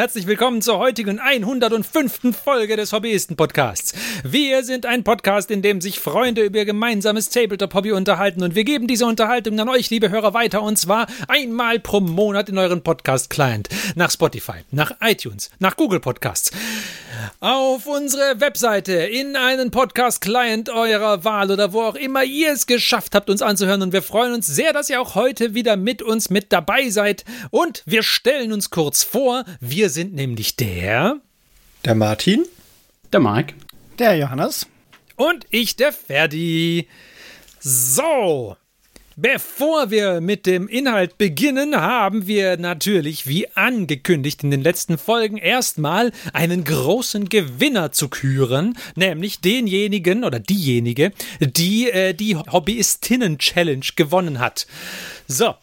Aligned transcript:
herzlich 0.00 0.26
willkommen 0.26 0.62
zur 0.62 0.78
heutigen 0.78 1.18
105. 1.18 2.34
Folge 2.34 2.76
des 2.76 2.94
Hobbyisten-Podcasts. 2.94 3.92
Wir 4.24 4.64
sind 4.64 4.86
ein 4.86 5.04
Podcast, 5.04 5.50
in 5.50 5.60
dem 5.60 5.82
sich 5.82 6.00
Freunde 6.00 6.42
über 6.42 6.60
ihr 6.60 6.64
gemeinsames 6.64 7.28
Tabletop-Hobby 7.28 7.92
unterhalten 7.92 8.42
und 8.42 8.54
wir 8.54 8.64
geben 8.64 8.86
diese 8.86 9.04
Unterhaltung 9.04 9.60
an 9.60 9.68
euch, 9.68 9.90
liebe 9.90 10.08
Hörer, 10.08 10.32
weiter 10.32 10.62
und 10.62 10.78
zwar 10.78 11.06
einmal 11.28 11.80
pro 11.80 12.00
Monat 12.00 12.48
in 12.48 12.56
euren 12.56 12.82
Podcast-Client. 12.82 13.68
Nach 13.94 14.10
Spotify, 14.10 14.64
nach 14.70 14.92
iTunes, 15.02 15.50
nach 15.58 15.76
Google 15.76 16.00
Podcasts 16.00 16.50
auf 17.40 17.86
unsere 17.86 18.38
Webseite, 18.40 18.92
in 18.92 19.34
einen 19.34 19.70
Podcast-Client 19.70 20.68
eurer 20.68 21.24
Wahl 21.24 21.50
oder 21.50 21.72
wo 21.72 21.80
auch 21.82 21.94
immer 21.94 22.22
ihr 22.22 22.52
es 22.52 22.66
geschafft 22.66 23.14
habt, 23.14 23.30
uns 23.30 23.40
anzuhören. 23.40 23.80
Und 23.80 23.94
wir 23.94 24.02
freuen 24.02 24.34
uns 24.34 24.46
sehr, 24.46 24.74
dass 24.74 24.90
ihr 24.90 25.00
auch 25.00 25.14
heute 25.14 25.54
wieder 25.54 25.76
mit 25.76 26.02
uns 26.02 26.28
mit 26.28 26.52
dabei 26.52 26.90
seid. 26.90 27.24
Und 27.50 27.82
wir 27.86 28.02
stellen 28.02 28.52
uns 28.52 28.68
kurz 28.68 29.02
vor. 29.02 29.44
Wir 29.58 29.88
sind 29.88 30.12
nämlich 30.12 30.56
der. 30.56 31.16
Der 31.86 31.94
Martin. 31.94 32.44
Der 33.10 33.20
Mike. 33.20 33.54
Der 33.98 34.16
Johannes. 34.16 34.66
Und 35.16 35.46
ich, 35.50 35.76
der 35.76 35.94
Ferdi. 35.94 36.88
So. 37.58 38.56
Bevor 39.22 39.90
wir 39.90 40.22
mit 40.22 40.46
dem 40.46 40.66
Inhalt 40.66 41.18
beginnen, 41.18 41.76
haben 41.76 42.26
wir 42.26 42.56
natürlich, 42.56 43.26
wie 43.26 43.50
angekündigt 43.54 44.42
in 44.42 44.50
den 44.50 44.62
letzten 44.62 44.96
Folgen, 44.96 45.36
erstmal 45.36 46.10
einen 46.32 46.64
großen 46.64 47.28
Gewinner 47.28 47.92
zu 47.92 48.08
küren, 48.08 48.78
nämlich 48.96 49.42
denjenigen 49.42 50.24
oder 50.24 50.40
diejenige, 50.40 51.12
die 51.38 51.90
äh, 51.90 52.14
die 52.14 52.34
Hobbyistinnen-Challenge 52.34 53.84
gewonnen 53.94 54.38
hat. 54.38 54.66
So, 55.28 55.54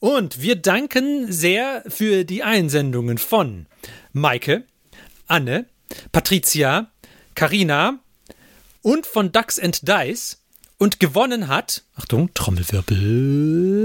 und 0.00 0.42
wir 0.42 0.56
danken 0.56 1.32
sehr 1.32 1.84
für 1.88 2.24
die 2.24 2.42
Einsendungen 2.42 3.16
von 3.16 3.64
Maike, 4.12 4.64
Anne, 5.26 5.64
Patricia, 6.12 6.90
Karina 7.34 8.00
und 8.82 9.06
von 9.06 9.32
Ducks 9.32 9.58
and 9.58 9.88
Dice. 9.88 10.37
Und 10.80 11.00
gewonnen 11.00 11.48
hat, 11.48 11.82
Achtung, 11.96 12.32
Trommelwirbel. 12.34 13.84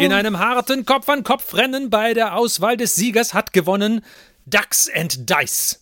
In 0.00 0.12
einem 0.12 0.40
harten 0.40 0.84
Kopf-an-Kopf-Rennen 0.84 1.88
bei 1.88 2.12
der 2.12 2.34
Auswahl 2.36 2.76
des 2.76 2.96
Siegers 2.96 3.32
hat 3.32 3.52
gewonnen 3.52 4.04
Ducks 4.46 4.90
and 4.92 5.30
Dice. 5.30 5.78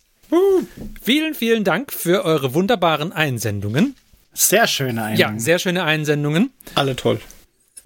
Vielen, 1.01 1.33
vielen 1.33 1.63
Dank 1.63 1.91
für 1.91 2.23
eure 2.23 2.53
wunderbaren 2.53 3.11
Einsendungen. 3.11 3.95
Sehr 4.33 4.67
schöne 4.67 5.03
Einsendungen. 5.03 5.37
Ja, 5.37 5.43
sehr 5.43 5.57
schöne 5.57 5.83
Einsendungen. 5.83 6.51
Alle 6.75 6.95
toll. 6.95 7.19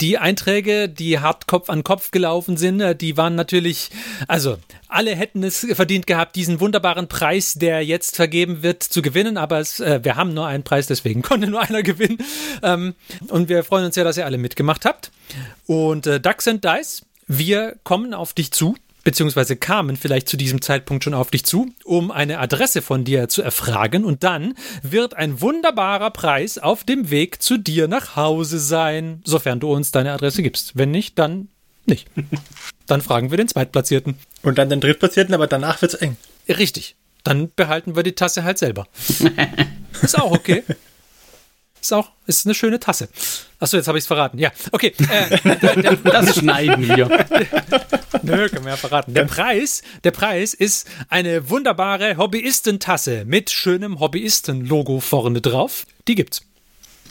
Die 0.01 0.17
Einträge, 0.17 0.89
die 0.89 1.19
hart 1.19 1.47
Kopf 1.47 1.69
an 1.69 1.83
Kopf 1.83 2.11
gelaufen 2.11 2.57
sind, 2.57 2.81
äh, 2.81 2.95
die 2.95 3.17
waren 3.17 3.35
natürlich, 3.35 3.89
also 4.27 4.57
alle 4.87 5.15
hätten 5.15 5.43
es 5.43 5.65
verdient 5.73 6.07
gehabt, 6.07 6.35
diesen 6.35 6.59
wunderbaren 6.59 7.07
Preis, 7.07 7.53
der 7.53 7.83
jetzt 7.83 8.15
vergeben 8.15 8.63
wird, 8.63 8.83
zu 8.83 9.01
gewinnen. 9.01 9.37
Aber 9.37 9.59
es, 9.59 9.79
äh, 9.79 10.03
wir 10.03 10.15
haben 10.15 10.33
nur 10.33 10.47
einen 10.47 10.63
Preis, 10.63 10.87
deswegen 10.87 11.21
konnte 11.23 11.47
nur 11.47 11.61
einer 11.61 11.83
gewinnen. 11.83 12.17
Ähm, 12.61 12.95
und 13.29 13.49
wir 13.49 13.63
freuen 13.63 13.85
uns 13.85 13.95
sehr, 13.95 14.03
dass 14.03 14.17
ihr 14.17 14.25
alle 14.25 14.37
mitgemacht 14.37 14.85
habt. 14.85 15.11
Und 15.65 16.07
äh, 16.07 16.19
Ducks 16.19 16.47
and 16.47 16.63
Dice, 16.63 17.03
wir 17.27 17.75
kommen 17.83 18.13
auf 18.13 18.33
dich 18.33 18.51
zu 18.51 18.75
beziehungsweise 19.05 19.55
kamen 19.55 19.95
vielleicht 19.95 20.27
zu 20.27 20.35
diesem 20.35 20.61
Zeitpunkt 20.61 21.05
schon 21.05 21.13
auf 21.13 21.31
dich 21.31 21.45
zu, 21.45 21.71
um 21.85 22.11
eine 22.11 22.39
Adresse 22.39 22.81
von 22.81 23.05
dir 23.05 23.29
zu 23.29 23.41
erfragen 23.41 24.03
und 24.03 24.23
dann 24.23 24.55
wird 24.81 25.13
ein 25.13 25.39
wunderbarer 25.39 26.11
Preis 26.11 26.57
auf 26.57 26.83
dem 26.83 27.09
Weg 27.09 27.41
zu 27.41 27.57
dir 27.57 27.87
nach 27.87 28.17
Hause 28.17 28.59
sein, 28.59 29.21
sofern 29.23 29.61
du 29.61 29.71
uns 29.71 29.91
deine 29.91 30.11
Adresse 30.11 30.43
gibst. 30.43 30.75
Wenn 30.75 30.91
nicht, 30.91 31.17
dann 31.17 31.47
nicht. 31.85 32.07
Dann 32.87 33.01
fragen 33.01 33.31
wir 33.31 33.37
den 33.37 33.47
Zweitplatzierten. 33.47 34.15
Und 34.43 34.59
dann 34.59 34.69
den 34.69 34.79
Drittplatzierten, 34.79 35.33
aber 35.33 35.47
danach 35.47 35.81
wird's 35.81 35.95
eng. 35.95 36.17
Richtig. 36.47 36.95
Dann 37.23 37.51
behalten 37.55 37.95
wir 37.95 38.03
die 38.03 38.13
Tasse 38.13 38.43
halt 38.43 38.59
selber. 38.59 38.87
Ist 40.03 40.19
auch 40.19 40.31
okay. 40.31 40.63
Ist 41.85 41.93
auch, 41.93 42.09
ist 42.25 42.47
eine 42.47 42.55
schöne 42.55 42.79
Tasse. 42.79 43.09
Achso, 43.59 43.77
jetzt 43.77 43.87
habe 43.87 43.99
ich 43.99 44.05
es 44.05 44.07
verraten. 44.07 44.39
Ja, 44.39 44.51
okay. 44.71 44.91
Äh, 45.07 45.55
der, 45.83 45.95
das 45.97 46.39
schneiden 46.39 46.87
wir. 46.87 47.05
Nö, 48.23 48.49
können 48.49 48.65
wir 48.65 48.71
ja 48.71 48.75
verraten. 48.75 49.13
Der 49.13 49.25
Preis, 49.25 49.83
der 50.03 50.09
Preis 50.09 50.55
ist 50.55 50.87
eine 51.09 51.47
wunderbare 51.51 52.17
Hobbyisten-Tasse 52.17 53.25
mit 53.25 53.51
schönem 53.51 53.99
Hobbyisten-Logo 53.99 54.99
vorne 54.99 55.41
drauf. 55.41 55.85
Die 56.07 56.15
gibt's. 56.15 56.41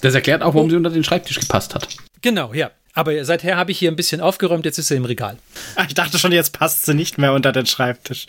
Das 0.00 0.16
erklärt 0.16 0.42
auch, 0.42 0.54
warum 0.54 0.70
sie 0.70 0.76
unter 0.76 0.90
den 0.90 1.04
Schreibtisch 1.04 1.38
gepasst 1.38 1.76
hat. 1.76 1.86
Genau, 2.20 2.52
ja. 2.52 2.72
Aber 2.94 3.24
seither 3.24 3.56
habe 3.56 3.70
ich 3.70 3.78
hier 3.78 3.92
ein 3.92 3.96
bisschen 3.96 4.20
aufgeräumt, 4.20 4.64
jetzt 4.64 4.78
ist 4.78 4.88
sie 4.88 4.96
im 4.96 5.04
Regal. 5.04 5.38
Ach, 5.76 5.86
ich 5.86 5.94
dachte 5.94 6.18
schon, 6.18 6.32
jetzt 6.32 6.52
passt 6.52 6.84
sie 6.84 6.94
nicht 6.94 7.16
mehr 7.16 7.32
unter 7.32 7.52
den 7.52 7.66
Schreibtisch. 7.66 8.26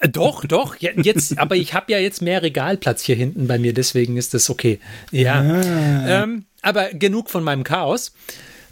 Äh, 0.00 0.08
doch, 0.08 0.44
doch, 0.44 0.76
jetzt, 0.76 1.38
aber 1.38 1.56
ich 1.56 1.74
habe 1.74 1.92
ja 1.92 1.98
jetzt 1.98 2.22
mehr 2.22 2.42
Regalplatz 2.42 3.02
hier 3.02 3.16
hinten 3.16 3.46
bei 3.46 3.58
mir, 3.58 3.72
deswegen 3.72 4.16
ist 4.16 4.34
das 4.34 4.48
okay. 4.50 4.78
Ja. 5.10 5.40
Ah. 5.40 6.22
Ähm, 6.22 6.44
aber 6.62 6.90
genug 6.90 7.30
von 7.30 7.44
meinem 7.44 7.64
Chaos. 7.64 8.12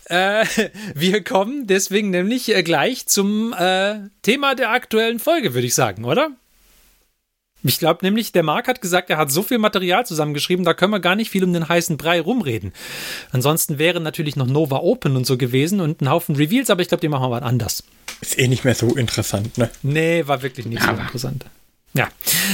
Äh, 0.04 0.44
wir 0.94 1.24
kommen 1.24 1.66
deswegen 1.66 2.10
nämlich 2.10 2.54
äh, 2.54 2.62
gleich 2.62 3.06
zum 3.06 3.52
äh, 3.58 3.96
Thema 4.22 4.54
der 4.54 4.70
aktuellen 4.70 5.18
Folge, 5.18 5.54
würde 5.54 5.66
ich 5.66 5.74
sagen, 5.74 6.04
oder? 6.04 6.30
Ich 7.68 7.78
glaube 7.78 8.04
nämlich, 8.04 8.32
der 8.32 8.42
Marc 8.42 8.68
hat 8.68 8.80
gesagt, 8.80 9.10
er 9.10 9.16
hat 9.16 9.30
so 9.30 9.42
viel 9.42 9.58
Material 9.58 10.06
zusammengeschrieben, 10.06 10.64
da 10.64 10.74
können 10.74 10.92
wir 10.92 11.00
gar 11.00 11.16
nicht 11.16 11.30
viel 11.30 11.42
um 11.42 11.52
den 11.52 11.68
heißen 11.68 11.96
Brei 11.96 12.20
rumreden. 12.20 12.72
Ansonsten 13.32 13.78
wären 13.78 14.02
natürlich 14.02 14.36
noch 14.36 14.46
Nova 14.46 14.78
Open 14.78 15.16
und 15.16 15.26
so 15.26 15.36
gewesen 15.36 15.80
und 15.80 16.00
ein 16.00 16.08
Haufen 16.08 16.36
Reveals, 16.36 16.70
aber 16.70 16.82
ich 16.82 16.88
glaube, 16.88 17.00
die 17.00 17.08
machen 17.08 17.30
wir 17.30 17.42
anders. 17.42 17.82
Ist 18.20 18.38
eh 18.38 18.48
nicht 18.48 18.64
mehr 18.64 18.74
so 18.74 18.94
interessant, 18.94 19.58
ne? 19.58 19.70
Nee, 19.82 20.26
war 20.26 20.42
wirklich 20.42 20.66
nicht 20.66 20.82
aber. 20.82 20.96
so 20.96 21.02
interessant. 21.02 21.44
Ja, 21.92 22.08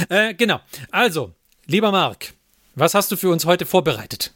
äh, 0.08 0.34
genau. 0.34 0.60
Also, 0.90 1.32
lieber 1.66 1.92
Marc, 1.92 2.32
was 2.74 2.94
hast 2.94 3.12
du 3.12 3.16
für 3.16 3.28
uns 3.28 3.44
heute 3.44 3.66
vorbereitet? 3.66 4.32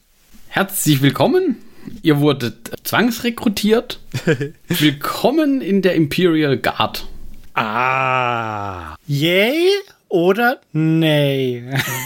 Herzlich 0.49 1.01
willkommen. 1.01 1.57
Ihr 2.03 2.21
wurdet 2.21 2.73
zwangsrekrutiert. 2.85 4.01
willkommen 4.69 5.61
in 5.61 5.83
der 5.83 5.95
Imperial 5.95 6.59
Guard. 6.59 7.07
Ah. 7.55 8.97
Yay 9.07 9.71
oder 10.09 10.61
nee? 10.73 11.65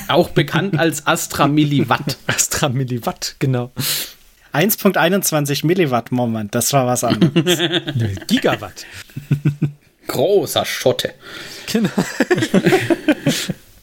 Auch 0.08 0.30
bekannt 0.30 0.78
als 0.78 1.06
Astra 1.06 1.46
Milliwatt. 1.46 2.16
Astra 2.26 2.68
Milliwatt, 2.68 3.36
genau. 3.38 3.70
1.21 4.52 5.66
Milliwatt, 5.66 6.10
Moment, 6.10 6.54
das 6.54 6.72
war 6.72 6.86
was 6.86 7.04
anderes. 7.04 7.58
Gigawatt. 8.26 8.84
Großer 10.06 10.64
Schotte. 10.64 11.14
Genau. 11.72 11.90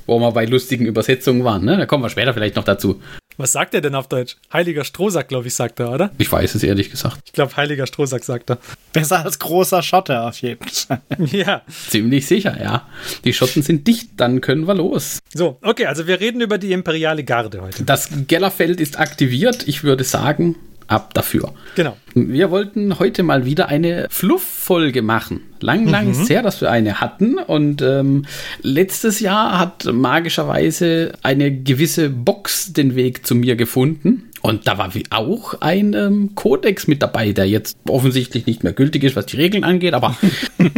Wo 0.08 0.20
wir 0.20 0.32
bei 0.32 0.46
lustigen 0.46 0.86
Übersetzungen 0.86 1.44
waren, 1.44 1.64
ne? 1.64 1.78
Da 1.78 1.86
kommen 1.86 2.04
wir 2.04 2.10
später 2.10 2.34
vielleicht 2.34 2.56
noch 2.56 2.64
dazu. 2.64 3.00
Was 3.40 3.52
sagt 3.52 3.76
er 3.76 3.82
denn 3.82 3.94
auf 3.94 4.08
Deutsch? 4.08 4.38
Heiliger 4.52 4.84
Strohsack, 4.84 5.28
glaube 5.28 5.48
ich, 5.48 5.54
sagt 5.54 5.80
er, 5.80 5.92
oder? 5.92 6.10
Ich 6.18 6.32
weiß 6.32 6.56
es 6.56 6.64
ehrlich 6.64 6.90
gesagt. 6.90 7.20
Ich 7.26 7.34
glaube, 7.34 7.56
Heiliger 7.56 7.86
Strohsack 7.86 8.24
sagt 8.24 8.50
er. 8.50 8.58
Besser 8.94 9.24
als 9.24 9.38
großer 9.38 9.84
Schotte 9.84 10.22
auf 10.22 10.42
jeden 10.42 10.68
Fall. 10.68 11.02
ja. 11.20 11.62
Ziemlich 11.68 12.26
sicher, 12.26 12.60
ja. 12.60 12.88
Die 13.26 13.34
Schotten 13.34 13.62
sind 13.62 13.86
dicht, 13.86 14.10
dann 14.18 14.42
können 14.42 14.68
wir 14.68 14.74
los. 14.74 15.20
So, 15.36 15.60
okay, 15.62 15.86
also 15.86 16.08
wir 16.08 16.20
reden 16.20 16.42
über 16.42 16.58
die 16.58 16.72
imperiale 16.72 17.24
Garde 17.24 17.62
heute. 17.62 17.84
Das 17.84 18.10
Gellerfeld 18.28 18.82
ist 18.82 18.98
aktiviert. 18.98 19.68
Ich 19.68 19.84
würde 19.84 20.04
sagen, 20.04 20.56
ab 20.88 21.14
dafür. 21.14 21.54
Genau. 21.76 21.98
Wir 22.14 22.50
wollten 22.50 23.00
heute 23.00 23.24
mal 23.24 23.46
wieder 23.46 23.68
eine 23.70 24.08
Fluff-Folge 24.10 25.02
machen. 25.02 25.42
Lang, 25.60 25.88
lang 25.88 26.06
mhm. 26.06 26.12
ist 26.12 26.30
her, 26.30 26.42
dass 26.42 26.62
wir 26.62 26.72
eine 26.72 27.00
hatten. 27.02 27.38
Und 27.38 27.82
ähm, 27.82 28.26
letztes 28.62 29.20
Jahr 29.20 29.60
hat 29.60 29.86
magischerweise 29.86 31.14
eine 31.24 31.52
gewisse 31.52 32.10
Box 32.10 32.74
den 32.74 32.96
Weg 32.96 33.26
zu 33.26 33.36
mir 33.36 33.56
gefunden. 33.56 34.30
Und 34.48 34.66
da 34.66 34.78
war 34.78 34.96
wie 34.96 35.04
auch 35.10 35.60
ein 35.60 35.94
ähm, 35.94 36.30
Kodex 36.34 36.88
mit 36.88 37.02
dabei, 37.02 37.34
der 37.34 37.50
jetzt 37.50 37.78
offensichtlich 37.86 38.46
nicht 38.46 38.64
mehr 38.64 38.72
gültig 38.72 39.04
ist, 39.04 39.18
was 39.18 39.26
die 39.26 39.36
Regeln 39.36 39.66
angeht, 39.66 39.94
aber 39.94 40.16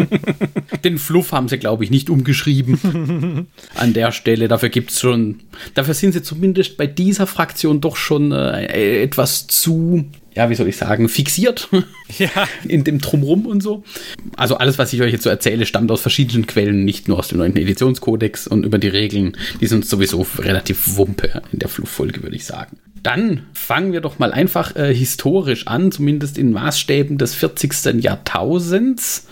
den 0.83 0.97
Fluff 0.97 1.33
haben 1.33 1.47
sie, 1.47 1.59
glaube 1.59 1.83
ich, 1.83 1.91
nicht 1.91 2.09
umgeschrieben 2.09 3.45
an 3.75 3.93
der 3.93 4.11
Stelle. 4.11 4.47
Dafür 4.47 4.69
gibt 4.69 4.89
es 4.89 4.99
schon, 4.99 5.41
dafür 5.75 5.93
sind 5.93 6.13
sie 6.13 6.23
zumindest 6.23 6.77
bei 6.77 6.87
dieser 6.87 7.27
Fraktion 7.27 7.79
doch 7.79 7.95
schon 7.95 8.31
äh, 8.31 9.03
etwas 9.03 9.45
zu 9.45 10.05
ja, 10.35 10.49
wie 10.49 10.55
soll 10.55 10.69
ich 10.69 10.77
sagen, 10.77 11.09
fixiert 11.09 11.67
ja. 12.17 12.29
in 12.65 12.83
dem 12.83 12.99
Drumrum 12.99 13.45
und 13.45 13.61
so. 13.61 13.83
Also 14.37 14.55
alles, 14.55 14.77
was 14.77 14.93
ich 14.93 15.01
euch 15.01 15.11
jetzt 15.11 15.23
so 15.23 15.29
erzähle, 15.29 15.65
stammt 15.65 15.91
aus 15.91 16.01
verschiedenen 16.01 16.47
Quellen, 16.47 16.85
nicht 16.85 17.07
nur 17.07 17.19
aus 17.19 17.27
dem 17.27 17.39
neuen 17.39 17.57
Editionskodex 17.57 18.47
und 18.47 18.63
über 18.65 18.77
die 18.77 18.87
Regeln, 18.87 19.35
die 19.59 19.67
sind 19.67 19.85
sowieso 19.85 20.25
relativ 20.37 20.95
wumpe 20.95 21.41
in 21.51 21.59
der 21.59 21.67
Fluchfolge, 21.67 22.23
würde 22.23 22.37
ich 22.37 22.45
sagen. 22.45 22.77
Dann 23.03 23.45
fangen 23.53 23.93
wir 23.93 24.01
doch 24.01 24.19
mal 24.19 24.31
einfach 24.31 24.75
äh, 24.75 24.93
historisch 24.93 25.67
an, 25.67 25.91
zumindest 25.91 26.37
in 26.37 26.51
Maßstäben 26.51 27.17
des 27.17 27.35
40. 27.35 28.03
Jahrtausends. 28.03 29.27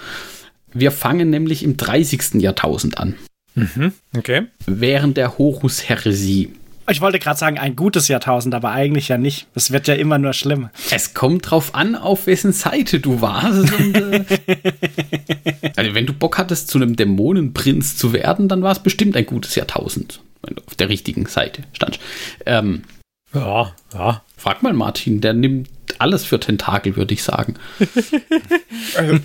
Wir 0.74 0.92
fangen 0.92 1.30
nämlich 1.30 1.64
im 1.64 1.78
30. 1.78 2.36
Jahrtausend 2.36 2.98
an. 2.98 3.16
Mhm, 3.56 3.94
okay. 4.16 4.48
Während 4.66 5.18
der 5.18 5.38
Horus-Heresie. 5.38 6.54
Ich 6.90 7.02
wollte 7.02 7.20
gerade 7.20 7.38
sagen, 7.38 7.58
ein 7.58 7.76
gutes 7.76 8.08
Jahrtausend, 8.08 8.56
aber 8.56 8.72
eigentlich 8.72 9.10
ja 9.10 9.18
nicht. 9.18 9.48
Es 9.56 9.72
wird 9.72 9.88
ja 9.88 9.96
immer 9.96 10.20
nur 10.20 10.32
schlimmer. 10.32 10.72
Es 10.90 11.14
kommt 11.14 11.50
drauf 11.50 11.76
an, 11.76 11.96
auf 11.96 12.28
wessen 12.28 12.54
Seite 12.54 13.02
du 13.02 13.20
warst. 13.20 13.74
Und, 13.74 13.96
äh, 13.96 14.24
also 15.76 15.94
wenn 15.94 16.06
du 16.06 16.14
Bock 16.14 16.38
hattest, 16.38 16.70
zu 16.70 16.78
einem 16.78 16.96
Dämonenprinz 16.96 17.98
zu 17.98 18.14
werden, 18.14 18.48
dann 18.48 18.62
war 18.62 18.72
es 18.72 18.80
bestimmt 18.80 19.18
ein 19.18 19.26
gutes 19.26 19.56
Jahrtausend. 19.56 20.22
Wenn 20.44 20.56
du 20.56 20.62
auf 20.66 20.76
der 20.76 20.88
richtigen 20.88 21.26
Seite 21.26 21.64
standst. 21.74 22.00
Ähm, 22.46 22.84
Ja, 23.34 23.74
ja. 23.94 24.22
frag 24.36 24.64
mal 24.64 24.74
Martin, 24.74 25.22
der 25.22 25.34
nimmt 25.34 25.70
alles 26.00 26.26
für 26.26 26.40
Tentakel, 26.40 26.96
würde 26.96 27.14
ich 27.14 27.24
sagen. 27.24 27.56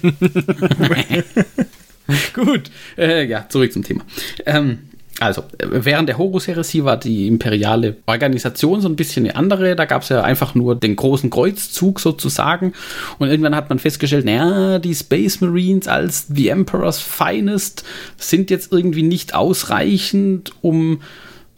Gut, 2.35 2.71
äh, 2.99 3.25
ja, 3.27 3.49
zurück 3.49 3.73
zum 3.73 3.85
Thema. 3.85 4.05
Ähm, 4.45 4.91
also, 5.21 5.43
äh, 5.59 5.67
während 5.71 6.09
der 6.09 6.19
Horus-Heresie 6.19 6.85
war 6.85 6.97
die 6.97 7.29
imperiale 7.29 7.97
Organisation 8.07 8.81
so 8.81 8.89
ein 8.89 8.97
bisschen 8.97 9.25
eine 9.25 9.37
andere. 9.37 9.77
Da 9.77 9.85
gab 9.85 10.03
es 10.03 10.09
ja 10.09 10.23
einfach 10.23 10.55
nur 10.55 10.75
den 10.75 10.97
großen 10.97 11.31
Kreuzzug 11.31 12.01
sozusagen. 12.01 12.73
Und 13.19 13.29
irgendwann 13.29 13.55
hat 13.55 13.69
man 13.69 13.79
festgestellt, 13.79 14.25
naja, 14.25 14.79
die 14.79 14.95
Space 14.95 15.41
Marines 15.41 15.87
als 15.87 16.27
The 16.29 16.49
Emperor's 16.49 16.99
Finest 17.01 17.85
sind 18.17 18.51
jetzt 18.51 18.73
irgendwie 18.73 19.03
nicht 19.03 19.35
ausreichend, 19.35 20.53
um 20.61 21.03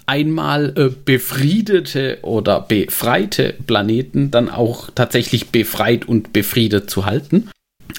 einmal 0.06 0.72
äh, 0.76 0.90
befriedete 1.04 2.18
oder 2.22 2.60
befreite 2.60 3.54
Planeten 3.66 4.30
dann 4.30 4.50
auch 4.50 4.90
tatsächlich 4.94 5.50
befreit 5.50 6.06
und 6.06 6.32
befriedet 6.32 6.90
zu 6.90 7.06
halten. 7.06 7.50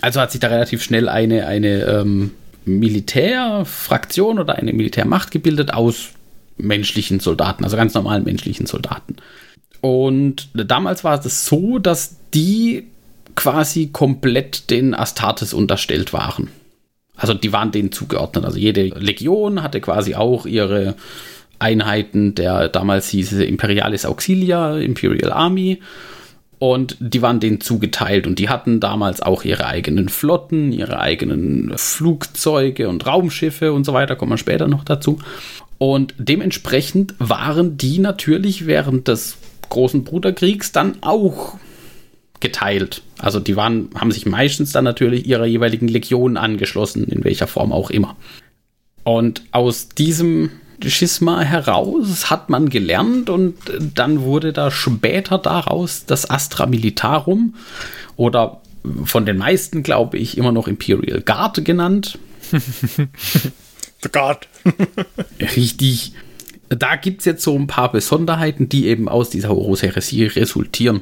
Also 0.02 0.19
hat 0.19 0.31
sich 0.31 0.40
da 0.40 0.48
relativ 0.48 0.84
schnell 0.84 1.10
eine, 1.10 1.48
eine 1.48 1.84
ähm, 1.84 2.31
Militärfraktion 2.66 4.40
oder 4.40 4.56
eine 4.56 4.74
Militärmacht 4.74 5.31
gebildet 5.31 5.74
aus 5.74 6.10
menschlichen 6.57 7.19
Soldaten, 7.19 7.63
also 7.63 7.75
ganz 7.75 7.94
normalen 7.94 8.24
menschlichen 8.24 8.66
Soldaten. 8.66 9.18
Und 9.81 10.50
damals 10.54 11.04
war 11.04 11.24
es 11.24 11.46
so, 11.46 11.80
dass 11.80 12.16
die 12.34 12.88
quasi 13.36 13.88
komplett 13.88 14.69
den 14.69 14.96
Astartes 14.96 15.54
unterstellt 15.54 16.13
waren. 16.13 16.50
Also 17.16 17.34
die 17.34 17.54
waren 17.54 17.72
denen 17.72 17.92
zugeordnet. 17.92 18.46
Also 18.46 18.58
jede 18.58 18.84
Legion 18.84 19.62
hatte 19.62 19.81
quasi 19.81 20.16
auch 20.16 20.46
ihre 20.46 20.96
Einheiten, 21.65 22.35
der 22.35 22.69
damals 22.69 23.09
hieß 23.09 23.31
es 23.31 23.39
Imperialis 23.39 24.06
Auxilia, 24.06 24.77
Imperial 24.77 25.31
Army. 25.31 25.81
Und 26.59 26.95
die 27.00 27.21
waren 27.21 27.39
denen 27.39 27.59
zugeteilt 27.59 28.27
und 28.27 28.39
die 28.39 28.47
hatten 28.47 28.79
damals 28.79 29.21
auch 29.21 29.44
ihre 29.44 29.65
eigenen 29.65 30.07
Flotten, 30.07 30.71
ihre 30.71 31.00
eigenen 31.00 31.73
Flugzeuge 31.75 32.88
und 32.88 33.06
Raumschiffe 33.06 33.73
und 33.73 33.83
so 33.83 33.94
weiter, 33.94 34.15
kommen 34.15 34.31
wir 34.31 34.38
später 34.38 34.67
noch 34.67 34.85
dazu. 34.85 35.19
Und 35.77 36.13
dementsprechend 36.17 37.15
waren 37.19 37.77
die 37.77 38.00
natürlich 38.00 38.67
während 38.67 39.09
des 39.09 39.38
großen 39.69 40.06
Bruderkriegs 40.06 40.71
dann 40.71 41.00
auch 41.01 41.57
geteilt. 42.39 43.01
Also 43.19 43.39
die 43.39 43.57
waren, 43.57 43.89
haben 43.95 44.12
sich 44.12 44.25
meistens 44.25 44.71
dann 44.71 44.85
natürlich 44.85 45.27
ihrer 45.27 45.45
jeweiligen 45.45 45.89
Legion 45.89 46.38
angeschlossen, 46.38 47.03
in 47.06 47.23
welcher 47.25 47.47
Form 47.47 47.73
auch 47.73 47.89
immer. 47.89 48.15
Und 49.03 49.44
aus 49.51 49.89
diesem 49.89 50.51
Schisma 50.83 51.42
heraus 51.42 52.30
hat 52.30 52.50
man 52.50 52.69
gelernt 52.69 53.30
und 53.30 53.56
dann 53.94 54.22
wurde 54.22 54.54
da 54.54 54.72
später 54.72 55.38
daraus 55.38 56.06
das 56.06 56.30
Astra 56.30 56.66
Militarum 56.66 57.56
oder 58.16 58.62
von 59.04 59.25
den 59.25 59.38
meisten, 59.38 59.83
glaube 59.83 60.18
ich, 60.18 60.38
immer 60.38 60.51
noch 60.51 60.68
Imperial 60.68 61.22
Guard 61.22 61.63
genannt. 61.66 62.19
The 62.51 64.10
God. 64.12 64.48
Richtig. 65.56 66.13
Da 66.69 66.95
gibt 66.95 67.22
es 67.22 67.25
jetzt 67.25 67.44
so 67.44 67.56
ein 67.56 67.68
paar 67.68 67.92
Besonderheiten, 67.92 68.69
die 68.69 68.88
eben 68.88 69.10
aus 69.10 69.30
dieser 69.30 69.50
Horus-Heresie 69.50 70.25
resultieren. 70.25 71.01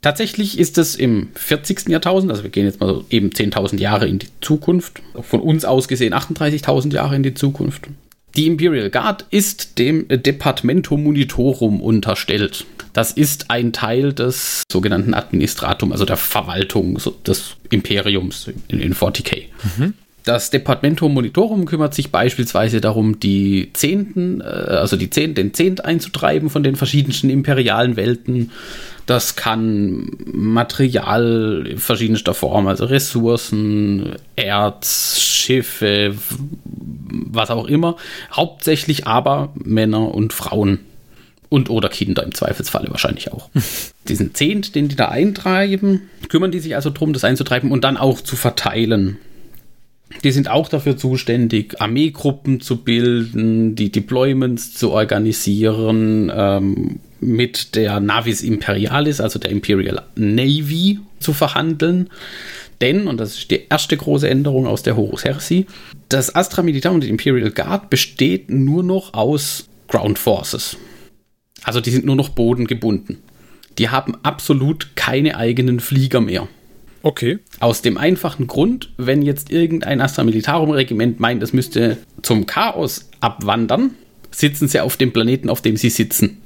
Tatsächlich 0.00 0.58
ist 0.58 0.78
es 0.78 0.96
im 0.96 1.28
40. 1.34 1.88
Jahrtausend, 1.88 2.30
also 2.32 2.42
wir 2.42 2.50
gehen 2.50 2.66
jetzt 2.66 2.80
mal 2.80 2.88
so 2.88 3.04
eben 3.08 3.30
10.000 3.30 3.78
Jahre 3.78 4.08
in 4.08 4.18
die 4.18 4.26
Zukunft, 4.40 5.00
von 5.22 5.40
uns 5.40 5.64
aus 5.64 5.86
gesehen 5.86 6.12
38.000 6.12 6.92
Jahre 6.92 7.14
in 7.14 7.22
die 7.22 7.34
Zukunft. 7.34 7.86
Die 8.36 8.46
Imperial 8.46 8.88
Guard 8.88 9.26
ist 9.30 9.78
dem 9.78 10.08
Departamento 10.08 10.96
Monitorum 10.96 11.80
unterstellt. 11.82 12.64
Das 12.94 13.12
ist 13.12 13.50
ein 13.50 13.72
Teil 13.72 14.12
des 14.12 14.62
sogenannten 14.70 15.14
Administratum, 15.14 15.92
also 15.92 16.04
der 16.04 16.16
Verwaltung 16.16 16.98
des 17.26 17.56
Imperiums 17.70 18.50
in, 18.68 18.80
in 18.80 18.94
40k. 18.94 19.44
Das 20.24 20.50
Departamento 20.50 21.08
Monitorum 21.08 21.64
kümmert 21.64 21.94
sich 21.94 22.12
beispielsweise 22.12 22.80
darum, 22.80 23.18
die 23.18 23.70
Zehnten, 23.72 24.40
äh, 24.40 24.44
also 24.44 24.96
die 24.96 25.10
Zehnt, 25.10 25.36
den 25.36 25.52
Zehnt 25.52 25.84
einzutreiben 25.84 26.48
von 26.48 26.62
den 26.62 26.76
verschiedensten 26.76 27.28
imperialen 27.28 27.96
Welten. 27.96 28.52
Das 29.06 29.36
kann 29.36 30.10
Material 30.24 31.74
verschiedenster 31.76 32.34
Form, 32.34 32.66
also 32.66 32.84
Ressourcen, 32.84 34.16
Erz, 34.36 35.18
Schiffe, 35.20 36.14
was 37.04 37.50
auch 37.50 37.66
immer. 37.66 37.96
Hauptsächlich 38.32 39.06
aber 39.06 39.52
Männer 39.54 40.14
und 40.14 40.32
Frauen. 40.32 40.80
Und 41.48 41.68
oder 41.68 41.90
Kinder 41.90 42.22
im 42.22 42.32
Zweifelsfalle 42.34 42.90
wahrscheinlich 42.90 43.30
auch. 43.30 43.50
Diesen 44.08 44.34
Zehnt, 44.34 44.74
den 44.74 44.88
die 44.88 44.96
da 44.96 45.08
eintreiben, 45.08 46.08
kümmern 46.30 46.50
die 46.50 46.60
sich 46.60 46.74
also 46.74 46.88
darum, 46.88 47.12
das 47.12 47.24
einzutreiben 47.24 47.70
und 47.70 47.84
dann 47.84 47.98
auch 47.98 48.22
zu 48.22 48.36
verteilen. 48.36 49.18
Die 50.24 50.30
sind 50.30 50.48
auch 50.48 50.68
dafür 50.68 50.96
zuständig, 50.96 51.80
Armeegruppen 51.80 52.60
zu 52.60 52.78
bilden, 52.78 53.74
die 53.74 53.92
Deployments 53.92 54.74
zu 54.74 54.90
organisieren, 54.92 56.32
ähm, 56.34 57.00
mit 57.22 57.74
der 57.76 58.00
Navis 58.00 58.42
Imperialis, 58.42 59.20
also 59.20 59.38
der 59.38 59.50
Imperial 59.50 60.02
Navy, 60.16 60.98
zu 61.20 61.32
verhandeln. 61.32 62.10
Denn, 62.80 63.06
und 63.06 63.18
das 63.18 63.38
ist 63.38 63.50
die 63.50 63.62
erste 63.70 63.96
große 63.96 64.28
Änderung 64.28 64.66
aus 64.66 64.82
der 64.82 64.96
Horus 64.96 65.24
Heresy, 65.24 65.66
das 66.08 66.34
Astra 66.34 66.62
Militar 66.62 66.92
und 66.92 67.04
die 67.04 67.08
Imperial 67.08 67.52
Guard 67.52 67.88
besteht 67.88 68.50
nur 68.50 68.82
noch 68.82 69.14
aus 69.14 69.68
Ground 69.88 70.18
Forces. 70.18 70.76
Also 71.62 71.80
die 71.80 71.90
sind 71.90 72.04
nur 72.04 72.16
noch 72.16 72.30
bodengebunden. 72.30 73.18
Die 73.78 73.88
haben 73.88 74.16
absolut 74.22 74.96
keine 74.96 75.36
eigenen 75.36 75.80
Flieger 75.80 76.20
mehr. 76.20 76.48
Okay. 77.02 77.38
Aus 77.60 77.82
dem 77.82 77.96
einfachen 77.96 78.46
Grund, 78.46 78.90
wenn 78.96 79.22
jetzt 79.22 79.50
irgendein 79.50 80.00
Astra 80.00 80.24
Militarum 80.24 80.70
Regiment 80.70 81.20
meint, 81.20 81.42
es 81.42 81.52
müsste 81.52 81.98
zum 82.22 82.46
Chaos 82.46 83.10
abwandern, 83.20 83.92
sitzen 84.30 84.68
sie 84.68 84.80
auf 84.80 84.96
dem 84.96 85.12
Planeten, 85.12 85.50
auf 85.50 85.62
dem 85.62 85.76
sie 85.76 85.90
sitzen. 85.90 86.38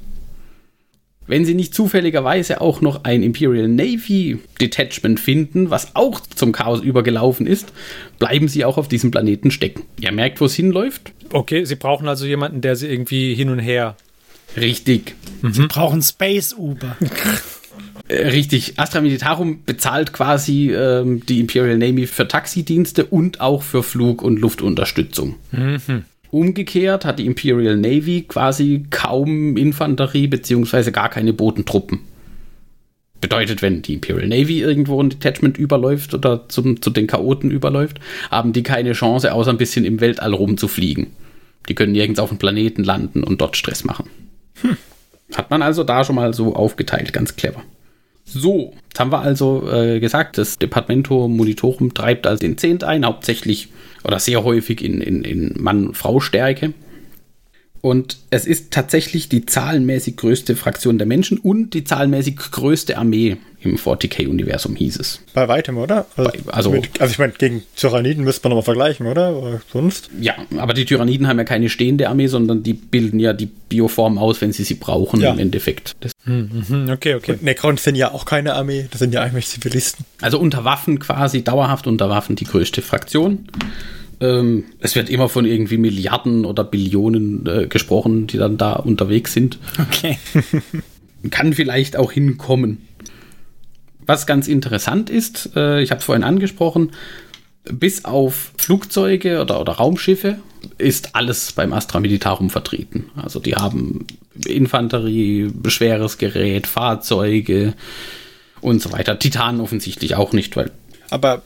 Wenn 1.27 1.45
sie 1.45 1.53
nicht 1.53 1.73
zufälligerweise 1.73 2.61
auch 2.61 2.81
noch 2.81 3.03
ein 3.03 3.21
Imperial 3.21 3.67
Navy 3.67 4.39
Detachment 4.61 5.19
finden, 5.19 5.69
was 5.69 5.95
auch 5.95 6.21
zum 6.21 6.53
Chaos 6.53 6.81
übergelaufen 6.81 7.45
ist, 7.45 7.73
bleiben 8.17 8.47
sie 8.47 8.63
auch 8.63 8.77
auf 8.77 8.87
diesem 8.87 9.11
Planeten 9.11 9.51
stecken. 9.51 9.83
Ihr 9.99 10.11
merkt, 10.11 10.39
wo 10.39 10.45
es 10.45 10.55
hinläuft? 10.55 11.11
Okay, 11.31 11.65
sie 11.65 11.75
brauchen 11.75 12.07
also 12.07 12.25
jemanden, 12.25 12.61
der 12.61 12.75
sie 12.75 12.87
irgendwie 12.87 13.35
hin 13.35 13.49
und 13.49 13.59
her. 13.59 13.97
Richtig. 14.55 15.15
Sie 15.43 15.67
brauchen 15.67 16.01
Space 16.01 16.53
Uber. 16.53 16.95
Äh, 18.07 18.27
richtig. 18.29 18.79
Astra 18.79 19.01
Militarum 19.01 19.63
bezahlt 19.65 20.13
quasi 20.13 20.71
ähm, 20.71 21.25
die 21.25 21.39
Imperial 21.41 21.77
Navy 21.77 22.07
für 22.07 22.27
Taxidienste 22.27 23.05
und 23.05 23.41
auch 23.41 23.63
für 23.63 23.83
Flug- 23.83 24.21
und 24.21 24.39
Luftunterstützung. 24.39 25.35
Umgekehrt 26.31 27.05
hat 27.05 27.19
die 27.19 27.25
Imperial 27.25 27.77
Navy 27.77 28.23
quasi 28.27 28.85
kaum 28.89 29.55
Infanterie 29.55 30.27
beziehungsweise 30.27 30.91
gar 30.91 31.09
keine 31.09 31.33
Bodentruppen. 31.33 31.99
Bedeutet, 33.19 33.61
wenn 33.61 33.81
die 33.81 33.95
Imperial 33.95 34.27
Navy 34.27 34.61
irgendwo 34.61 35.01
ein 35.01 35.09
Detachment 35.09 35.57
überläuft 35.57 36.13
oder 36.13 36.47
zum, 36.49 36.81
zu 36.81 36.89
den 36.89 37.07
Chaoten 37.07 37.49
überläuft, 37.49 37.99
haben 38.29 38.53
die 38.53 38.63
keine 38.63 38.93
Chance, 38.93 39.33
außer 39.33 39.49
ein 39.49 39.57
bisschen 39.57 39.85
im 39.85 40.01
Weltall 40.01 40.33
rumzufliegen. 40.33 41.07
Die 41.67 41.75
können 41.75 41.93
nirgends 41.93 42.19
auf 42.19 42.29
dem 42.29 42.37
Planeten 42.37 42.83
landen 42.83 43.23
und 43.23 43.41
dort 43.41 43.57
Stress 43.57 43.83
machen. 43.83 44.09
Hat 45.35 45.49
man 45.49 45.61
also 45.61 45.83
da 45.83 46.03
schon 46.03 46.15
mal 46.15 46.33
so 46.33 46.55
aufgeteilt, 46.55 47.11
ganz 47.11 47.35
clever. 47.35 47.63
So, 48.29 48.73
jetzt 48.89 48.99
haben 48.99 49.11
wir 49.11 49.21
also 49.21 49.69
äh, 49.71 50.01
gesagt, 50.01 50.37
das 50.37 50.57
Departamento 50.57 51.29
Monitorum 51.29 51.93
treibt 51.93 52.27
also 52.27 52.41
den 52.41 52.57
Zehnt 52.57 52.83
ein, 52.83 53.05
hauptsächlich 53.05 53.69
oder 54.03 54.19
sehr 54.19 54.43
häufig 54.43 54.83
in, 54.83 54.99
in, 54.99 55.23
in 55.23 55.53
Mann-Frau-Stärke. 55.57 56.73
Und 57.81 58.17
es 58.29 58.45
ist 58.45 58.71
tatsächlich 58.71 59.29
die 59.29 59.45
zahlenmäßig 59.45 60.17
größte 60.17 60.55
Fraktion 60.55 60.97
der 60.97 61.07
Menschen 61.07 61.37
und 61.37 61.73
die 61.73 61.83
zahlenmäßig 61.83 62.35
größte 62.37 62.97
Armee 62.97 63.37
im 63.61 63.77
40k-Universum, 63.77 64.75
hieß 64.75 64.99
es. 64.99 65.19
Bei 65.33 65.47
weitem, 65.47 65.77
oder? 65.77 66.05
Also, 66.15 66.31
Bei- 66.31 66.53
also- 66.53 66.71
mit, 66.71 67.01
also 67.01 67.11
ich 67.11 67.17
meine, 67.19 67.33
gegen 67.33 67.63
Tyranniden 67.75 68.23
müsste 68.23 68.43
man 68.43 68.51
nochmal 68.51 68.63
vergleichen, 68.65 69.07
oder? 69.07 69.35
Oder 69.35 69.61
sonst? 69.73 70.09
Ja, 70.21 70.35
aber 70.57 70.73
die 70.73 70.85
Tyranniden 70.85 71.27
haben 71.27 71.37
ja 71.39 71.43
keine 71.43 71.69
stehende 71.69 72.07
Armee, 72.09 72.27
sondern 72.27 72.61
die 72.63 72.73
bilden 72.73 73.19
ja 73.19 73.33
die 73.33 73.47
Bioform 73.47 74.17
aus, 74.19 74.41
wenn 74.41 74.53
sie 74.53 74.63
sie 74.63 74.75
brauchen 74.75 75.21
Ja. 75.21 75.31
im 75.33 75.39
Endeffekt. 75.39 75.95
Das, 76.01 76.11
Hm, 76.25 76.89
okay, 76.91 77.15
okay. 77.15 77.31
Und 77.33 77.43
Necrons 77.43 77.83
sind 77.83 77.95
ja 77.95 78.11
auch 78.11 78.25
keine 78.25 78.53
Armee, 78.53 78.87
das 78.91 78.99
sind 78.99 79.13
ja 79.13 79.21
eigentlich 79.21 79.47
Zivilisten. 79.47 80.05
also 80.21 80.39
unter 80.39 80.63
Waffen 80.65 80.99
quasi, 80.99 81.41
dauerhaft 81.43 81.87
unter 81.87 82.09
Waffen 82.09 82.35
die 82.35 82.45
größte 82.45 82.81
Fraktion. 82.81 83.47
Ähm, 84.19 84.65
es 84.79 84.95
wird 84.95 85.09
immer 85.09 85.29
von 85.29 85.45
irgendwie 85.45 85.77
Milliarden 85.77 86.45
oder 86.45 86.63
Billionen 86.63 87.45
äh, 87.45 87.67
gesprochen, 87.67 88.27
die 88.27 88.37
dann 88.37 88.57
da 88.57 88.73
unterwegs 88.73 89.33
sind. 89.33 89.59
Okay. 89.79 90.17
Kann 91.29 91.53
vielleicht 91.53 91.97
auch 91.97 92.11
hinkommen. 92.11 92.87
Was 94.05 94.25
ganz 94.25 94.47
interessant 94.47 95.09
ist, 95.09 95.51
äh, 95.55 95.81
ich 95.81 95.91
habe 95.91 95.99
es 95.99 96.05
vorhin 96.05 96.23
angesprochen, 96.23 96.91
bis 97.65 98.05
auf 98.05 98.53
Flugzeuge 98.57 99.41
oder, 99.41 99.59
oder 99.59 99.73
Raumschiffe 99.73 100.39
ist 100.77 101.15
alles 101.15 101.51
beim 101.51 101.73
Astra 101.73 101.99
Militarum 101.99 102.49
vertreten. 102.49 103.09
Also 103.15 103.39
die 103.39 103.55
haben 103.55 104.07
Infanterie, 104.45 105.51
schweres 105.67 106.17
Gerät, 106.17 106.67
Fahrzeuge 106.67 107.73
und 108.61 108.81
so 108.81 108.91
weiter. 108.91 109.19
Titan 109.19 109.59
offensichtlich 109.59 110.15
auch 110.15 110.33
nicht, 110.33 110.55
weil 110.55 110.71
Aber 111.09 111.41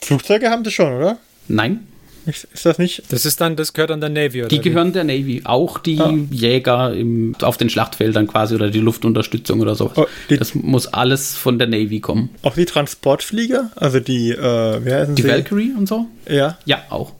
Flugzeuge 0.00 0.50
haben 0.50 0.64
sie 0.64 0.70
schon, 0.70 0.92
oder? 0.92 1.18
Nein, 1.48 1.80
Ist, 2.26 2.44
ist 2.52 2.66
das 2.66 2.76
nicht? 2.78 3.02
Das 3.10 3.24
ist 3.24 3.40
dann, 3.40 3.56
das 3.56 3.72
gehört 3.72 3.90
an 3.90 4.00
der 4.02 4.10
Navy, 4.10 4.40
oder? 4.40 4.48
die 4.48 4.58
wie? 4.58 4.60
gehören 4.60 4.92
der 4.92 5.04
Navy. 5.04 5.40
Auch 5.44 5.78
die 5.78 5.98
Ah. 5.98 6.12
Jäger 6.30 6.92
im, 6.92 7.34
auf 7.40 7.56
den 7.56 7.70
Schlachtfeldern 7.70 8.26
quasi 8.26 8.54
oder 8.54 8.68
die 8.70 8.80
Luftunterstützung 8.80 9.60
oder 9.60 9.74
sowas. 9.74 9.96
Oh, 9.96 10.06
die- 10.28 10.36
das 10.36 10.54
muss 10.54 10.88
alles 10.88 11.34
von 11.36 11.58
der 11.58 11.68
Navy 11.68 12.00
kommen. 12.00 12.28
Auch 12.42 12.54
die 12.54 12.66
Transportflieger? 12.66 13.70
Also 13.76 14.00
die, 14.00 14.30
äh, 14.32 14.84
wie 14.84 14.92
heißen 14.92 15.14
Die 15.14 15.22
sie? 15.22 15.28
Valkyrie 15.28 15.72
und 15.78 15.88
so? 15.88 16.04
Ja, 16.28 16.58
Ja, 16.66 16.82
auch. 16.90 17.12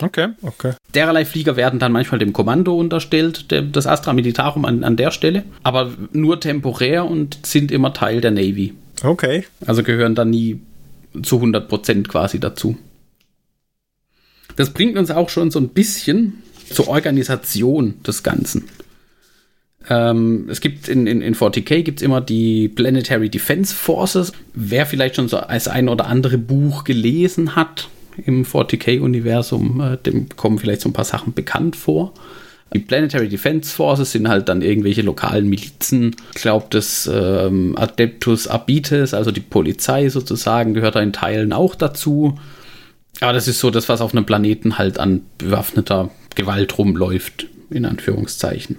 Okay. 0.00 0.28
okay. 0.40 0.72
Dererlei 0.94 1.26
Flieger 1.26 1.56
werden 1.56 1.78
dann 1.78 1.92
manchmal 1.92 2.18
dem 2.18 2.32
Kommando 2.32 2.74
unterstellt, 2.78 3.50
der, 3.50 3.60
das 3.60 3.86
Astra 3.86 4.14
Militarum 4.14 4.64
an, 4.64 4.84
an 4.84 4.96
der 4.96 5.10
Stelle, 5.10 5.42
aber 5.64 5.90
nur 6.12 6.40
temporär 6.40 7.04
und 7.04 7.44
sind 7.44 7.70
immer 7.70 7.92
Teil 7.92 8.22
der 8.22 8.30
Navy. 8.30 8.72
Okay. 9.02 9.44
Also 9.66 9.82
gehören 9.82 10.14
da 10.14 10.24
nie 10.24 10.60
zu 11.22 11.36
100% 11.42 12.08
quasi 12.08 12.40
dazu. 12.40 12.78
Das 14.56 14.70
bringt 14.70 14.96
uns 14.96 15.10
auch 15.10 15.28
schon 15.28 15.50
so 15.50 15.58
ein 15.58 15.68
bisschen 15.68 16.42
zur 16.70 16.88
Organisation 16.88 17.94
des 18.06 18.22
Ganzen. 18.22 18.64
Ähm, 19.88 20.48
es 20.50 20.60
gibt 20.60 20.88
in, 20.88 21.06
in, 21.06 21.20
in 21.22 21.34
40k 21.34 21.82
gibt 21.82 22.02
immer 22.02 22.20
die 22.20 22.68
Planetary 22.68 23.28
Defense 23.28 23.74
Forces. 23.74 24.32
Wer 24.54 24.86
vielleicht 24.86 25.16
schon 25.16 25.28
so 25.28 25.38
als 25.38 25.68
ein 25.68 25.88
oder 25.88 26.06
andere 26.06 26.38
Buch 26.38 26.84
gelesen 26.84 27.54
hat 27.54 27.88
im 28.24 28.44
40k-Universum, 28.44 29.80
äh, 29.80 29.96
dem 29.98 30.28
kommen 30.36 30.58
vielleicht 30.58 30.80
so 30.80 30.88
ein 30.88 30.94
paar 30.94 31.04
Sachen 31.04 31.34
bekannt 31.34 31.76
vor. 31.76 32.14
Die 32.74 32.80
Planetary 32.80 33.28
Defense 33.28 33.72
Forces 33.72 34.10
sind 34.10 34.28
halt 34.28 34.48
dann 34.48 34.60
irgendwelche 34.60 35.02
lokalen 35.02 35.48
Milizen. 35.48 36.16
Ich 36.34 36.42
glaube, 36.42 36.66
das 36.70 37.08
ähm, 37.12 37.76
Adeptus 37.78 38.48
Abites, 38.48 39.14
also 39.14 39.30
die 39.30 39.40
Polizei 39.40 40.08
sozusagen, 40.08 40.74
gehört 40.74 40.96
da 40.96 41.00
in 41.00 41.12
Teilen 41.12 41.52
auch 41.52 41.76
dazu. 41.76 42.38
Aber 43.20 43.32
das 43.32 43.48
ist 43.48 43.60
so 43.60 43.70
das, 43.70 43.88
was 43.88 44.00
auf 44.00 44.12
einem 44.12 44.26
Planeten 44.26 44.78
halt 44.78 44.98
an 44.98 45.22
bewaffneter 45.38 46.10
Gewalt 46.34 46.76
rumläuft, 46.78 47.46
in 47.70 47.84
Anführungszeichen. 47.84 48.76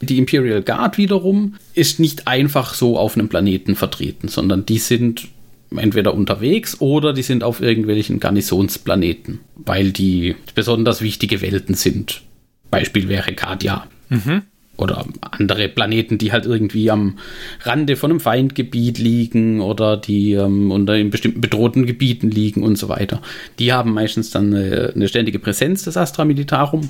Die 0.00 0.18
Imperial 0.18 0.62
Guard 0.62 0.98
wiederum 0.98 1.54
ist 1.74 2.00
nicht 2.00 2.26
einfach 2.26 2.74
so 2.74 2.98
auf 2.98 3.16
einem 3.16 3.28
Planeten 3.28 3.76
vertreten, 3.76 4.28
sondern 4.28 4.66
die 4.66 4.78
sind 4.78 5.28
entweder 5.76 6.14
unterwegs 6.14 6.80
oder 6.80 7.12
die 7.12 7.22
sind 7.22 7.42
auf 7.42 7.60
irgendwelchen 7.60 8.20
Garnisonsplaneten, 8.20 9.40
weil 9.56 9.92
die 9.92 10.36
besonders 10.54 11.00
wichtige 11.00 11.40
Welten 11.40 11.74
sind. 11.74 12.22
Beispiel 12.70 13.08
wäre 13.08 13.32
Kadia. 13.34 13.86
Oder 14.76 15.04
andere 15.20 15.68
Planeten, 15.68 16.18
die 16.18 16.32
halt 16.32 16.46
irgendwie 16.46 16.90
am 16.90 17.18
Rande 17.62 17.94
von 17.94 18.10
einem 18.10 18.20
Feindgebiet 18.20 18.98
liegen 18.98 19.60
oder 19.60 19.96
die 19.96 20.32
ähm, 20.32 20.72
unter 20.72 20.96
in 20.96 21.10
bestimmten 21.10 21.40
bedrohten 21.40 21.86
Gebieten 21.86 22.28
liegen 22.28 22.64
und 22.64 22.76
so 22.76 22.88
weiter. 22.88 23.22
Die 23.60 23.72
haben 23.72 23.94
meistens 23.94 24.30
dann 24.30 24.52
eine, 24.52 24.92
eine 24.94 25.06
ständige 25.06 25.38
Präsenz 25.38 25.84
des 25.84 25.96
Astra 25.96 26.24
Militarum. 26.24 26.88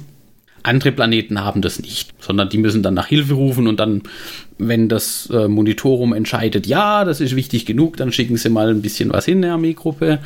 Andere 0.65 0.93
Planeten 0.93 1.45
haben 1.45 1.61
das 1.61 1.79
nicht, 1.79 2.15
sondern 2.21 2.49
die 2.49 2.57
müssen 2.57 2.83
dann 2.83 2.95
nach 2.95 3.09
Hilfe 3.09 3.35
rufen 3.35 3.67
und 3.67 3.79
dann, 3.79 4.03
wenn 4.57 4.89
das 4.89 5.29
äh, 5.31 5.47
Monitorum 5.47 6.15
entscheidet, 6.15 6.67
ja, 6.67 7.05
das 7.05 7.21
ist 7.21 7.37
wichtig 7.37 7.67
genug, 7.67 7.99
dann 7.99 8.13
schicken 8.13 8.39
sie 8.39 8.49
mal 8.49 8.71
ein 8.71 8.81
bisschen 8.81 9.13
was 9.13 9.27
hin, 9.27 9.45
eine 9.45 9.53
Armeegruppe. 9.53 10.21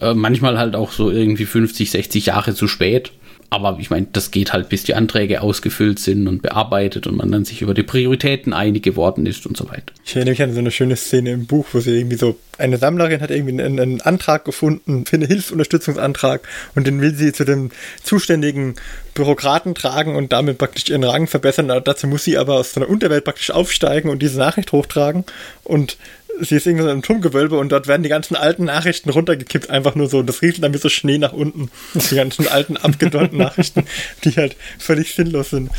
Äh, 0.00 0.14
manchmal 0.14 0.58
halt 0.58 0.74
auch 0.74 0.90
so 0.90 1.08
irgendwie 1.08 1.44
50, 1.44 1.92
60 1.92 2.26
Jahre 2.26 2.52
zu 2.52 2.66
spät. 2.66 3.12
Aber 3.50 3.76
ich 3.80 3.90
meine, 3.90 4.06
das 4.12 4.30
geht 4.30 4.52
halt, 4.52 4.68
bis 4.68 4.84
die 4.84 4.94
Anträge 4.94 5.40
ausgefüllt 5.40 5.98
sind 5.98 6.26
und 6.26 6.42
bearbeitet 6.42 7.06
und 7.06 7.16
man 7.16 7.30
dann 7.30 7.44
sich 7.44 7.62
über 7.62 7.74
die 7.74 7.82
Prioritäten 7.82 8.52
einig 8.52 8.82
geworden 8.82 9.24
ist 9.26 9.46
und 9.46 9.56
so 9.56 9.68
weiter. 9.68 9.92
Ich 10.04 10.16
erinnere 10.16 10.32
mich 10.32 10.42
an 10.42 10.52
so 10.52 10.58
eine 10.58 10.70
schöne 10.70 10.96
Szene 10.96 11.30
im 11.30 11.46
Buch, 11.46 11.66
wo 11.72 11.80
sie 11.80 11.96
irgendwie 11.96 12.16
so, 12.16 12.38
eine 12.58 12.78
Sammlerin 12.78 13.20
hat 13.20 13.30
irgendwie 13.30 13.62
einen, 13.62 13.78
einen 13.78 14.00
Antrag 14.00 14.44
gefunden 14.44 15.04
für 15.06 15.16
einen 15.16 15.28
Hilfsunterstützungsantrag 15.28 16.46
und 16.74 16.86
den 16.86 17.00
will 17.00 17.14
sie 17.14 17.32
zu 17.32 17.44
dem 17.44 17.70
zuständigen 18.02 18.76
Bürokraten 19.14 19.74
tragen 19.74 20.16
und 20.16 20.32
damit 20.32 20.58
praktisch 20.58 20.88
ihren 20.88 21.04
Rang 21.04 21.26
verbessern. 21.26 21.68
Dazu 21.84 22.06
muss 22.06 22.24
sie 22.24 22.38
aber 22.38 22.54
aus 22.54 22.72
so 22.72 22.80
einer 22.80 22.88
Unterwelt 22.88 23.24
praktisch 23.24 23.50
aufsteigen 23.50 24.10
und 24.10 24.20
diese 24.20 24.38
Nachricht 24.38 24.72
hochtragen 24.72 25.24
und 25.64 25.98
sie 26.40 26.56
ist 26.56 26.66
irgendwie 26.66 26.84
so 26.84 26.90
im 26.90 27.02
Turmgewölbe 27.02 27.58
und 27.58 27.70
dort 27.70 27.86
werden 27.86 28.02
die 28.02 28.08
ganzen 28.08 28.36
alten 28.36 28.64
Nachrichten 28.64 29.10
runtergekippt, 29.10 29.70
einfach 29.70 29.94
nur 29.94 30.08
so. 30.08 30.18
Und 30.18 30.26
das 30.26 30.42
rieselt 30.42 30.64
dann 30.64 30.74
wie 30.74 30.78
so 30.78 30.88
Schnee 30.88 31.18
nach 31.18 31.32
unten. 31.32 31.70
Die 31.94 32.14
ganzen 32.14 32.48
alten, 32.48 32.76
abgedonnten 32.76 33.38
Nachrichten, 33.38 33.84
die 34.24 34.32
halt 34.32 34.56
völlig 34.78 35.14
sinnlos 35.14 35.50
sind. 35.50 35.70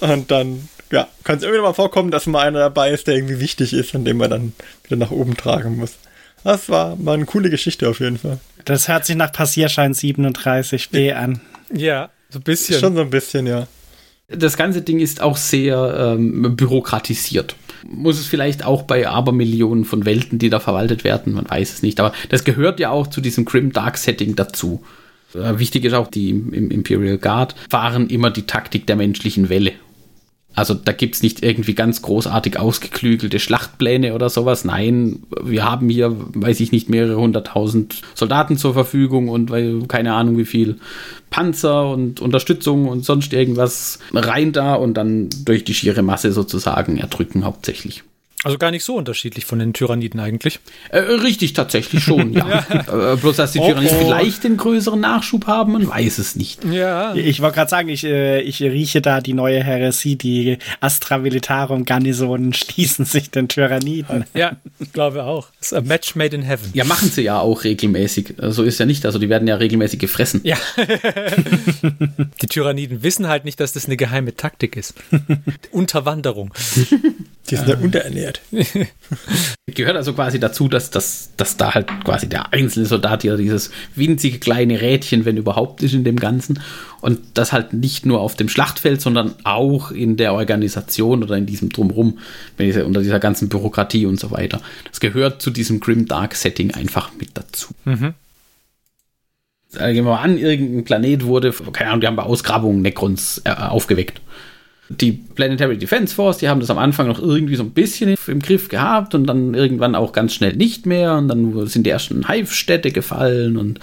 Und 0.00 0.30
dann, 0.30 0.68
ja, 0.90 1.08
kann 1.24 1.38
es 1.38 1.44
immer 1.44 1.62
mal 1.62 1.72
vorkommen, 1.72 2.10
dass 2.10 2.26
mal 2.26 2.46
einer 2.46 2.58
dabei 2.60 2.90
ist, 2.90 3.06
der 3.06 3.14
irgendwie 3.14 3.40
wichtig 3.40 3.72
ist, 3.72 3.94
an 3.94 4.04
dem 4.04 4.18
man 4.18 4.30
dann 4.30 4.52
wieder 4.84 4.96
nach 4.96 5.10
oben 5.10 5.36
tragen 5.36 5.76
muss. 5.76 5.94
Das 6.44 6.68
war 6.68 6.96
mal 6.96 7.14
eine 7.14 7.24
coole 7.24 7.50
Geschichte 7.50 7.88
auf 7.88 8.00
jeden 8.00 8.18
Fall. 8.18 8.38
Das 8.64 8.88
hört 8.88 9.04
sich 9.04 9.16
nach 9.16 9.32
Passierschein 9.32 9.94
37b 9.94 11.12
an. 11.12 11.40
Ja, 11.72 12.10
so 12.30 12.38
ein 12.38 12.42
bisschen. 12.42 12.78
Schon 12.78 12.94
so 12.94 13.00
ein 13.00 13.10
bisschen, 13.10 13.46
ja. 13.46 13.66
Das 14.28 14.56
ganze 14.56 14.82
Ding 14.82 15.00
ist 15.00 15.20
auch 15.20 15.36
sehr 15.36 16.14
ähm, 16.16 16.56
bürokratisiert. 16.56 17.56
Muss 17.88 18.18
es 18.18 18.26
vielleicht 18.26 18.64
auch 18.64 18.82
bei 18.82 19.08
Abermillionen 19.08 19.84
von 19.84 20.04
Welten, 20.04 20.38
die 20.38 20.50
da 20.50 20.60
verwaltet 20.60 21.04
werden, 21.04 21.34
man 21.34 21.48
weiß 21.48 21.74
es 21.74 21.82
nicht. 21.82 22.00
Aber 22.00 22.12
das 22.28 22.44
gehört 22.44 22.80
ja 22.80 22.90
auch 22.90 23.06
zu 23.06 23.20
diesem 23.20 23.44
Grim 23.44 23.72
Dark 23.72 23.96
Setting 23.96 24.36
dazu. 24.36 24.82
Äh, 25.34 25.58
wichtig 25.58 25.84
ist 25.84 25.94
auch, 25.94 26.08
die 26.08 26.30
im 26.30 26.52
im 26.52 26.70
Imperial 26.70 27.18
Guard 27.18 27.54
fahren 27.70 28.08
immer 28.08 28.30
die 28.30 28.46
Taktik 28.46 28.86
der 28.86 28.96
menschlichen 28.96 29.48
Welle. 29.48 29.72
Also 30.56 30.72
da 30.72 30.92
gibt 30.92 31.14
es 31.14 31.22
nicht 31.22 31.44
irgendwie 31.44 31.74
ganz 31.74 32.00
großartig 32.00 32.58
ausgeklügelte 32.58 33.38
Schlachtpläne 33.38 34.14
oder 34.14 34.30
sowas. 34.30 34.64
Nein, 34.64 35.20
wir 35.42 35.64
haben 35.64 35.90
hier, 35.90 36.16
weiß 36.16 36.60
ich 36.60 36.72
nicht, 36.72 36.88
mehrere 36.88 37.20
hunderttausend 37.20 38.00
Soldaten 38.14 38.56
zur 38.56 38.72
Verfügung 38.72 39.28
und 39.28 39.52
keine 39.86 40.14
Ahnung 40.14 40.38
wie 40.38 40.46
viel 40.46 40.78
Panzer 41.28 41.90
und 41.90 42.20
Unterstützung 42.22 42.88
und 42.88 43.04
sonst 43.04 43.34
irgendwas 43.34 43.98
rein 44.14 44.52
da 44.52 44.74
und 44.74 44.94
dann 44.94 45.28
durch 45.44 45.62
die 45.62 45.74
schiere 45.74 46.02
Masse 46.02 46.32
sozusagen 46.32 46.96
erdrücken 46.96 47.44
hauptsächlich. 47.44 48.02
Also 48.46 48.58
gar 48.58 48.70
nicht 48.70 48.84
so 48.84 48.94
unterschiedlich 48.94 49.44
von 49.44 49.58
den 49.58 49.72
Tyranniden 49.72 50.20
eigentlich. 50.20 50.60
Äh, 50.90 50.98
richtig, 50.98 51.52
tatsächlich 51.52 52.04
schon, 52.04 52.32
ja. 52.32 52.64
äh, 53.12 53.16
bloß, 53.16 53.34
dass 53.34 53.50
die 53.50 53.58
Oh, 53.58 53.66
Tyranniden 53.66 53.96
oh. 53.96 54.04
vielleicht 54.04 54.44
den 54.44 54.56
größeren 54.56 55.00
Nachschub 55.00 55.48
haben, 55.48 55.72
man 55.72 55.88
weiß 55.88 56.18
es 56.18 56.36
nicht. 56.36 56.64
Ja. 56.64 57.12
Ich 57.16 57.42
wollte 57.42 57.56
gerade 57.56 57.70
sagen, 57.70 57.88
ich, 57.88 58.04
äh, 58.04 58.40
ich 58.42 58.62
rieche 58.62 59.00
da 59.00 59.20
die 59.20 59.32
neue 59.32 59.64
Heresie, 59.64 60.14
die 60.14 60.58
Astra 60.78 61.18
Militarum 61.18 61.84
Garnisonen 61.84 62.52
schließen 62.54 63.04
sich 63.04 63.30
den 63.30 63.48
Tyranniden. 63.48 64.24
Ja, 64.34 64.52
glaube 64.92 65.24
auch. 65.24 65.48
Ist 65.60 65.72
a 65.72 65.80
match 65.80 66.14
made 66.14 66.36
in 66.36 66.42
heaven. 66.42 66.70
Ja, 66.74 66.84
machen 66.84 67.10
sie 67.10 67.22
ja 67.22 67.40
auch 67.40 67.64
regelmäßig. 67.64 68.38
Äh, 68.38 68.52
So 68.52 68.62
ist 68.62 68.78
ja 68.78 68.86
nicht. 68.86 69.04
Also 69.06 69.18
die 69.18 69.28
werden 69.28 69.48
ja 69.48 69.56
regelmäßig 69.56 69.98
gefressen. 69.98 70.42
Ja. 70.44 70.56
Die 72.42 72.46
Tyranniden 72.46 73.02
wissen 73.02 73.26
halt 73.26 73.44
nicht, 73.44 73.58
dass 73.58 73.72
das 73.72 73.86
eine 73.86 73.96
geheime 73.96 74.36
Taktik 74.36 74.76
ist. 74.76 74.94
Unterwanderung. 75.72 76.52
Die 77.50 77.56
sind 77.56 77.68
ja 77.68 77.76
unterernährt. 77.78 78.35
Gehört 79.66 79.96
also 79.96 80.12
quasi 80.12 80.38
dazu, 80.40 80.68
dass, 80.68 80.90
dass, 80.90 81.30
dass 81.36 81.56
da 81.56 81.74
halt 81.74 81.88
quasi 82.04 82.28
der 82.28 82.52
einzelne 82.52 82.86
Soldat 82.86 83.22
hier 83.22 83.36
dieses 83.36 83.70
winzige 83.94 84.38
kleine 84.38 84.80
Rädchen, 84.80 85.24
wenn 85.24 85.36
überhaupt, 85.36 85.82
ist 85.82 85.94
in 85.94 86.04
dem 86.04 86.16
Ganzen. 86.16 86.60
Und 87.00 87.20
das 87.34 87.52
halt 87.52 87.72
nicht 87.72 88.06
nur 88.06 88.20
auf 88.20 88.36
dem 88.36 88.48
Schlachtfeld, 88.48 89.00
sondern 89.00 89.34
auch 89.44 89.90
in 89.90 90.16
der 90.16 90.34
Organisation 90.34 91.22
oder 91.22 91.36
in 91.36 91.46
diesem 91.46 91.68
Drumrum, 91.70 92.18
unter 92.58 93.02
dieser 93.02 93.20
ganzen 93.20 93.48
Bürokratie 93.48 94.06
und 94.06 94.18
so 94.18 94.30
weiter. 94.30 94.60
Das 94.88 95.00
gehört 95.00 95.42
zu 95.42 95.50
diesem 95.50 95.80
Grim 95.80 96.06
Dark 96.06 96.34
Setting 96.34 96.72
einfach 96.72 97.10
mit 97.18 97.30
dazu. 97.34 97.68
Äh, 99.74 99.92
Gehen 99.92 100.04
wir 100.04 100.12
mal 100.12 100.22
an, 100.22 100.38
irgendein 100.38 100.84
Planet 100.84 101.24
wurde, 101.24 101.52
keine 101.72 101.90
Ahnung, 101.90 102.00
die 102.00 102.06
haben 102.06 102.16
bei 102.16 102.22
Ausgrabungen 102.22 102.82
Necrons 102.82 103.42
äh, 103.44 103.50
aufgeweckt. 103.50 104.20
Die 104.88 105.12
Planetary 105.12 105.78
Defense 105.78 106.14
Force, 106.14 106.38
die 106.38 106.48
haben 106.48 106.60
das 106.60 106.70
am 106.70 106.78
Anfang 106.78 107.08
noch 107.08 107.20
irgendwie 107.20 107.56
so 107.56 107.64
ein 107.64 107.70
bisschen 107.70 108.16
im 108.26 108.40
Griff 108.40 108.68
gehabt 108.68 109.14
und 109.14 109.26
dann 109.26 109.54
irgendwann 109.54 109.94
auch 109.94 110.12
ganz 110.12 110.32
schnell 110.32 110.54
nicht 110.54 110.86
mehr 110.86 111.16
und 111.16 111.28
dann 111.28 111.66
sind 111.66 111.86
die 111.86 111.90
ersten 111.90 112.28
Hive-Städte 112.28 112.92
gefallen 112.92 113.56
und 113.56 113.80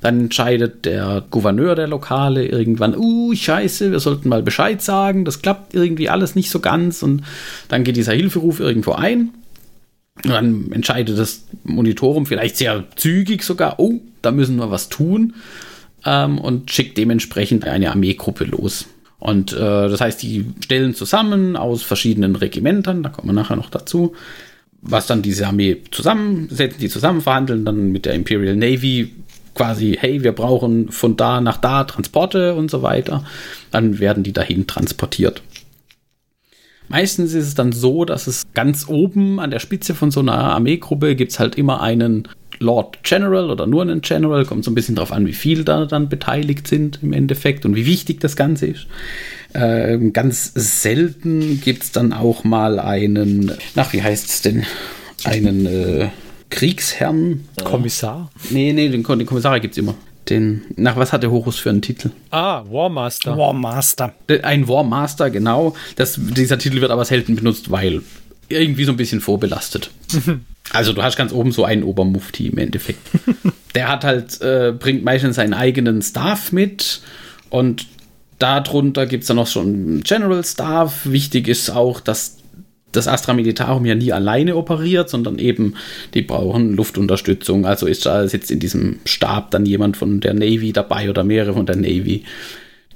dann 0.00 0.20
entscheidet 0.20 0.84
der 0.84 1.24
Gouverneur 1.30 1.74
der 1.74 1.88
Lokale 1.88 2.46
irgendwann, 2.46 2.96
uh, 2.96 3.34
scheiße, 3.34 3.92
wir 3.92 4.00
sollten 4.00 4.28
mal 4.28 4.42
Bescheid 4.42 4.80
sagen, 4.80 5.24
das 5.24 5.42
klappt 5.42 5.74
irgendwie 5.74 6.08
alles 6.08 6.34
nicht 6.34 6.50
so 6.50 6.60
ganz 6.60 7.02
und 7.02 7.22
dann 7.68 7.84
geht 7.84 7.96
dieser 7.96 8.12
Hilferuf 8.12 8.60
irgendwo 8.60 8.92
ein 8.92 9.30
und 10.24 10.30
dann 10.30 10.72
entscheidet 10.72 11.18
das 11.18 11.44
Monitorum 11.64 12.24
vielleicht 12.24 12.56
sehr 12.56 12.84
zügig 12.96 13.42
sogar, 13.42 13.78
oh, 13.78 14.00
da 14.22 14.32
müssen 14.32 14.56
wir 14.56 14.70
was 14.70 14.88
tun. 14.88 15.34
ähm, 16.06 16.38
und 16.38 16.70
schickt 16.70 16.96
dementsprechend 16.96 17.66
eine 17.66 17.90
Armeegruppe 17.90 18.44
los. 18.44 18.86
Und 19.18 19.52
äh, 19.52 19.58
das 19.58 20.00
heißt, 20.00 20.22
die 20.22 20.46
stellen 20.60 20.94
zusammen 20.94 21.56
aus 21.56 21.82
verschiedenen 21.82 22.36
Regimentern, 22.36 23.02
da 23.02 23.08
kommen 23.08 23.28
wir 23.28 23.32
nachher 23.32 23.56
noch 23.56 23.70
dazu, 23.70 24.14
was 24.82 25.06
dann 25.06 25.22
diese 25.22 25.46
Armee 25.46 25.78
zusammensetzen, 25.90 26.80
die 26.80 26.88
zusammen 26.88 27.22
verhandeln, 27.22 27.64
dann 27.64 27.92
mit 27.92 28.04
der 28.04 28.14
Imperial 28.14 28.56
Navy 28.56 29.12
quasi, 29.54 29.96
hey, 29.98 30.22
wir 30.22 30.32
brauchen 30.32 30.90
von 30.90 31.16
da 31.16 31.40
nach 31.40 31.56
da 31.56 31.84
Transporte 31.84 32.54
und 32.54 32.70
so 32.70 32.82
weiter. 32.82 33.24
Dann 33.70 33.98
werden 33.98 34.22
die 34.22 34.32
dahin 34.32 34.66
transportiert. 34.66 35.42
Meistens 36.88 37.34
ist 37.34 37.46
es 37.46 37.54
dann 37.54 37.72
so, 37.72 38.04
dass 38.04 38.26
es 38.26 38.46
ganz 38.54 38.88
oben 38.88 39.40
an 39.40 39.50
der 39.50 39.58
Spitze 39.58 39.94
von 39.94 40.10
so 40.10 40.20
einer 40.20 40.34
Armeegruppe 40.34 41.16
gibt 41.16 41.32
es 41.32 41.38
halt 41.38 41.56
immer 41.56 41.80
einen 41.80 42.28
Lord 42.58 43.02
General 43.02 43.50
oder 43.50 43.66
nur 43.66 43.82
einen 43.82 44.00
General, 44.00 44.44
kommt 44.44 44.64
so 44.64 44.70
ein 44.70 44.74
bisschen 44.74 44.94
darauf 44.94 45.12
an, 45.12 45.26
wie 45.26 45.32
viel 45.32 45.64
da 45.64 45.84
dann 45.84 46.08
beteiligt 46.08 46.68
sind 46.68 47.00
im 47.02 47.12
Endeffekt 47.12 47.64
und 47.66 47.74
wie 47.76 47.86
wichtig 47.86 48.20
das 48.20 48.36
Ganze 48.36 48.66
ist. 48.66 48.86
Ähm, 49.54 50.12
ganz 50.12 50.52
selten 50.54 51.60
gibt 51.60 51.82
es 51.82 51.92
dann 51.92 52.12
auch 52.12 52.44
mal 52.44 52.78
einen, 52.78 53.52
nach 53.74 53.92
wie 53.92 54.02
heißt 54.02 54.28
es 54.28 54.42
denn, 54.42 54.64
einen 55.24 55.66
äh, 55.66 56.08
Kriegsherrn. 56.50 57.44
Kommissar? 57.64 58.30
Nee, 58.50 58.72
nee, 58.72 58.88
den, 58.88 59.02
den 59.02 59.26
Kommissar 59.26 59.60
gibt 59.60 59.72
es 59.72 59.78
immer. 59.78 59.94
Den, 60.28 60.62
nach 60.76 60.96
was 60.96 61.12
hat 61.12 61.22
der 61.22 61.30
Horus 61.30 61.58
für 61.58 61.70
einen 61.70 61.82
Titel? 61.82 62.10
Ah, 62.30 62.64
Warmaster. 62.68 63.36
Warmaster. 63.36 64.12
Ein 64.42 64.66
Warmaster, 64.66 65.30
genau. 65.30 65.74
Das, 65.94 66.18
dieser 66.18 66.58
Titel 66.58 66.80
wird 66.80 66.90
aber 66.90 67.04
selten 67.04 67.36
benutzt, 67.36 67.70
weil 67.70 68.02
irgendwie 68.48 68.84
so 68.84 68.92
ein 68.92 68.96
bisschen 68.96 69.20
vorbelastet. 69.20 69.90
Also 70.72 70.92
du 70.92 71.02
hast 71.02 71.16
ganz 71.16 71.32
oben 71.32 71.52
so 71.52 71.64
einen 71.64 71.84
Obermufti 71.84 72.48
im 72.48 72.58
Endeffekt. 72.58 72.98
Der 73.76 73.88
hat 73.88 74.02
halt, 74.02 74.40
äh, 74.40 74.74
bringt 74.76 75.04
meistens 75.04 75.36
seinen 75.36 75.54
eigenen 75.54 76.02
Staff 76.02 76.50
mit 76.50 77.02
und 77.50 77.86
darunter 78.38 79.06
gibt 79.06 79.22
es 79.22 79.28
dann 79.28 79.36
noch 79.36 79.46
schon 79.46 79.66
einen 79.66 80.00
General 80.02 80.44
Staff. 80.44 81.02
Wichtig 81.04 81.48
ist 81.48 81.70
auch, 81.70 82.00
dass 82.00 82.35
das 82.96 83.08
Astra 83.08 83.34
Militarum 83.34 83.84
ja 83.84 83.94
nie 83.94 84.12
alleine 84.12 84.56
operiert, 84.56 85.08
sondern 85.10 85.38
eben, 85.38 85.74
die 86.14 86.22
brauchen 86.22 86.74
Luftunterstützung. 86.74 87.66
Also 87.66 87.86
ist 87.86 88.06
da 88.06 88.26
sitzt 88.28 88.50
in 88.50 88.60
diesem 88.60 88.98
Stab 89.04 89.50
dann 89.50 89.66
jemand 89.66 89.96
von 89.96 90.20
der 90.20 90.34
Navy 90.34 90.72
dabei 90.72 91.10
oder 91.10 91.24
mehrere 91.24 91.54
von 91.54 91.66
der 91.66 91.76
Navy. 91.76 92.24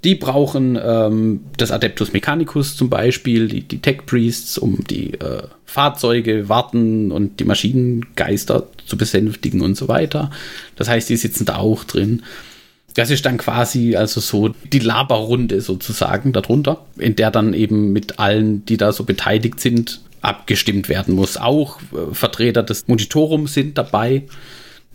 Die 0.03 0.15
brauchen 0.15 0.79
ähm, 0.83 1.41
das 1.59 1.71
Adeptus 1.71 2.15
Mechanicus 2.15 2.75
zum 2.75 2.89
Beispiel, 2.89 3.49
die, 3.49 3.61
die 3.61 3.81
Tech 3.81 4.07
Priests, 4.07 4.57
um 4.57 4.83
die 4.89 5.13
äh, 5.15 5.43
Fahrzeuge 5.67 6.49
warten 6.49 7.13
und 7.13 7.39
die 7.39 7.45
Maschinengeister 7.45 8.67
zu 8.87 8.97
besänftigen 8.97 9.61
und 9.61 9.77
so 9.77 9.89
weiter. 9.89 10.31
Das 10.77 10.89
heißt, 10.89 11.11
die 11.11 11.17
sitzen 11.17 11.45
da 11.45 11.57
auch 11.57 11.85
drin. 11.85 12.23
Das 12.95 13.11
ist 13.11 13.25
dann 13.25 13.39
quasi 13.39 13.97
also 13.97 14.21
so 14.21 14.49
die 14.73 14.79
Laberrunde 14.79 15.61
sozusagen 15.61 16.33
darunter, 16.33 16.85
in 16.99 17.17
der 17.17 17.31
dann 17.31 17.55
eben 17.55 17.93
mit 17.93 18.19
allen, 18.19 18.65
die 18.65 18.77
da 18.77 18.93
so 18.93 19.05
beteiligt 19.05 19.61
sind, 19.61 20.01
abgestimmt 20.23 20.89
werden 20.89 21.15
muss. 21.15 21.37
Auch 21.37 21.81
äh, 21.81 22.15
Vertreter 22.15 22.63
des 22.63 22.89
Monitorums 22.89 23.55
sind 23.55 23.79
dabei 23.79 24.23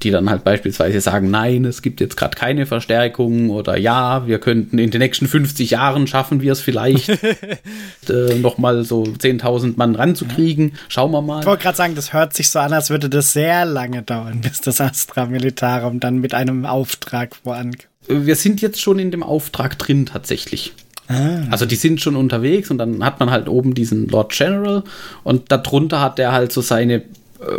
die 0.04 0.12
dann 0.12 0.30
halt 0.30 0.44
beispielsweise 0.44 1.00
sagen, 1.00 1.32
nein, 1.32 1.64
es 1.64 1.82
gibt 1.82 2.02
jetzt 2.02 2.18
gerade 2.18 2.36
keine 2.36 2.66
Verstärkung 2.66 3.50
oder 3.50 3.78
ja, 3.78 4.28
wir 4.28 4.40
könnten 4.40 4.78
in 4.78 4.92
den 4.92 5.00
nächsten 5.00 5.28
50 5.28 5.72
Jahren 5.72 6.06
schaffen 6.06 6.42
wir 6.42 6.52
es 6.52 6.60
vielleicht, 6.60 7.10
äh, 8.10 8.36
nochmal 8.40 8.84
so 8.84 9.04
10.000 9.04 9.74
Mann 9.78 9.96
ranzukriegen. 9.96 10.74
Schauen 10.90 11.12
wir 11.12 11.22
mal. 11.22 11.40
Ich 11.40 11.46
wollte 11.46 11.64
gerade 11.64 11.78
sagen, 11.78 11.96
das 11.96 12.12
hört 12.12 12.34
sich 12.34 12.50
so 12.50 12.60
an, 12.60 12.74
als 12.74 12.90
würde 12.90 13.10
das 13.10 13.32
sehr 13.34 13.66
lange 13.66 14.02
dauern, 14.02 14.42
bis 14.42 14.62
das 14.62 14.82
Astra 14.82 15.26
Militarum 15.26 16.00
dann 16.00 16.20
mit 16.20 16.34
einem 16.34 16.66
Auftrag 16.66 17.36
vorankommt. 17.36 17.88
Wir 18.08 18.36
sind 18.36 18.62
jetzt 18.62 18.82
schon 18.82 19.00
in 19.00 19.12
dem 19.12 19.24
Auftrag 19.24 19.80
drin 19.80 20.06
tatsächlich. 20.06 20.74
Ah. 21.08 21.44
Also 21.52 21.66
die 21.66 21.76
sind 21.76 22.02
schon 22.02 22.16
unterwegs 22.16 22.70
und 22.70 22.78
dann 22.78 23.04
hat 23.04 23.20
man 23.20 23.32
halt 23.32 23.48
oben 23.48 23.74
diesen 23.74 24.08
Lord 24.08 24.32
General 24.32 24.84
und 25.24 25.52
darunter 25.52 26.02
hat 26.02 26.20
er 26.20 26.32
halt 26.32 26.52
so 26.52 26.62
seine 26.62 27.04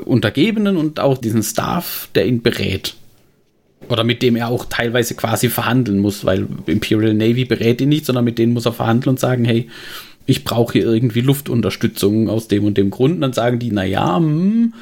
Untergebenen 0.05 0.77
und 0.77 1.01
auch 1.01 1.19
diesen 1.19 1.43
Staff, 1.43 2.09
der 2.15 2.27
ihn 2.27 2.43
berät. 2.43 2.95
Oder 3.89 4.05
mit 4.05 4.23
dem 4.23 4.37
er 4.37 4.49
auch 4.49 4.65
teilweise 4.65 5.15
quasi 5.15 5.49
verhandeln 5.49 5.99
muss, 5.99 6.25
weil 6.25 6.47
Imperial 6.67 7.15
Navy 7.15 7.45
berät 7.45 7.81
ihn 7.81 7.91
nicht, 7.91 8.07
sondern 8.07 8.25
mit 8.25 8.39
denen 8.39 8.53
muss 8.53 8.67
er 8.67 8.73
verhandeln 8.73 9.11
und 9.11 9.21
sagen, 9.21 9.45
hey, 9.45 9.69
ich 10.27 10.45
brauche 10.45 10.73
hier 10.73 10.85
irgendwie 10.85 11.21
Luftunterstützung 11.21 12.29
aus 12.29 12.49
dem 12.49 12.65
und 12.65 12.77
dem 12.77 12.91
Grund. 12.91 13.17
Und 13.17 13.21
dann 13.21 13.33
sagen 13.33 13.59
die, 13.59 13.71
naja, 13.71 14.17
hm, 14.17 14.75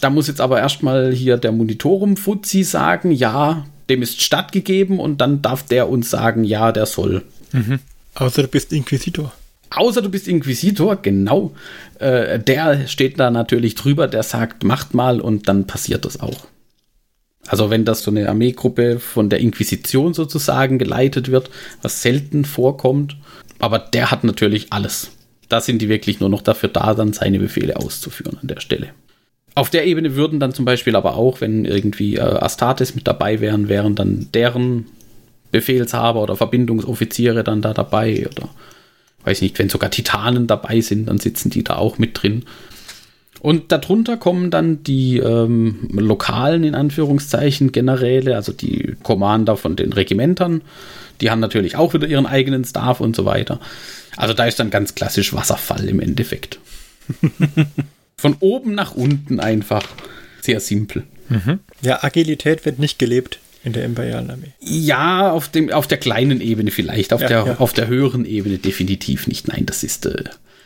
da 0.00 0.10
muss 0.10 0.26
jetzt 0.26 0.40
aber 0.40 0.58
erstmal 0.58 1.12
hier 1.12 1.36
der 1.36 1.52
Monitorum 1.52 2.16
Fuzzi 2.16 2.64
sagen, 2.64 3.12
ja, 3.12 3.66
dem 3.88 4.02
ist 4.02 4.20
stattgegeben 4.22 4.98
und 4.98 5.20
dann 5.20 5.42
darf 5.42 5.62
der 5.64 5.88
uns 5.88 6.10
sagen, 6.10 6.44
ja, 6.44 6.72
der 6.72 6.86
soll. 6.86 7.22
Mhm. 7.52 7.80
Außer 8.14 8.42
du 8.42 8.48
bist 8.48 8.72
Inquisitor. 8.72 9.32
Außer 9.70 10.02
du 10.02 10.08
bist 10.08 10.26
Inquisitor, 10.26 10.96
genau. 10.96 11.52
Äh, 11.98 12.38
der 12.40 12.88
steht 12.88 13.20
da 13.20 13.30
natürlich 13.30 13.76
drüber, 13.76 14.08
der 14.08 14.22
sagt, 14.22 14.64
macht 14.64 14.94
mal 14.94 15.20
und 15.20 15.48
dann 15.48 15.66
passiert 15.66 16.04
das 16.04 16.20
auch. 16.20 16.46
Also 17.46 17.70
wenn 17.70 17.84
das 17.84 18.02
so 18.02 18.10
eine 18.10 18.28
Armeegruppe 18.28 18.98
von 18.98 19.28
der 19.28 19.40
Inquisition 19.40 20.12
sozusagen 20.14 20.78
geleitet 20.78 21.30
wird, 21.30 21.50
was 21.82 22.02
selten 22.02 22.44
vorkommt, 22.44 23.16
aber 23.58 23.78
der 23.78 24.10
hat 24.10 24.24
natürlich 24.24 24.72
alles. 24.72 25.10
Da 25.48 25.60
sind 25.60 25.82
die 25.82 25.88
wirklich 25.88 26.20
nur 26.20 26.28
noch 26.28 26.42
dafür 26.42 26.68
da, 26.68 26.94
dann 26.94 27.12
seine 27.12 27.38
Befehle 27.38 27.76
auszuführen 27.76 28.38
an 28.40 28.46
der 28.46 28.60
Stelle. 28.60 28.90
Auf 29.54 29.70
der 29.70 29.86
Ebene 29.86 30.14
würden 30.14 30.38
dann 30.38 30.54
zum 30.54 30.64
Beispiel 30.64 30.94
aber 30.94 31.16
auch, 31.16 31.40
wenn 31.40 31.64
irgendwie 31.64 32.16
äh, 32.16 32.20
Astartes 32.20 32.94
mit 32.94 33.06
dabei 33.06 33.40
wären, 33.40 33.68
wären 33.68 33.94
dann 33.94 34.28
deren 34.32 34.86
Befehlshaber 35.50 36.22
oder 36.22 36.36
Verbindungsoffiziere 36.36 37.42
dann 37.42 37.62
da 37.62 37.74
dabei 37.74 38.28
oder 38.28 38.48
weiß 39.24 39.42
nicht, 39.42 39.58
wenn 39.58 39.68
sogar 39.68 39.90
Titanen 39.90 40.46
dabei 40.46 40.80
sind, 40.80 41.06
dann 41.06 41.18
sitzen 41.18 41.50
die 41.50 41.64
da 41.64 41.76
auch 41.76 41.98
mit 41.98 42.22
drin. 42.22 42.44
Und 43.40 43.72
darunter 43.72 44.18
kommen 44.18 44.50
dann 44.50 44.82
die 44.82 45.18
ähm, 45.18 45.88
lokalen, 45.92 46.62
in 46.62 46.74
Anführungszeichen, 46.74 47.72
Generäle, 47.72 48.36
also 48.36 48.52
die 48.52 48.96
Commander 49.02 49.56
von 49.56 49.76
den 49.76 49.92
Regimentern. 49.94 50.60
Die 51.20 51.30
haben 51.30 51.40
natürlich 51.40 51.76
auch 51.76 51.94
wieder 51.94 52.06
ihren 52.06 52.26
eigenen 52.26 52.64
Staff 52.64 53.00
und 53.00 53.16
so 53.16 53.24
weiter. 53.24 53.58
Also 54.16 54.34
da 54.34 54.44
ist 54.44 54.58
dann 54.58 54.70
ganz 54.70 54.94
klassisch 54.94 55.32
Wasserfall 55.32 55.88
im 55.88 56.00
Endeffekt. 56.00 56.58
von 58.16 58.36
oben 58.40 58.74
nach 58.74 58.94
unten 58.94 59.40
einfach. 59.40 59.86
Sehr 60.42 60.60
simpel. 60.60 61.04
Mhm. 61.30 61.60
Ja, 61.80 62.04
Agilität 62.04 62.66
wird 62.66 62.78
nicht 62.78 62.98
gelebt 62.98 63.40
in 63.62 63.72
der 63.72 63.84
imperialen 63.84 64.30
Armee. 64.30 64.52
Ja, 64.60 65.32
auf, 65.32 65.48
dem, 65.48 65.70
auf 65.70 65.86
der 65.86 65.98
kleinen 65.98 66.40
Ebene 66.40 66.70
vielleicht, 66.70 67.12
auf, 67.12 67.20
ja, 67.20 67.28
der, 67.28 67.46
ja. 67.46 67.56
auf 67.58 67.72
der 67.72 67.88
höheren 67.88 68.24
Ebene 68.24 68.58
definitiv 68.58 69.26
nicht. 69.26 69.48
Nein, 69.48 69.66
das 69.66 69.82
ist, 69.82 70.06
äh, 70.06 70.24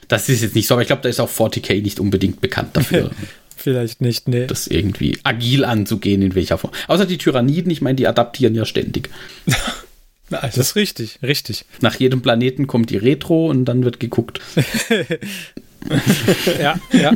das 0.08 0.28
ist 0.28 0.42
jetzt 0.42 0.54
nicht 0.54 0.66
so, 0.66 0.74
aber 0.74 0.82
ich 0.82 0.88
glaube, 0.88 1.02
da 1.02 1.08
ist 1.08 1.20
auch 1.20 1.30
40k 1.30 1.82
nicht 1.82 1.98
unbedingt 1.98 2.40
bekannt 2.40 2.76
dafür. 2.76 3.10
Vielleicht 3.56 4.00
nicht, 4.00 4.28
nee. 4.28 4.46
Das 4.46 4.66
irgendwie 4.66 5.18
agil 5.22 5.64
anzugehen, 5.64 6.22
in 6.22 6.34
welcher 6.34 6.58
Form. 6.58 6.72
Außer 6.88 7.06
die 7.06 7.18
Tyranniden, 7.18 7.70
ich 7.70 7.80
meine, 7.80 7.96
die 7.96 8.06
adaptieren 8.06 8.54
ja 8.54 8.64
ständig. 8.64 9.10
das 10.28 10.58
ist 10.58 10.76
richtig, 10.76 11.18
richtig. 11.22 11.64
Nach 11.80 11.94
jedem 11.94 12.20
Planeten 12.20 12.66
kommt 12.66 12.90
die 12.90 12.96
Retro 12.96 13.48
und 13.48 13.64
dann 13.64 13.84
wird 13.84 14.00
geguckt. 14.00 14.40
ja, 16.60 16.78
ja. 16.92 17.12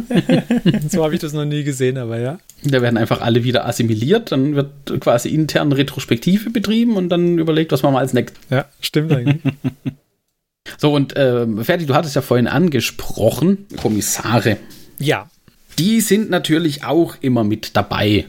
So 0.88 1.04
habe 1.04 1.14
ich 1.14 1.20
das 1.20 1.32
noch 1.32 1.44
nie 1.44 1.64
gesehen, 1.64 1.96
aber 1.98 2.18
ja. 2.18 2.38
Da 2.64 2.82
werden 2.82 2.96
einfach 2.96 3.20
alle 3.20 3.44
wieder 3.44 3.66
assimiliert, 3.66 4.32
dann 4.32 4.54
wird 4.54 5.00
quasi 5.00 5.30
intern 5.30 5.72
Retrospektive 5.72 6.50
betrieben 6.50 6.96
und 6.96 7.08
dann 7.08 7.38
überlegt, 7.38 7.72
was 7.72 7.82
machen 7.82 7.94
wir 7.94 8.00
als 8.00 8.12
nächstes. 8.12 8.40
Ja, 8.50 8.66
stimmt 8.80 9.12
eigentlich. 9.12 9.40
So, 10.76 10.92
und 10.92 11.16
äh, 11.16 11.46
Ferdi, 11.64 11.86
du 11.86 11.94
hattest 11.94 12.14
ja 12.14 12.20
vorhin 12.20 12.46
angesprochen, 12.46 13.66
Kommissare. 13.80 14.58
Ja. 14.98 15.30
Die 15.78 16.02
sind 16.02 16.28
natürlich 16.28 16.84
auch 16.84 17.16
immer 17.22 17.42
mit 17.42 17.74
dabei. 17.74 18.26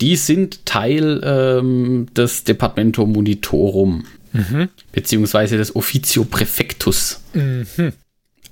Die 0.00 0.16
sind 0.16 0.66
Teil 0.66 1.20
ähm, 1.24 2.08
des 2.16 2.42
Departamento 2.42 3.06
Monitorum, 3.06 4.06
mhm. 4.32 4.70
beziehungsweise 4.90 5.56
des 5.56 5.76
Officio 5.76 6.24
Prefectus. 6.24 7.20
Mhm 7.32 7.92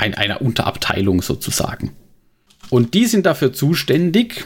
ein, 0.01 0.15
einer 0.15 0.43
Unterabteilung 0.43 1.23
sozusagen. 1.23 1.93
Und 2.71 2.95
die 2.95 3.07
sind 3.07 3.27
dafür 3.27 3.53
zuständig, 3.53 4.45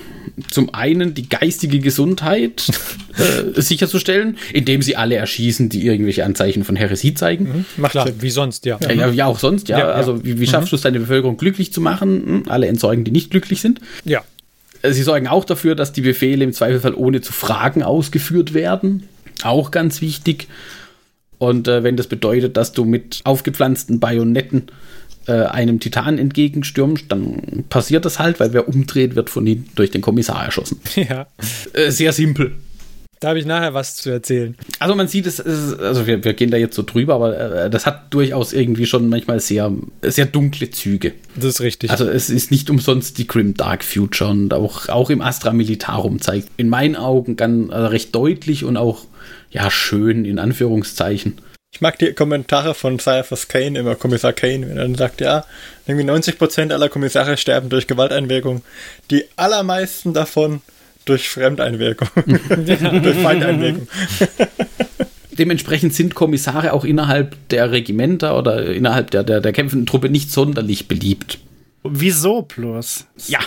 zum 0.50 0.72
einen 0.72 1.12
die 1.12 1.28
geistige 1.28 1.78
Gesundheit 1.78 2.66
äh, 3.18 3.60
sicherzustellen, 3.60 4.38
indem 4.52 4.80
sie 4.80 4.96
alle 4.96 5.16
erschießen, 5.16 5.68
die 5.68 5.86
irgendwelche 5.86 6.24
Anzeichen 6.24 6.64
von 6.64 6.74
Heresie 6.74 7.12
zeigen. 7.12 7.44
Mhm, 7.44 7.64
macht 7.76 7.92
Klar. 7.92 8.08
wie 8.18 8.30
sonst, 8.30 8.64
ja. 8.64 8.78
Ja, 8.80 9.10
ja, 9.10 9.26
auch 9.26 9.38
sonst, 9.38 9.68
ja. 9.68 9.78
ja 9.78 9.88
also 9.90 10.24
wie, 10.24 10.40
wie 10.40 10.46
schaffst 10.46 10.68
mhm. 10.68 10.70
du 10.70 10.76
es, 10.76 10.82
deine 10.82 11.00
Bevölkerung 11.00 11.36
glücklich 11.36 11.72
zu 11.72 11.82
machen? 11.82 12.24
Hm, 12.26 12.42
alle 12.48 12.66
entsorgen, 12.66 13.04
die 13.04 13.10
nicht 13.10 13.30
glücklich 13.30 13.60
sind. 13.60 13.80
Ja. 14.06 14.22
Äh, 14.80 14.92
sie 14.92 15.02
sorgen 15.02 15.28
auch 15.28 15.44
dafür, 15.44 15.74
dass 15.74 15.92
die 15.92 16.00
Befehle 16.00 16.44
im 16.44 16.54
Zweifelsfall 16.54 16.94
ohne 16.94 17.20
zu 17.20 17.34
fragen 17.34 17.82
ausgeführt 17.82 18.54
werden. 18.54 19.06
Auch 19.42 19.70
ganz 19.70 20.00
wichtig. 20.00 20.48
Und 21.36 21.68
äh, 21.68 21.82
wenn 21.82 21.98
das 21.98 22.06
bedeutet, 22.06 22.56
dass 22.56 22.72
du 22.72 22.86
mit 22.86 23.20
aufgepflanzten 23.24 24.00
Bajonetten 24.00 24.68
äh, 25.26 25.44
einem 25.44 25.80
Titan 25.80 26.18
entgegenstürmt, 26.18 27.10
dann 27.10 27.64
passiert 27.68 28.04
das 28.04 28.18
halt, 28.18 28.40
weil 28.40 28.52
wer 28.52 28.68
umdreht, 28.68 29.14
wird 29.16 29.30
von 29.30 29.46
ihm 29.46 29.66
durch 29.74 29.90
den 29.90 30.00
Kommissar 30.00 30.44
erschossen. 30.44 30.80
Ja. 30.96 31.26
Äh, 31.74 31.90
sehr 31.90 32.12
simpel. 32.12 32.52
Da 33.20 33.28
habe 33.30 33.38
ich 33.38 33.46
nachher 33.46 33.72
was 33.74 33.96
zu 33.96 34.10
erzählen. 34.10 34.54
Also 34.78 34.94
man 34.94 35.08
sieht 35.08 35.26
es, 35.26 35.40
also 35.40 36.06
wir, 36.06 36.24
wir 36.24 36.34
gehen 36.34 36.50
da 36.50 36.56
jetzt 36.56 36.76
so 36.76 36.82
drüber, 36.82 37.14
aber 37.14 37.64
äh, 37.64 37.70
das 37.70 37.86
hat 37.86 38.12
durchaus 38.12 38.52
irgendwie 38.52 38.84
schon 38.84 39.08
manchmal 39.08 39.40
sehr, 39.40 39.72
sehr 40.02 40.26
dunkle 40.26 40.70
Züge. 40.70 41.12
Das 41.34 41.46
ist 41.46 41.60
richtig. 41.62 41.90
Also 41.90 42.06
es 42.06 42.28
ist 42.28 42.50
nicht 42.50 42.68
umsonst 42.68 43.16
die 43.16 43.26
Grim 43.26 43.54
Dark 43.54 43.82
Future 43.82 44.30
und 44.30 44.52
auch, 44.52 44.88
auch 44.88 45.08
im 45.08 45.22
Astra 45.22 45.52
Militarum 45.52 46.20
zeigt 46.20 46.48
in 46.58 46.68
meinen 46.68 46.96
Augen 46.96 47.36
ganz 47.36 47.72
also 47.72 47.86
recht 47.88 48.14
deutlich 48.14 48.64
und 48.64 48.76
auch 48.76 49.06
ja 49.50 49.70
schön 49.70 50.24
in 50.26 50.38
Anführungszeichen. 50.38 51.38
Ich 51.74 51.80
mag 51.80 51.98
die 51.98 52.12
Kommentare 52.12 52.72
von 52.72 53.00
Cyphers 53.00 53.48
Kane, 53.48 53.76
immer 53.76 53.96
Kommissar 53.96 54.32
Kane, 54.32 54.68
wenn 54.68 54.76
er 54.76 54.84
dann 54.84 54.94
sagt, 54.94 55.20
ja, 55.20 55.44
irgendwie 55.88 56.08
90% 56.08 56.72
aller 56.72 56.88
Kommissare 56.88 57.36
sterben 57.36 57.68
durch 57.68 57.88
Gewalteinwirkung. 57.88 58.62
Die 59.10 59.24
allermeisten 59.34 60.14
davon 60.14 60.62
durch 61.04 61.28
Fremdeinwirkung, 61.28 62.08
durch 62.26 63.18
Feindeinwirkung. 63.18 63.88
Dementsprechend 65.32 65.92
sind 65.94 66.14
Kommissare 66.14 66.72
auch 66.74 66.84
innerhalb 66.84 67.36
der 67.48 67.72
Regimenter 67.72 68.38
oder 68.38 68.66
innerhalb 68.66 69.10
der, 69.10 69.24
der, 69.24 69.40
der 69.40 69.52
kämpfenden 69.52 69.86
Truppe 69.86 70.08
nicht 70.10 70.30
sonderlich 70.30 70.86
beliebt. 70.86 71.40
Wieso 71.86 72.42
bloß? 72.42 73.06
Ja, 73.26 73.40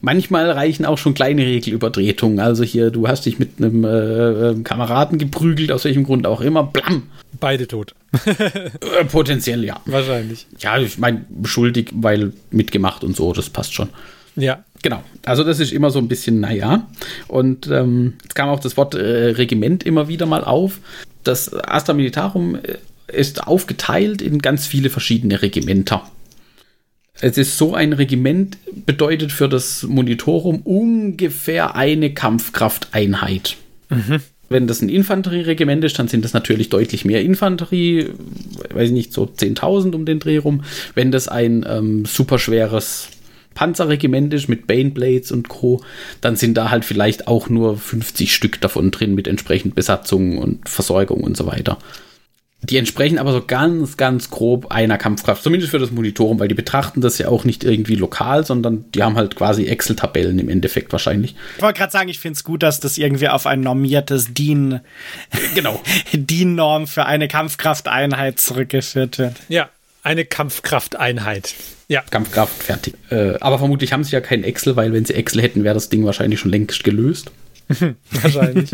manchmal 0.00 0.50
reichen 0.50 0.84
auch 0.84 0.98
schon 0.98 1.14
kleine 1.14 1.46
Regelübertretungen. 1.46 2.40
Also 2.40 2.64
hier, 2.64 2.90
du 2.90 3.06
hast 3.06 3.24
dich 3.24 3.38
mit 3.38 3.52
einem 3.58 3.84
äh, 3.84 4.60
Kameraden 4.64 5.16
geprügelt, 5.16 5.70
aus 5.70 5.84
welchem 5.84 6.02
Grund 6.02 6.26
auch 6.26 6.40
immer, 6.40 6.64
blam. 6.64 7.04
Beide 7.38 7.68
tot. 7.68 7.94
äh, 8.26 9.04
potenziell, 9.04 9.64
ja. 9.64 9.80
Wahrscheinlich. 9.86 10.46
Ja, 10.58 10.76
ich 10.78 10.98
meine, 10.98 11.24
beschuldigt, 11.28 11.92
weil 11.94 12.32
mitgemacht 12.50 13.04
und 13.04 13.14
so, 13.16 13.32
das 13.32 13.48
passt 13.48 13.74
schon. 13.74 13.88
Ja. 14.34 14.64
Genau. 14.82 15.02
Also 15.24 15.44
das 15.44 15.60
ist 15.60 15.72
immer 15.72 15.90
so 15.90 15.98
ein 15.98 16.08
bisschen, 16.08 16.40
naja. 16.40 16.86
Und 17.26 17.68
ähm, 17.68 18.14
jetzt 18.22 18.34
kam 18.34 18.50
auch 18.50 18.60
das 18.60 18.76
Wort 18.76 18.94
äh, 18.94 19.30
Regiment 19.30 19.82
immer 19.82 20.08
wieder 20.08 20.26
mal 20.26 20.44
auf. 20.44 20.80
Das 21.22 21.54
Astra 21.54 21.94
Militarum 21.94 22.56
äh, 22.56 22.76
ist 23.06 23.46
aufgeteilt 23.46 24.20
in 24.20 24.40
ganz 24.40 24.66
viele 24.66 24.90
verschiedene 24.90 25.40
Regimenter. 25.40 26.02
Es 27.20 27.38
ist 27.38 27.56
so 27.56 27.74
ein 27.74 27.92
Regiment, 27.92 28.58
bedeutet 28.86 29.32
für 29.32 29.48
das 29.48 29.84
Monitorum 29.84 30.60
ungefähr 30.62 31.76
eine 31.76 32.12
Kampfkrafteinheit. 32.12 33.56
Mhm. 33.88 34.20
Wenn 34.48 34.66
das 34.66 34.82
ein 34.82 34.88
Infanterieregiment 34.88 35.84
ist, 35.84 35.98
dann 35.98 36.08
sind 36.08 36.24
das 36.24 36.34
natürlich 36.34 36.68
deutlich 36.68 37.04
mehr 37.04 37.22
Infanterie, 37.22 38.10
weiß 38.72 38.88
ich 38.88 38.92
nicht, 38.94 39.12
so 39.12 39.24
10.000 39.24 39.94
um 39.94 40.04
den 40.04 40.18
Dreh 40.18 40.36
rum. 40.36 40.64
Wenn 40.94 41.12
das 41.12 41.28
ein 41.28 41.64
ähm, 41.68 42.04
superschweres 42.04 43.08
Panzerregiment 43.54 44.34
ist 44.34 44.48
mit 44.48 44.66
Baneblades 44.66 45.32
und 45.32 45.48
Co., 45.48 45.82
dann 46.20 46.36
sind 46.36 46.54
da 46.54 46.70
halt 46.70 46.84
vielleicht 46.84 47.26
auch 47.26 47.48
nur 47.48 47.78
50 47.78 48.34
Stück 48.34 48.60
davon 48.60 48.90
drin 48.90 49.14
mit 49.14 49.28
entsprechend 49.28 49.74
Besatzung 49.74 50.38
und 50.38 50.68
Versorgung 50.68 51.22
und 51.22 51.36
so 51.36 51.46
weiter. 51.46 51.78
Die 52.70 52.76
entsprechen 52.76 53.18
aber 53.18 53.32
so 53.32 53.42
ganz, 53.44 53.96
ganz 53.96 54.30
grob 54.30 54.70
einer 54.72 54.98
Kampfkraft, 54.98 55.42
zumindest 55.42 55.70
für 55.70 55.78
das 55.78 55.90
Monitorum, 55.90 56.38
weil 56.40 56.48
die 56.48 56.54
betrachten 56.54 57.00
das 57.00 57.18
ja 57.18 57.28
auch 57.28 57.44
nicht 57.44 57.64
irgendwie 57.64 57.94
lokal, 57.94 58.46
sondern 58.46 58.84
die 58.92 59.02
haben 59.02 59.16
halt 59.16 59.36
quasi 59.36 59.66
Excel-Tabellen 59.66 60.38
im 60.38 60.48
Endeffekt 60.48 60.92
wahrscheinlich. 60.92 61.34
Ich 61.56 61.62
wollte 61.62 61.78
gerade 61.78 61.92
sagen, 61.92 62.08
ich 62.08 62.18
finde 62.18 62.36
es 62.36 62.44
gut, 62.44 62.62
dass 62.62 62.80
das 62.80 62.98
irgendwie 62.98 63.28
auf 63.28 63.46
ein 63.46 63.60
normiertes 63.60 64.32
DIN, 64.32 64.80
genau. 65.54 65.80
DIN-Norm 66.12 66.86
für 66.86 67.06
eine 67.06 67.28
Kampfkrafteinheit 67.28 68.40
zurückgeführt 68.40 69.18
wird. 69.18 69.34
Ja, 69.48 69.68
eine 70.02 70.24
Kampfkrafteinheit. 70.24 71.54
Ja. 71.88 72.02
Kampfkraft 72.10 72.62
fertig. 72.62 72.94
Äh, 73.10 73.34
aber 73.40 73.58
vermutlich 73.58 73.92
haben 73.92 74.04
sie 74.04 74.12
ja 74.12 74.20
kein 74.20 74.42
Excel, 74.44 74.76
weil 74.76 74.92
wenn 74.92 75.04
sie 75.04 75.14
Excel 75.14 75.42
hätten, 75.42 75.64
wäre 75.64 75.74
das 75.74 75.90
Ding 75.90 76.04
wahrscheinlich 76.04 76.40
schon 76.40 76.50
längst 76.50 76.84
gelöst. 76.84 77.30
wahrscheinlich. 78.10 78.70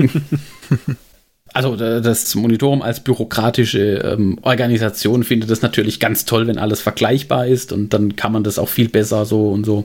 Also 1.52 1.76
das 1.76 2.34
Monitorum 2.34 2.82
als 2.82 3.00
bürokratische 3.00 3.96
ähm, 4.04 4.38
Organisation 4.42 5.24
findet 5.24 5.50
das 5.50 5.62
natürlich 5.62 6.00
ganz 6.00 6.24
toll, 6.24 6.46
wenn 6.46 6.58
alles 6.58 6.80
vergleichbar 6.80 7.46
ist 7.46 7.72
und 7.72 7.92
dann 7.92 8.16
kann 8.16 8.32
man 8.32 8.44
das 8.44 8.58
auch 8.58 8.68
viel 8.68 8.88
besser 8.88 9.24
so 9.24 9.50
und 9.50 9.64
so. 9.64 9.84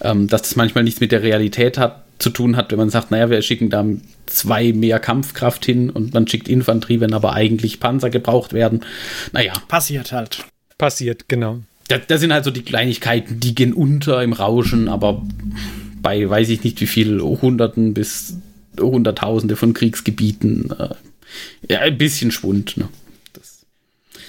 Ähm, 0.00 0.28
dass 0.28 0.42
das 0.42 0.56
manchmal 0.56 0.84
nichts 0.84 1.00
mit 1.00 1.12
der 1.12 1.22
Realität 1.22 1.78
hat, 1.78 2.04
zu 2.18 2.30
tun 2.30 2.56
hat, 2.56 2.70
wenn 2.70 2.78
man 2.78 2.90
sagt, 2.90 3.10
naja, 3.10 3.30
wir 3.30 3.42
schicken 3.42 3.70
da 3.70 3.84
zwei 4.26 4.72
mehr 4.72 4.98
Kampfkraft 4.98 5.64
hin 5.64 5.90
und 5.90 6.14
man 6.14 6.26
schickt 6.26 6.48
Infanterie, 6.48 7.00
wenn 7.00 7.12
aber 7.12 7.32
eigentlich 7.32 7.80
Panzer 7.80 8.10
gebraucht 8.10 8.52
werden. 8.52 8.80
Naja. 9.32 9.52
Passiert 9.68 10.12
halt. 10.12 10.44
Passiert, 10.78 11.28
genau. 11.28 11.60
Da, 11.88 11.98
das 11.98 12.20
sind 12.20 12.32
halt 12.32 12.44
so 12.44 12.50
die 12.50 12.62
Kleinigkeiten, 12.62 13.40
die 13.40 13.54
gehen 13.54 13.72
unter 13.72 14.22
im 14.22 14.32
Rauschen, 14.32 14.88
aber 14.88 15.22
bei 16.02 16.28
weiß 16.28 16.48
ich 16.50 16.64
nicht 16.64 16.80
wie 16.80 16.86
viel 16.86 17.20
Hunderten 17.20 17.94
bis 17.94 18.38
Hunderttausende 18.80 19.56
von 19.56 19.74
Kriegsgebieten. 19.74 20.70
Äh, 20.78 20.94
ja, 21.68 21.80
ein 21.80 21.98
bisschen 21.98 22.30
Schwund. 22.30 22.76
Ne? 22.76 22.88
Das, 23.32 23.66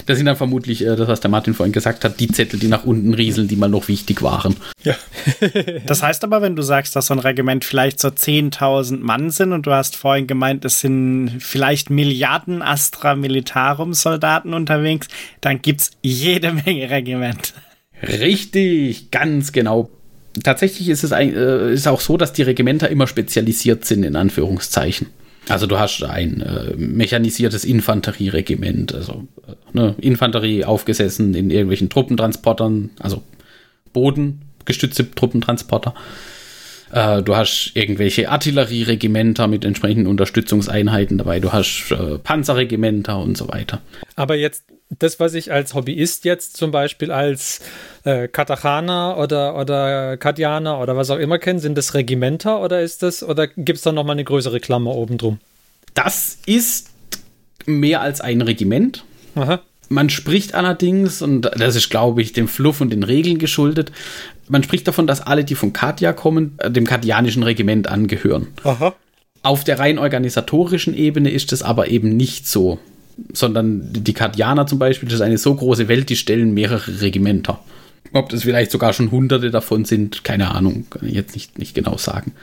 das 0.06 0.18
sind 0.18 0.26
dann 0.26 0.36
vermutlich, 0.36 0.84
äh, 0.84 0.96
das, 0.96 1.08
was 1.08 1.20
der 1.20 1.30
Martin 1.30 1.54
vorhin 1.54 1.74
gesagt 1.74 2.04
hat, 2.04 2.20
die 2.20 2.28
Zettel, 2.28 2.60
die 2.60 2.68
nach 2.68 2.86
unten 2.86 3.14
rieseln, 3.14 3.48
die 3.48 3.56
mal 3.56 3.70
noch 3.70 3.88
wichtig 3.88 4.22
waren. 4.22 4.56
Ja. 4.84 4.96
das 5.86 6.02
heißt 6.04 6.24
aber, 6.24 6.42
wenn 6.42 6.56
du 6.56 6.62
sagst, 6.62 6.96
dass 6.96 7.08
so 7.08 7.14
ein 7.14 7.20
Regiment 7.20 7.66
vielleicht 7.66 8.00
so 8.00 8.08
10.000 8.08 9.00
Mann 9.00 9.30
sind 9.30 9.52
und 9.52 9.66
du 9.66 9.72
hast 9.72 9.96
vorhin 9.96 10.28
gemeint, 10.28 10.66
es 10.66 10.80
sind 10.80 11.38
vielleicht 11.40 11.90
Milliarden 11.90 12.62
Astra 12.62 13.16
Militarum 13.16 13.94
Soldaten 13.94 14.54
unterwegs, 14.54 15.08
dann 15.42 15.62
gibt 15.62 15.82
es 15.82 15.92
jede 16.02 16.52
Menge 16.52 16.90
Regiment. 16.90 17.54
Richtig, 18.02 19.12
ganz 19.12 19.52
genau 19.52 19.90
tatsächlich 20.44 20.90
ist 20.90 21.04
es 21.04 21.12
ein, 21.12 21.36
äh, 21.36 21.74
ist 21.74 21.88
auch 21.88 22.02
so, 22.02 22.18
dass 22.18 22.34
die 22.34 22.44
Regimenter 22.44 22.90
immer 22.90 23.08
spezialisiert 23.08 23.86
sind, 23.86 24.04
in 24.04 24.16
Anführungszeichen. 24.16 25.08
Also 25.48 25.68
du 25.68 25.78
hast 25.78 26.04
ein 26.04 26.42
äh, 26.42 26.76
mechanisiertes 26.76 27.66
Infanterieregiment, 27.66 28.96
also 28.96 29.28
äh, 29.48 29.54
ne, 29.74 29.96
Infanterie 30.00 30.66
aufgesessen 30.66 31.36
in 31.36 31.52
irgendwelchen 31.52 31.90
Truppentransportern, 31.90 32.90
also 33.00 33.22
bodengestützte 33.94 35.12
Truppentransporter. 35.12 35.94
Äh, 36.96 37.22
du 37.24 37.36
hast 37.36 37.72
irgendwelche 37.74 38.30
Artillerieregimenter 38.30 39.48
mit 39.48 39.66
entsprechenden 39.66 40.08
Unterstützungseinheiten 40.08 41.18
dabei. 41.18 41.42
Du 41.42 41.52
hast 41.52 41.92
äh, 41.92 42.18
Panzerregimenter 42.20 43.20
und 43.20 43.38
so 43.38 43.50
weiter. 43.50 43.82
Aber 44.16 44.36
jetzt 44.36 44.64
das, 44.90 45.20
was 45.20 45.34
ich 45.34 45.52
als 45.52 45.74
Hobbyist 45.74 46.24
jetzt 46.24 46.56
zum 46.56 46.72
Beispiel 46.72 47.12
als 47.12 47.60
äh, 48.06 48.30
Katachana 48.30 49.18
oder, 49.18 49.58
oder 49.58 50.16
Kadianer 50.16 50.80
oder 50.80 50.96
was 50.96 51.10
auch 51.10 51.18
immer 51.18 51.38
kenne, 51.38 51.60
sind 51.60 51.78
das 51.78 51.96
Regimenter 51.96 52.62
oder 52.62 52.80
ist 52.82 53.04
das, 53.04 53.24
oder 53.24 53.48
gibt 53.48 53.78
es 53.78 53.82
da 53.82 53.92
nochmal 53.92 54.14
eine 54.14 54.24
größere 54.24 54.62
Klammer 54.62 54.96
oben 54.96 55.18
drum? 55.18 55.40
Das 55.96 56.38
ist 56.46 56.92
mehr 57.66 58.00
als 58.00 58.22
ein 58.22 58.42
Regiment. 58.42 59.04
Aha. 59.36 59.60
Man 59.90 60.10
spricht 60.10 60.56
allerdings, 60.56 61.22
und 61.22 61.42
das 61.42 61.76
ist, 61.76 61.90
glaube 61.90 62.22
ich, 62.22 62.34
dem 62.34 62.48
Fluff 62.48 62.82
und 62.82 62.90
den 62.92 63.04
Regeln 63.04 63.38
geschuldet, 63.38 63.92
man 64.48 64.64
spricht 64.64 64.88
davon, 64.88 65.08
dass 65.08 65.22
alle, 65.22 65.44
die 65.44 65.56
von 65.56 65.74
Katia 65.74 66.14
kommen, 66.14 66.56
äh, 66.58 66.72
dem 66.72 66.86
kadianischen 66.86 67.44
Regiment 67.44 67.88
angehören. 67.88 68.48
Aha. 68.64 68.96
Auf 69.44 69.64
der 69.64 69.80
rein 69.80 70.00
organisatorischen 70.00 70.96
Ebene 70.96 71.30
ist 71.30 71.54
es 71.54 71.62
aber 71.62 71.90
eben 71.90 72.18
nicht 72.18 72.48
so 72.48 72.80
sondern 73.34 73.82
die 73.92 74.14
Kardianer 74.14 74.68
zum 74.68 74.80
Beispiel, 74.80 75.08
das 75.08 75.16
ist 75.16 75.22
eine 75.22 75.38
so 75.38 75.56
große 75.56 75.88
Welt, 75.88 76.10
die 76.10 76.16
stellen 76.16 76.54
mehrere 76.54 77.02
Regimenter. 77.02 77.60
Ob 78.14 78.30
das 78.30 78.44
vielleicht 78.44 78.72
sogar 78.72 78.94
schon 78.94 79.12
hunderte 79.12 79.52
davon 79.52 79.86
sind, 79.86 80.24
keine 80.24 80.52
Ahnung, 80.52 80.86
kann 80.90 81.08
ich 81.08 81.16
jetzt 81.16 81.34
nicht, 81.34 81.58
nicht 81.58 81.76
genau 81.76 81.98
sagen. 81.98 82.34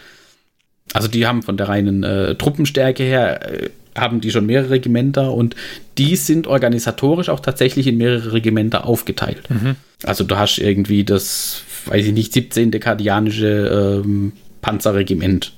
Also 0.93 1.09
die 1.09 1.27
haben 1.27 1.43
von 1.43 1.57
der 1.57 1.69
reinen 1.69 2.03
äh, 2.03 2.35
Truppenstärke 2.35 3.03
her, 3.03 3.53
äh, 3.53 3.71
haben 3.95 4.21
die 4.21 4.31
schon 4.31 4.47
mehrere 4.47 4.71
Regimenter 4.71 5.33
und 5.33 5.55
die 5.99 6.17
sind 6.17 6.47
organisatorisch 6.47 7.29
auch 7.29 7.41
tatsächlich 7.41 7.87
in 7.87 7.99
mehrere 7.99 8.33
Regimenter 8.33 8.87
aufgeteilt. 8.87 9.49
Mhm. 9.51 9.77
Also 10.03 10.25
du 10.25 10.37
hast 10.37 10.59
irgendwie 10.59 11.05
das, 11.05 11.63
weiß 11.87 12.07
ich 12.07 12.13
nicht, 12.13 12.33
17. 12.33 12.71
kardianische 12.73 14.03
ähm, 14.05 14.33
Panzerregiment. 14.61 15.53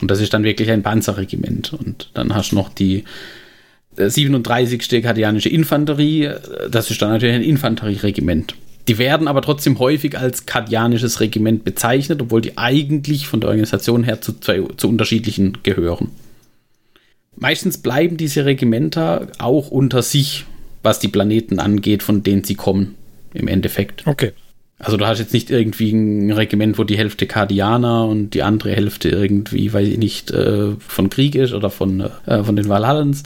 Und 0.00 0.10
das 0.10 0.20
ist 0.20 0.32
dann 0.32 0.44
wirklich 0.44 0.70
ein 0.70 0.82
Panzerregiment. 0.82 1.72
Und 1.72 2.10
dann 2.14 2.34
hast 2.34 2.52
du 2.52 2.56
noch 2.56 2.68
die 2.68 3.04
37. 3.96 5.02
Kardianische 5.02 5.48
Infanterie, 5.48 6.30
das 6.70 6.90
ist 6.90 7.02
dann 7.02 7.10
natürlich 7.10 7.34
ein 7.34 7.42
Infanterieregiment. 7.42 8.54
Die 8.86 8.98
werden 8.98 9.28
aber 9.28 9.42
trotzdem 9.42 9.78
häufig 9.78 10.16
als 10.16 10.46
kardianisches 10.46 11.20
Regiment 11.20 11.64
bezeichnet, 11.64 12.22
obwohl 12.22 12.40
die 12.40 12.56
eigentlich 12.56 13.26
von 13.26 13.40
der 13.40 13.50
Organisation 13.50 14.04
her 14.04 14.20
zu, 14.20 14.38
zwei, 14.40 14.62
zu 14.76 14.88
unterschiedlichen 14.88 15.58
gehören. 15.62 16.10
Meistens 17.36 17.78
bleiben 17.78 18.16
diese 18.16 18.44
Regimenter 18.44 19.28
auch 19.38 19.70
unter 19.70 20.02
sich, 20.02 20.46
was 20.82 20.98
die 21.00 21.08
Planeten 21.08 21.58
angeht, 21.58 22.02
von 22.02 22.22
denen 22.22 22.44
sie 22.44 22.54
kommen, 22.54 22.94
im 23.34 23.46
Endeffekt. 23.46 24.06
Okay. 24.06 24.32
Also 24.78 24.96
du 24.96 25.06
hast 25.06 25.18
jetzt 25.18 25.32
nicht 25.32 25.50
irgendwie 25.50 25.90
ein 25.92 26.30
Regiment, 26.30 26.78
wo 26.78 26.84
die 26.84 26.96
Hälfte 26.96 27.26
Kardianer 27.26 28.04
und 28.06 28.30
die 28.30 28.42
andere 28.42 28.70
Hälfte 28.70 29.08
irgendwie, 29.08 29.72
weiß 29.72 29.88
ich 29.88 29.98
nicht, 29.98 30.30
äh, 30.30 30.72
von 30.78 31.10
Krieg 31.10 31.34
ist 31.34 31.52
oder 31.52 31.68
von, 31.68 32.08
äh, 32.26 32.44
von 32.44 32.54
den 32.54 32.68
Valhallens, 32.68 33.24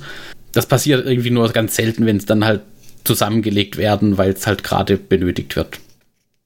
das 0.53 0.67
passiert 0.67 1.07
irgendwie 1.07 1.31
nur 1.31 1.49
ganz 1.51 1.77
selten, 1.77 2.07
wenn 2.07 2.17
es 2.17 2.27
dann 2.27 2.45
halt 2.45 2.63
zusammengelegt 3.05 3.77
werden, 3.77 4.17
weil 4.17 4.31
es 4.31 4.47
halt 4.47 4.65
gerade 4.65 4.97
benötigt 4.97 5.57
wird. 5.57 5.79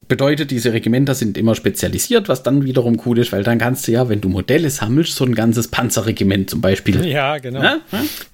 Bedeutet, 0.09 0.53
diese 0.53 0.73
Regimenter 0.73 1.15
sind 1.15 1.37
immer 1.37 1.57
spezialisiert, 1.57 2.29
was 2.29 2.43
dann 2.45 2.65
wiederum 2.65 3.01
cool 3.07 3.19
ist, 3.19 3.33
weil 3.33 3.43
dann 3.43 3.59
kannst 3.59 3.89
du 3.89 3.93
ja, 3.93 4.09
wenn 4.09 4.21
du 4.21 4.29
Modelle 4.29 4.71
sammelst, 4.71 5.17
so 5.17 5.25
ein 5.25 5.35
ganzes 5.35 5.69
Panzerregiment 5.69 6.49
zum 6.49 6.61
Beispiel. 6.61 7.05
Ja, 7.07 7.39
genau. 7.39 7.63
Ja? 7.63 7.81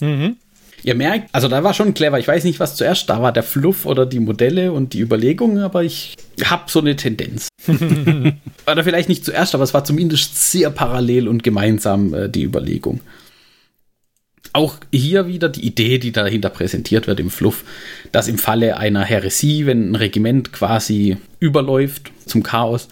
Mhm. 0.00 0.36
Ihr 0.84 0.94
merkt, 0.96 1.28
also 1.32 1.48
da 1.48 1.62
war 1.62 1.74
schon 1.74 1.94
clever. 1.94 2.18
Ich 2.18 2.26
weiß 2.26 2.42
nicht, 2.44 2.58
was 2.58 2.74
zuerst 2.74 3.08
da 3.08 3.22
war, 3.22 3.32
der 3.32 3.44
Fluff 3.44 3.86
oder 3.86 4.04
die 4.04 4.18
Modelle 4.18 4.72
und 4.72 4.94
die 4.94 5.00
Überlegungen, 5.00 5.58
aber 5.58 5.84
ich 5.84 6.16
habe 6.44 6.64
so 6.70 6.80
eine 6.80 6.96
Tendenz. 6.96 7.48
oder 8.66 8.82
vielleicht 8.82 9.08
nicht 9.08 9.24
zuerst, 9.24 9.54
aber 9.54 9.62
es 9.62 9.74
war 9.74 9.84
zumindest 9.84 10.50
sehr 10.50 10.70
parallel 10.70 11.28
und 11.28 11.44
gemeinsam 11.44 12.12
äh, 12.14 12.28
die 12.28 12.42
Überlegung. 12.42 13.00
Auch 14.52 14.76
hier 14.90 15.28
wieder 15.28 15.48
die 15.48 15.64
Idee, 15.64 15.98
die 15.98 16.12
dahinter 16.12 16.50
präsentiert 16.50 17.06
wird 17.06 17.20
im 17.20 17.30
Fluff, 17.30 17.64
dass 18.10 18.28
im 18.28 18.36
Falle 18.36 18.76
einer 18.76 19.04
Häresie, 19.04 19.66
wenn 19.66 19.92
ein 19.92 19.94
Regiment 19.94 20.52
quasi 20.52 21.16
überläuft 21.38 22.10
zum 22.26 22.42
Chaos, 22.42 22.88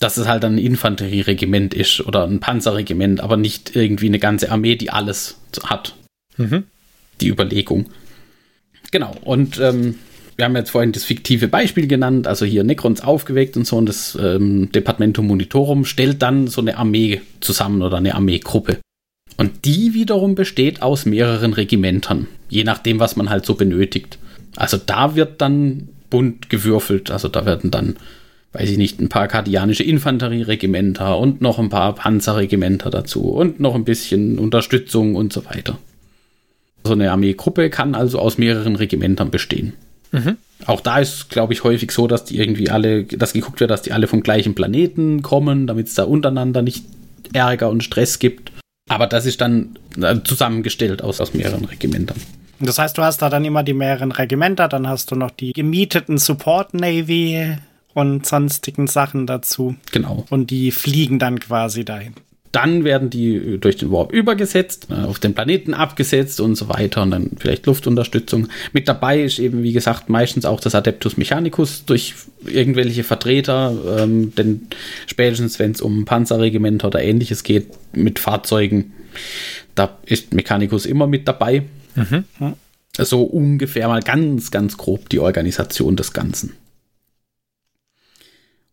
dass 0.00 0.16
es 0.16 0.26
halt 0.26 0.44
ein 0.44 0.58
Infanterieregiment 0.58 1.74
ist 1.74 2.00
oder 2.00 2.24
ein 2.24 2.40
Panzerregiment, 2.40 3.20
aber 3.20 3.36
nicht 3.36 3.76
irgendwie 3.76 4.06
eine 4.06 4.18
ganze 4.18 4.50
Armee, 4.50 4.76
die 4.76 4.90
alles 4.90 5.38
hat. 5.64 5.94
Mhm 6.36 6.64
die 7.20 7.28
Überlegung. 7.28 7.86
Genau, 8.90 9.14
und 9.22 9.58
ähm, 9.58 9.96
wir 10.36 10.44
haben 10.44 10.54
jetzt 10.54 10.70
vorhin 10.70 10.92
das 10.92 11.04
fiktive 11.04 11.48
Beispiel 11.48 11.88
genannt, 11.88 12.28
also 12.28 12.46
hier 12.46 12.62
Necrons 12.62 13.00
aufgeweckt 13.00 13.56
und 13.56 13.66
so, 13.66 13.76
und 13.76 13.86
das 13.86 14.16
ähm, 14.20 14.70
Departamento 14.72 15.20
Monitorum 15.20 15.84
stellt 15.84 16.22
dann 16.22 16.46
so 16.46 16.60
eine 16.60 16.78
Armee 16.78 17.20
zusammen 17.40 17.82
oder 17.82 17.96
eine 17.96 18.14
Armeegruppe. 18.14 18.78
Und 19.36 19.64
die 19.64 19.94
wiederum 19.94 20.36
besteht 20.36 20.80
aus 20.80 21.06
mehreren 21.06 21.52
Regimentern, 21.52 22.28
je 22.48 22.64
nachdem, 22.64 23.00
was 23.00 23.16
man 23.16 23.30
halt 23.30 23.46
so 23.46 23.54
benötigt. 23.54 24.18
Also 24.56 24.76
da 24.76 25.16
wird 25.16 25.40
dann 25.40 25.88
bunt 26.08 26.50
gewürfelt, 26.50 27.10
also 27.10 27.28
da 27.28 27.44
werden 27.44 27.70
dann, 27.70 27.96
weiß 28.52 28.70
ich 28.70 28.78
nicht, 28.78 29.00
ein 29.00 29.08
paar 29.08 29.28
kardianische 29.28 29.82
Infanterieregimenter 29.82 31.18
und 31.18 31.40
noch 31.40 31.58
ein 31.58 31.68
paar 31.68 31.94
Panzerregimenter 31.94 32.90
dazu 32.90 33.30
und 33.30 33.60
noch 33.60 33.74
ein 33.74 33.84
bisschen 33.84 34.38
Unterstützung 34.38 35.14
und 35.16 35.32
so 35.32 35.44
weiter. 35.46 35.78
So 36.88 36.94
eine 36.94 37.12
Armeegruppe 37.12 37.70
kann 37.70 37.94
also 37.94 38.18
aus 38.18 38.38
mehreren 38.38 38.74
Regimentern 38.76 39.30
bestehen. 39.30 39.74
Mhm. 40.10 40.38
Auch 40.66 40.80
da 40.80 40.98
ist, 40.98 41.28
glaube 41.28 41.52
ich, 41.52 41.62
häufig 41.64 41.92
so, 41.92 42.06
dass 42.06 42.24
die 42.24 42.38
irgendwie 42.38 42.70
alle, 42.70 43.04
dass 43.04 43.32
geguckt 43.32 43.60
wird, 43.60 43.70
dass 43.70 43.82
die 43.82 43.92
alle 43.92 44.06
vom 44.06 44.22
gleichen 44.22 44.54
Planeten 44.54 45.22
kommen, 45.22 45.66
damit 45.66 45.86
es 45.86 45.94
da 45.94 46.04
untereinander 46.04 46.62
nicht 46.62 46.84
Ärger 47.32 47.68
und 47.68 47.84
Stress 47.84 48.18
gibt. 48.18 48.52
Aber 48.88 49.06
das 49.06 49.26
ist 49.26 49.40
dann 49.40 49.78
äh, 50.00 50.16
zusammengestellt 50.24 51.02
aus, 51.02 51.20
aus 51.20 51.34
mehreren 51.34 51.66
Regimentern. 51.66 52.16
Das 52.58 52.78
heißt, 52.78 52.98
du 52.98 53.02
hast 53.02 53.22
da 53.22 53.28
dann 53.28 53.44
immer 53.44 53.62
die 53.62 53.74
mehreren 53.74 54.10
Regimenter, 54.10 54.66
dann 54.66 54.88
hast 54.88 55.10
du 55.10 55.14
noch 55.14 55.30
die 55.30 55.52
gemieteten 55.52 56.18
Support 56.18 56.74
Navy 56.74 57.56
und 57.94 58.26
sonstigen 58.26 58.86
Sachen 58.86 59.26
dazu. 59.26 59.76
Genau. 59.92 60.24
Und 60.30 60.50
die 60.50 60.72
fliegen 60.72 61.18
dann 61.18 61.38
quasi 61.38 61.84
dahin. 61.84 62.14
Dann 62.58 62.82
werden 62.82 63.08
die 63.08 63.36
äh, 63.36 63.58
durch 63.58 63.76
den 63.76 63.92
Warp 63.92 64.12
übergesetzt, 64.12 64.88
äh, 64.90 64.94
auf 64.94 65.20
den 65.20 65.32
Planeten 65.32 65.74
abgesetzt 65.74 66.40
und 66.40 66.56
so 66.56 66.68
weiter 66.68 67.02
und 67.02 67.12
dann 67.12 67.30
vielleicht 67.38 67.66
Luftunterstützung. 67.66 68.48
Mit 68.72 68.88
dabei 68.88 69.22
ist 69.22 69.38
eben, 69.38 69.62
wie 69.62 69.72
gesagt, 69.72 70.08
meistens 70.08 70.44
auch 70.44 70.58
das 70.58 70.74
Adeptus 70.74 71.16
Mechanicus 71.16 71.84
durch 71.84 72.14
irgendwelche 72.44 73.04
Vertreter, 73.04 74.00
ähm, 74.00 74.34
denn 74.34 74.66
spätestens, 75.06 75.60
wenn 75.60 75.70
es 75.70 75.80
um 75.80 76.04
Panzerregimenter 76.04 76.88
oder 76.88 77.00
ähnliches 77.00 77.44
geht, 77.44 77.68
mit 77.92 78.18
Fahrzeugen, 78.18 78.92
da 79.76 79.96
ist 80.04 80.34
Mechanicus 80.34 80.84
immer 80.84 81.06
mit 81.06 81.28
dabei. 81.28 81.62
Mhm. 81.94 82.24
So 82.98 83.22
ungefähr 83.22 83.86
mal 83.86 84.02
ganz, 84.02 84.50
ganz 84.50 84.76
grob 84.76 85.08
die 85.10 85.20
Organisation 85.20 85.94
des 85.94 86.12
Ganzen. 86.12 86.54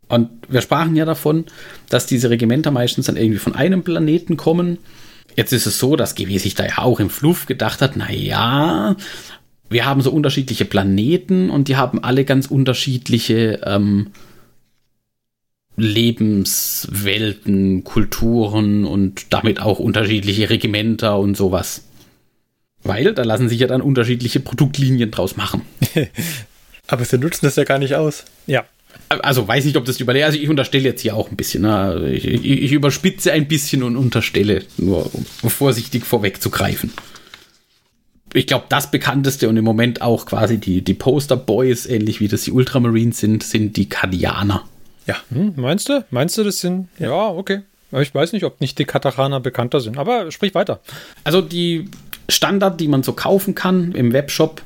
Und 0.08 0.30
wir 0.48 0.62
sprachen 0.62 0.96
ja 0.96 1.06
davon, 1.06 1.46
dass 1.90 2.06
diese 2.06 2.30
Regimenter 2.30 2.72
meistens 2.72 3.08
dann 3.08 3.18
irgendwie 3.18 3.40
von 3.40 3.56
einem 3.56 3.84
Planeten 3.84 4.38
kommen. 4.38 4.78
Jetzt 5.36 5.52
ist 5.52 5.66
es 5.66 5.80
so, 5.80 5.96
dass 5.96 6.16
GW 6.16 6.38
sich 6.38 6.56
da 6.56 6.66
ja 6.66 6.78
auch 6.80 7.00
im 7.00 7.10
Fluff 7.10 7.46
gedacht 7.46 7.82
hat, 7.82 7.96
na 7.96 8.12
ja, 8.12 8.96
wir 9.70 9.86
haben 9.86 10.02
so 10.02 10.12
unterschiedliche 10.12 10.66
Planeten 10.66 11.50
und 11.50 11.68
die 11.68 11.76
haben 11.76 12.04
alle 12.04 12.24
ganz 12.24 12.48
unterschiedliche 12.48 13.62
ähm, 13.66 14.12
Lebenswelten, 15.76 17.84
Kulturen 17.84 18.86
und 18.86 19.34
damit 19.34 19.60
auch 19.60 19.80
unterschiedliche 19.80 20.50
Regimenter 20.50 21.18
und 21.18 21.36
sowas. 21.36 21.86
Weil 22.84 23.16
da 23.16 23.24
lassen 23.24 23.50
sich 23.50 23.60
ja 23.60 23.68
dann 23.68 23.82
unterschiedliche 23.82 24.40
Produktlinien 24.40 25.10
draus 25.10 25.36
machen. 25.36 25.64
Aber 26.88 27.04
sie 27.04 27.18
nutzen 27.18 27.48
das 27.48 27.56
ja 27.56 27.64
gar 27.64 27.80
nicht 27.80 27.96
aus. 27.96 28.26
Ja 28.46 28.66
also 29.10 29.48
weiß 29.48 29.66
nicht, 29.66 29.78
ob 29.78 29.86
das 29.86 30.00
überlegt. 30.00 30.26
Also 30.26 30.38
ich 30.38 30.50
unterstelle 30.50 30.84
jetzt 30.84 31.02
hier 31.02 31.16
auch 31.16 31.30
ein 31.30 31.36
bisschen. 31.36 31.64
Ne? 31.64 32.12
Ich, 32.14 32.26
ich, 32.26 32.46
ich, 32.46 32.72
überspitze 32.72 33.32
ein 33.32 33.48
bisschen 33.48 33.84
und 33.84 33.96
unterstelle, 33.96 34.64
nur 34.78 35.10
um 35.14 35.50
vorsichtig 35.50 36.06
vorwegzugreifen. 36.06 36.92
Ich 38.34 38.48
glaube, 38.48 38.66
das 38.70 38.92
bekannteste 38.92 39.48
und 39.48 39.56
im 39.56 39.64
Moment 39.64 40.02
auch 40.02 40.26
quasi 40.26 40.58
die, 40.58 40.82
die 40.82 40.94
Poster 40.94 41.38
Boys, 41.38 41.86
ähnlich 41.86 42.20
wie 42.20 42.28
das 42.28 42.44
die 42.44 42.52
Ultramarines 42.52 43.20
sind, 43.20 43.44
sind 43.44 43.78
die 43.78 43.88
Kadianer. 43.88 44.64
Ja. 45.08 45.16
Hm, 45.30 45.54
meinst 45.56 45.88
du? 45.90 46.04
Meinst 46.10 46.38
du, 46.38 46.44
das 46.44 46.60
sind. 46.60 46.90
Ja, 47.00 47.30
okay. 47.30 47.62
Ich 47.92 48.14
weiß 48.14 48.34
nicht, 48.34 48.44
ob 48.44 48.60
nicht 48.60 48.78
die 48.78 48.86
Kataraner 48.86 49.40
bekannter 49.40 49.80
sind, 49.80 49.98
aber 49.98 50.32
sprich 50.32 50.54
weiter. 50.54 50.82
Also 51.24 51.42
die 51.42 51.90
Standard, 52.28 52.82
die 52.82 52.88
man 52.88 53.04
so 53.04 53.14
kaufen 53.14 53.56
kann 53.56 53.94
im 53.94 54.12
Webshop, 54.12 54.62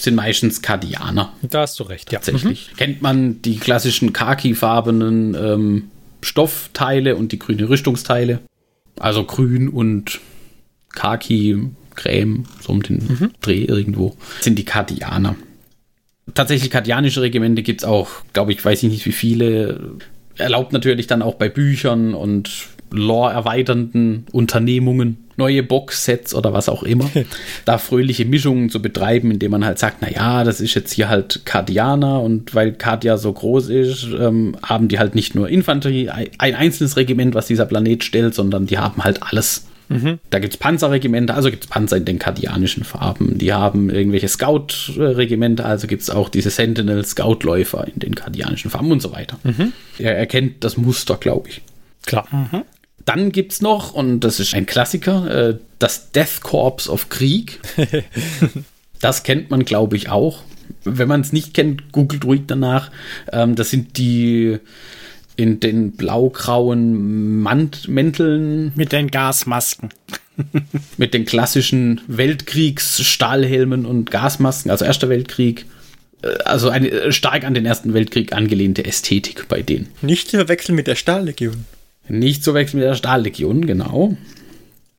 sind 0.00 0.14
meistens 0.14 0.62
Kardianer. 0.62 1.32
Da 1.42 1.60
hast 1.60 1.78
du 1.78 1.84
recht, 1.84 2.12
ja. 2.12 2.18
Tatsächlich. 2.18 2.70
Mhm. 2.72 2.76
Kennt 2.76 3.02
man 3.02 3.42
die 3.42 3.58
klassischen 3.58 4.12
khaki-farbenen 4.12 5.34
ähm, 5.34 5.90
Stoffteile 6.22 7.16
und 7.16 7.32
die 7.32 7.38
grünen 7.38 7.66
Rüstungsteile. 7.66 8.40
Also 8.98 9.24
grün 9.24 9.68
und 9.68 10.20
Khaki, 10.90 11.58
Creme, 11.94 12.44
so 12.60 12.72
um 12.72 12.82
den 12.82 12.96
mhm. 12.96 13.30
Dreh 13.40 13.64
irgendwo, 13.64 14.16
sind 14.40 14.58
die 14.58 14.64
Kardianer. 14.64 15.36
Tatsächlich 16.34 16.70
kardianische 16.70 17.22
Regimente 17.22 17.62
gibt 17.62 17.82
es 17.82 17.84
auch, 17.88 18.08
glaube 18.32 18.52
ich, 18.52 18.64
weiß 18.64 18.82
ich 18.82 18.90
nicht 18.90 19.06
wie 19.06 19.12
viele. 19.12 19.96
Erlaubt 20.38 20.72
natürlich 20.72 21.06
dann 21.06 21.20
auch 21.20 21.34
bei 21.34 21.48
Büchern 21.48 22.14
und 22.14 22.68
lore-erweiternden 22.90 24.26
Unternehmungen, 24.32 25.21
neue 25.36 25.62
Box-Sets 25.62 26.34
oder 26.34 26.52
was 26.52 26.68
auch 26.68 26.82
immer, 26.82 27.10
da 27.64 27.78
fröhliche 27.78 28.24
Mischungen 28.24 28.70
zu 28.70 28.80
betreiben, 28.82 29.30
indem 29.30 29.52
man 29.52 29.64
halt 29.64 29.78
sagt, 29.78 30.02
naja, 30.02 30.44
das 30.44 30.60
ist 30.60 30.74
jetzt 30.74 30.92
hier 30.92 31.08
halt 31.08 31.42
Kardianer 31.44 32.20
und 32.20 32.54
weil 32.54 32.72
Kardia 32.72 33.16
so 33.16 33.32
groß 33.32 33.68
ist, 33.68 34.06
ähm, 34.18 34.56
haben 34.62 34.88
die 34.88 34.98
halt 34.98 35.14
nicht 35.14 35.34
nur 35.34 35.48
Infanterie, 35.48 36.10
ein 36.10 36.54
einzelnes 36.54 36.96
Regiment, 36.96 37.34
was 37.34 37.46
dieser 37.46 37.66
Planet 37.66 38.04
stellt, 38.04 38.34
sondern 38.34 38.66
die 38.66 38.78
haben 38.78 39.02
halt 39.04 39.22
alles. 39.22 39.66
Mhm. 39.92 40.18
Da 40.30 40.38
gibt 40.38 40.54
es 40.54 40.58
Panzerregimenter, 40.58 41.34
also 41.34 41.50
gibt 41.50 41.64
es 41.64 41.70
Panzer 41.70 41.98
in 41.98 42.04
den 42.04 42.18
kardianischen 42.18 42.84
Farben. 42.84 43.38
Die 43.38 43.52
haben 43.52 43.90
irgendwelche 43.90 44.28
Scout-Regimenter, 44.28 45.66
also 45.66 45.86
gibt 45.86 46.02
es 46.02 46.10
auch 46.10 46.28
diese 46.28 46.50
Sentinel-Scout-Läufer 46.50 47.86
in 47.92 48.00
den 48.00 48.14
kardianischen 48.14 48.70
Farben 48.70 48.90
und 48.90 49.02
so 49.02 49.12
weiter. 49.12 49.38
Mhm. 49.42 49.72
Er 49.98 50.16
erkennt 50.16 50.64
das 50.64 50.76
Muster, 50.76 51.16
glaube 51.16 51.50
ich. 51.50 51.62
Klar. 52.06 52.26
Mhm. 52.30 52.62
Dann 53.04 53.32
gibt 53.32 53.52
es 53.52 53.60
noch, 53.60 53.92
und 53.94 54.20
das 54.20 54.40
ist 54.40 54.54
ein 54.54 54.66
Klassiker, 54.66 55.48
äh, 55.50 55.58
das 55.78 56.12
Death 56.12 56.40
Corps 56.42 56.88
of 56.88 57.08
Krieg. 57.08 57.60
das 59.00 59.22
kennt 59.22 59.50
man, 59.50 59.64
glaube 59.64 59.96
ich, 59.96 60.08
auch. 60.08 60.42
Wenn 60.84 61.08
man 61.08 61.20
es 61.20 61.32
nicht 61.32 61.54
kennt, 61.54 61.92
googelt 61.92 62.24
ruhig 62.24 62.42
danach. 62.46 62.90
Ähm, 63.32 63.54
das 63.56 63.70
sind 63.70 63.98
die 63.98 64.58
in 65.36 65.60
den 65.60 65.92
blau-grauen 65.92 67.42
Mänteln. 67.42 68.72
Mit 68.74 68.92
den 68.92 69.10
Gasmasken. 69.10 69.90
mit 70.96 71.14
den 71.14 71.24
klassischen 71.24 72.00
Weltkriegs-Stahlhelmen 72.06 73.86
und 73.86 74.10
Gasmasken, 74.10 74.70
also 74.70 74.84
Erster 74.84 75.08
Weltkrieg. 75.08 75.66
Äh, 76.22 76.28
also 76.44 76.68
eine 76.68 76.90
äh, 76.90 77.12
stark 77.12 77.44
an 77.44 77.54
den 77.54 77.66
Ersten 77.66 77.94
Weltkrieg 77.94 78.32
angelehnte 78.32 78.84
Ästhetik 78.84 79.48
bei 79.48 79.62
denen. 79.62 79.88
Nicht 80.00 80.28
zu 80.28 80.36
verwechseln 80.36 80.76
mit 80.76 80.86
der 80.86 80.96
Stahllegion. 80.96 81.64
Nicht 82.08 82.44
zu 82.44 82.54
wechseln 82.54 82.80
mit 82.80 82.88
der 82.88 82.94
Stahllegion, 82.94 83.66
genau. 83.66 84.16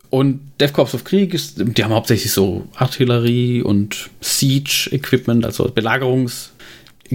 Und 0.09 0.41
Death 0.59 0.73
Corps 0.73 0.93
of 0.93 1.03
Krieg, 1.03 1.33
ist, 1.33 1.55
die 1.57 1.83
haben 1.83 1.93
hauptsächlich 1.93 2.31
so 2.31 2.67
Artillerie 2.75 3.61
und 3.61 4.09
Siege-Equipment, 4.21 5.43
also 5.43 5.65
Belagerungs. 5.65 6.51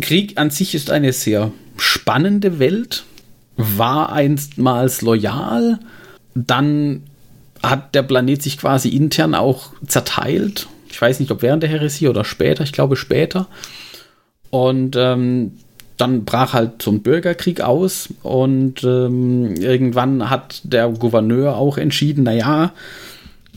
Krieg 0.01 0.37
an 0.37 0.51
sich 0.51 0.74
ist 0.74 0.90
eine 0.90 1.12
sehr 1.12 1.53
spannende 1.77 2.59
Welt, 2.59 3.05
war 3.57 4.12
einstmals 4.12 5.03
loyal, 5.03 5.79
dann 6.35 7.05
hat 7.62 7.94
der 7.94 8.03
Planet 8.03 8.42
sich 8.42 8.59
quasi 8.59 8.88
intern 8.88 9.35
auch 9.35 9.72
zerteilt. 9.87 10.68
Ich 10.90 11.01
weiß 11.01 11.20
nicht, 11.20 11.31
ob 11.31 11.42
während 11.42 11.62
der 11.62 11.70
Heresie 11.70 12.09
oder 12.09 12.24
später, 12.24 12.64
ich 12.64 12.72
glaube 12.72 12.96
später. 12.96 13.48
Und 14.51 14.96
ähm, 14.96 15.53
dann 15.99 16.25
brach 16.25 16.55
halt 16.55 16.81
so 16.81 16.91
ein 16.91 17.03
Bürgerkrieg 17.03 17.61
aus 17.61 18.09
und 18.23 18.83
ähm, 18.85 19.55
irgendwann 19.57 20.31
hat 20.31 20.61
der 20.65 20.89
Gouverneur 20.89 21.57
auch 21.57 21.77
entschieden, 21.77 22.25
naja, 22.25 22.73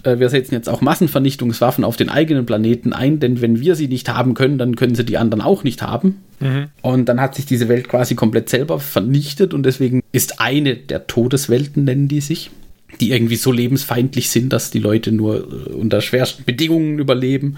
äh, 0.04 0.20
wir 0.20 0.30
setzen 0.30 0.56
jetzt 0.56 0.70
auch 0.70 0.82
Massenvernichtungswaffen 0.82 1.84
auf 1.84 1.98
den 1.98 2.10
eigenen 2.10 2.46
Planeten 2.46 2.94
ein, 2.94 3.20
denn 3.20 3.42
wenn 3.42 3.60
wir 3.60 3.76
sie 3.76 3.88
nicht 3.88 4.10
haben 4.10 4.34
können, 4.34 4.58
dann 4.58 4.76
können 4.76 4.96
sie 4.96 5.06
die 5.06 5.18
anderen 5.18 5.42
auch 5.42 5.64
nicht 5.64 5.82
haben. 5.82 6.18
Mhm. 6.40 6.68
Und 6.82 7.06
dann 7.06 7.22
hat 7.22 7.36
sich 7.36 7.46
diese 7.46 7.70
Welt 7.70 7.88
quasi 7.88 8.16
komplett 8.16 8.50
selber 8.50 8.80
vernichtet 8.80 9.54
und 9.54 9.64
deswegen 9.64 10.02
ist 10.12 10.42
eine 10.42 10.76
der 10.76 11.08
Todeswelten, 11.08 11.84
nennen 11.84 12.08
die 12.08 12.22
sich, 12.22 12.52
die 13.00 13.12
irgendwie 13.12 13.36
so 13.36 13.52
lebensfeindlich 13.52 14.30
sind, 14.30 14.52
dass 14.52 14.72
die 14.72 14.80
Leute 14.80 15.12
nur 15.12 15.38
äh, 15.38 15.74
unter 15.74 16.02
schwersten 16.02 16.44
Bedingungen 16.44 17.00
überleben. 17.00 17.58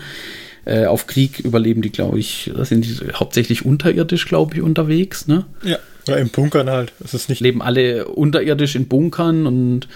Äh, 0.66 0.86
auf 0.86 1.08
Krieg 1.08 1.40
überleben 1.40 1.82
die, 1.82 1.92
glaube 1.92 2.20
ich, 2.20 2.52
sind 2.62 2.86
die 2.86 2.96
hauptsächlich 3.14 3.66
unterirdisch, 3.66 4.28
glaube 4.28 4.56
ich, 4.56 4.62
unterwegs. 4.62 5.28
Ne? 5.28 5.46
Ja, 5.64 5.78
ja, 6.08 6.16
in 6.16 6.30
Bunkern 6.30 6.70
halt. 6.70 6.94
Es 7.04 7.14
ist 7.14 7.30
nicht 7.30 7.42
leben 7.42 7.62
alle 7.62 8.08
unterirdisch 8.08 8.76
in 8.76 8.88
Bunkern 8.88 9.46
und 9.46 9.88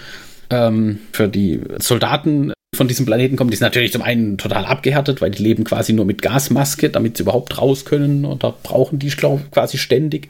ähm, 0.50 0.98
für 1.12 1.28
die 1.28 1.60
Soldaten 1.78 2.52
von 2.74 2.86
diesem 2.86 3.06
Planeten 3.06 3.36
kommen, 3.36 3.50
die 3.50 3.56
sind 3.56 3.64
natürlich 3.64 3.92
zum 3.92 4.02
einen 4.02 4.36
total 4.36 4.66
abgehärtet, 4.66 5.20
weil 5.20 5.30
die 5.30 5.42
leben 5.42 5.64
quasi 5.64 5.92
nur 5.94 6.04
mit 6.04 6.20
Gasmaske, 6.20 6.90
damit 6.90 7.16
sie 7.16 7.22
überhaupt 7.22 7.58
raus 7.58 7.84
können 7.84 8.24
und 8.24 8.44
da 8.44 8.54
brauchen 8.62 8.98
die 8.98 9.08
glaube 9.08 9.44
quasi 9.50 9.78
ständig. 9.78 10.28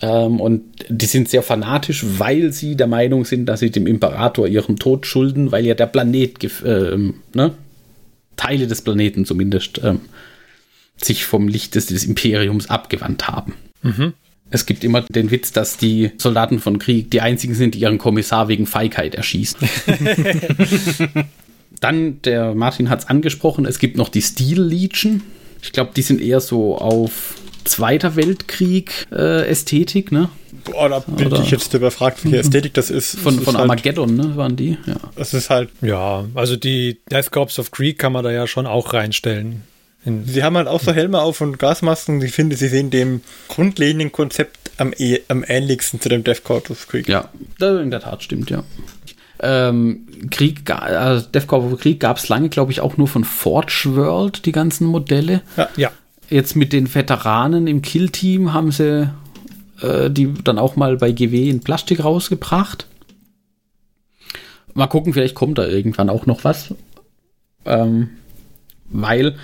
Ähm, 0.00 0.40
und 0.40 0.62
die 0.88 1.06
sind 1.06 1.28
sehr 1.28 1.42
fanatisch, 1.42 2.04
weil 2.18 2.52
sie 2.52 2.76
der 2.76 2.88
Meinung 2.88 3.24
sind, 3.24 3.46
dass 3.46 3.60
sie 3.60 3.70
dem 3.70 3.86
Imperator 3.86 4.46
ihren 4.46 4.76
Tod 4.76 5.06
schulden, 5.06 5.52
weil 5.52 5.64
ja 5.64 5.74
der 5.74 5.86
Planet, 5.86 6.42
äh, 6.64 6.96
ne, 7.34 7.52
Teile 8.36 8.66
des 8.66 8.82
Planeten 8.82 9.24
zumindest, 9.24 9.80
ähm, 9.82 10.00
sich 10.96 11.24
vom 11.24 11.48
Licht 11.48 11.74
des, 11.74 11.86
des 11.86 12.04
Imperiums 12.04 12.70
abgewandt 12.70 13.28
haben. 13.28 13.54
Mhm. 13.82 14.14
Es 14.50 14.66
gibt 14.66 14.84
immer 14.84 15.00
den 15.00 15.30
Witz, 15.30 15.52
dass 15.52 15.78
die 15.78 16.10
Soldaten 16.18 16.58
von 16.58 16.78
Krieg 16.78 17.10
die 17.10 17.22
einzigen 17.22 17.54
sind, 17.54 17.74
die 17.74 17.80
ihren 17.80 17.96
Kommissar 17.98 18.48
wegen 18.48 18.66
Feigheit 18.66 19.14
erschießen. 19.14 19.66
Dann, 21.80 22.20
der 22.22 22.54
Martin 22.54 22.90
hat 22.90 23.00
es 23.00 23.08
angesprochen, 23.08 23.64
es 23.64 23.78
gibt 23.78 23.96
noch 23.96 24.10
die 24.10 24.20
Steel 24.20 24.60
Legion. 24.60 25.22
Ich 25.62 25.72
glaube, 25.72 25.92
die 25.96 26.02
sind 26.02 26.20
eher 26.20 26.40
so 26.40 26.76
auf 26.76 27.34
Zweiter 27.64 28.14
Weltkrieg 28.16 29.06
äh, 29.10 29.46
Ästhetik, 29.48 30.12
ne? 30.12 30.28
Boah, 30.64 30.88
da 30.88 30.98
bin 31.00 31.26
Oder 31.26 31.40
ich 31.42 31.50
jetzt 31.50 31.72
überfragt, 31.74 32.24
welche 32.24 32.38
Ästhetik 32.38 32.74
das 32.74 32.90
ist. 32.90 33.18
Von, 33.18 33.36
das 33.36 33.44
von 33.44 33.54
ist 33.54 33.60
Armageddon, 33.60 34.18
halt, 34.18 34.30
ne, 34.30 34.36
waren 34.36 34.56
die, 34.56 34.78
ja. 34.86 34.96
Es 35.16 35.34
ist 35.34 35.50
halt. 35.50 35.70
Ja, 35.80 36.24
also 36.34 36.56
die 36.56 37.00
Death 37.10 37.30
Corps 37.30 37.58
of 37.58 37.70
Krieg 37.70 37.98
kann 37.98 38.12
man 38.12 38.24
da 38.24 38.30
ja 38.30 38.46
schon 38.46 38.66
auch 38.66 38.92
reinstellen. 38.92 39.62
Sie 40.04 40.42
haben 40.42 40.56
halt 40.56 40.66
auch 40.66 40.80
so 40.80 40.92
Helme 40.92 41.20
auf 41.20 41.40
und 41.40 41.60
Gasmasken. 41.60 42.20
Ich 42.22 42.32
finde, 42.32 42.56
sie 42.56 42.66
sehen 42.66 42.90
dem 42.90 43.20
grundlegenden 43.46 44.10
Konzept 44.10 44.72
am, 44.78 44.92
eh, 44.98 45.20
am 45.28 45.44
ähnlichsten 45.46 46.00
zu 46.00 46.08
dem 46.08 46.24
Death 46.24 46.42
Corps 46.42 46.70
of 46.70 46.88
Krieg. 46.88 47.08
Ja, 47.08 47.28
in 47.60 47.90
der 47.90 48.00
Tat 48.00 48.22
stimmt, 48.22 48.50
ja. 48.50 48.64
Ähm, 49.40 50.06
Krieg, 50.30 50.68
also 50.70 51.26
Death 51.28 51.46
Corps 51.46 51.72
of 51.72 51.80
Krieg 51.80 52.00
gab 52.00 52.16
es 52.16 52.28
lange, 52.28 52.48
glaube 52.48 52.72
ich, 52.72 52.80
auch 52.80 52.96
nur 52.96 53.06
von 53.06 53.24
Forge 53.24 53.90
World, 53.94 54.44
die 54.44 54.52
ganzen 54.52 54.86
Modelle. 54.86 55.42
Ja. 55.56 55.68
ja. 55.76 55.90
Jetzt 56.28 56.56
mit 56.56 56.72
den 56.72 56.92
Veteranen 56.92 57.66
im 57.66 57.82
Kill-Team 57.82 58.52
haben 58.52 58.72
sie 58.72 59.12
äh, 59.82 60.10
die 60.10 60.32
dann 60.44 60.58
auch 60.58 60.76
mal 60.76 60.96
bei 60.96 61.12
GW 61.12 61.48
in 61.48 61.60
Plastik 61.60 62.04
rausgebracht. 62.04 62.86
Mal 64.74 64.86
gucken, 64.86 65.12
vielleicht 65.12 65.34
kommt 65.34 65.58
da 65.58 65.66
irgendwann 65.66 66.08
auch 66.08 66.26
noch 66.26 66.44
was. 66.44 66.74
Ähm, 67.64 68.10
weil 68.88 69.36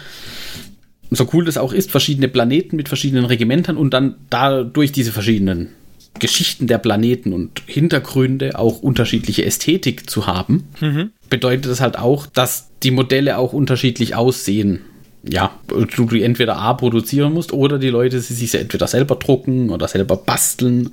so 1.11 1.29
cool 1.33 1.44
das 1.44 1.57
auch 1.57 1.72
ist, 1.72 1.90
verschiedene 1.90 2.29
Planeten 2.29 2.77
mit 2.77 2.88
verschiedenen 2.88 3.24
Regimentern 3.24 3.77
und 3.77 3.94
dann 3.94 4.16
dadurch 4.31 4.92
diese 4.92 5.12
verschiedenen 5.12 5.70
Geschichten 6.18 6.66
der 6.66 6.79
Planeten 6.79 7.33
und 7.33 7.62
Hintergründe 7.66 8.59
auch 8.59 8.83
unterschiedliche 8.83 9.44
Ästhetik 9.44 10.11
zu 10.11 10.27
haben, 10.27 10.64
mhm. 10.81 11.11
bedeutet 11.31 11.70
das 11.70 11.81
halt 11.81 11.98
auch, 11.98 12.27
dass 12.27 12.70
die 12.83 12.90
Modelle 12.90 13.38
auch 13.38 13.53
unterschiedlich 13.53 14.14
aussehen. 14.14 14.81
Ja, 15.25 15.51
du 15.69 16.07
die 16.07 16.23
entweder 16.23 16.57
A 16.57 16.75
produzieren 16.75 17.33
musst 17.33 17.53
oder 17.53 17.79
die 17.79 17.89
Leute 17.89 18.21
sie 18.21 18.35
sich 18.35 18.55
entweder 18.55 18.87
selber 18.87 19.17
drucken 19.17 19.71
oder 19.71 19.89
selber 19.89 20.17
basteln. 20.17 20.91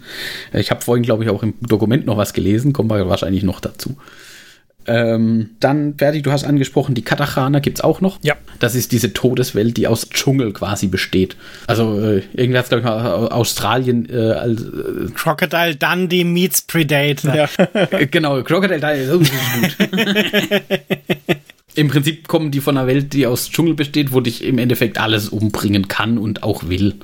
Ich 0.51 0.71
habe 0.71 0.81
vorhin, 0.81 1.03
glaube 1.03 1.23
ich, 1.23 1.29
auch 1.29 1.43
im 1.43 1.53
Dokument 1.61 2.05
noch 2.05 2.17
was 2.17 2.33
gelesen, 2.33 2.73
kommen 2.73 2.89
wir 2.89 3.07
wahrscheinlich 3.07 3.43
noch 3.43 3.59
dazu. 3.59 3.95
Ähm, 4.87 5.51
dann, 5.59 5.95
Ferdi, 5.97 6.21
du 6.21 6.31
hast 6.31 6.43
angesprochen, 6.43 6.93
die 6.93 7.01
Katachana 7.01 7.59
gibt 7.59 7.79
es 7.79 7.83
auch 7.83 8.01
noch. 8.01 8.19
Ja. 8.21 8.35
Das 8.59 8.75
ist 8.75 8.91
diese 8.91 9.13
Todeswelt, 9.13 9.77
die 9.77 9.87
aus 9.87 10.09
Dschungel 10.09 10.53
quasi 10.53 10.87
besteht. 10.87 11.35
Also, 11.65 11.99
äh, 11.99 12.21
irgendwie 12.33 12.57
hat 12.57 12.65
es, 12.65 12.69
glaube 12.69 12.81
ich, 12.81 12.85
mal 12.85 13.29
Australien 13.29 14.07
äh, 14.09 14.31
als. 14.33 14.61
Äh, 14.61 15.11
Crocodile 15.15 15.75
Dundee 15.75 16.23
meets 16.23 16.61
Predator. 16.61 17.33
Ja. 17.35 17.49
genau, 18.11 18.43
Crocodile 18.43 18.79
Dundee, 18.79 19.03
ist 19.03 19.11
gut. 19.11 19.77
Im 21.75 21.89
Prinzip 21.89 22.27
kommen 22.27 22.51
die 22.51 22.61
von 22.61 22.77
einer 22.77 22.87
Welt, 22.87 23.13
die 23.13 23.27
aus 23.27 23.49
Dschungel 23.49 23.73
besteht, 23.73 24.13
wo 24.13 24.21
dich 24.21 24.43
im 24.43 24.57
Endeffekt 24.57 24.97
alles 24.97 25.29
umbringen 25.29 25.87
kann 25.87 26.17
und 26.17 26.43
auch 26.43 26.67
will. 26.69 26.95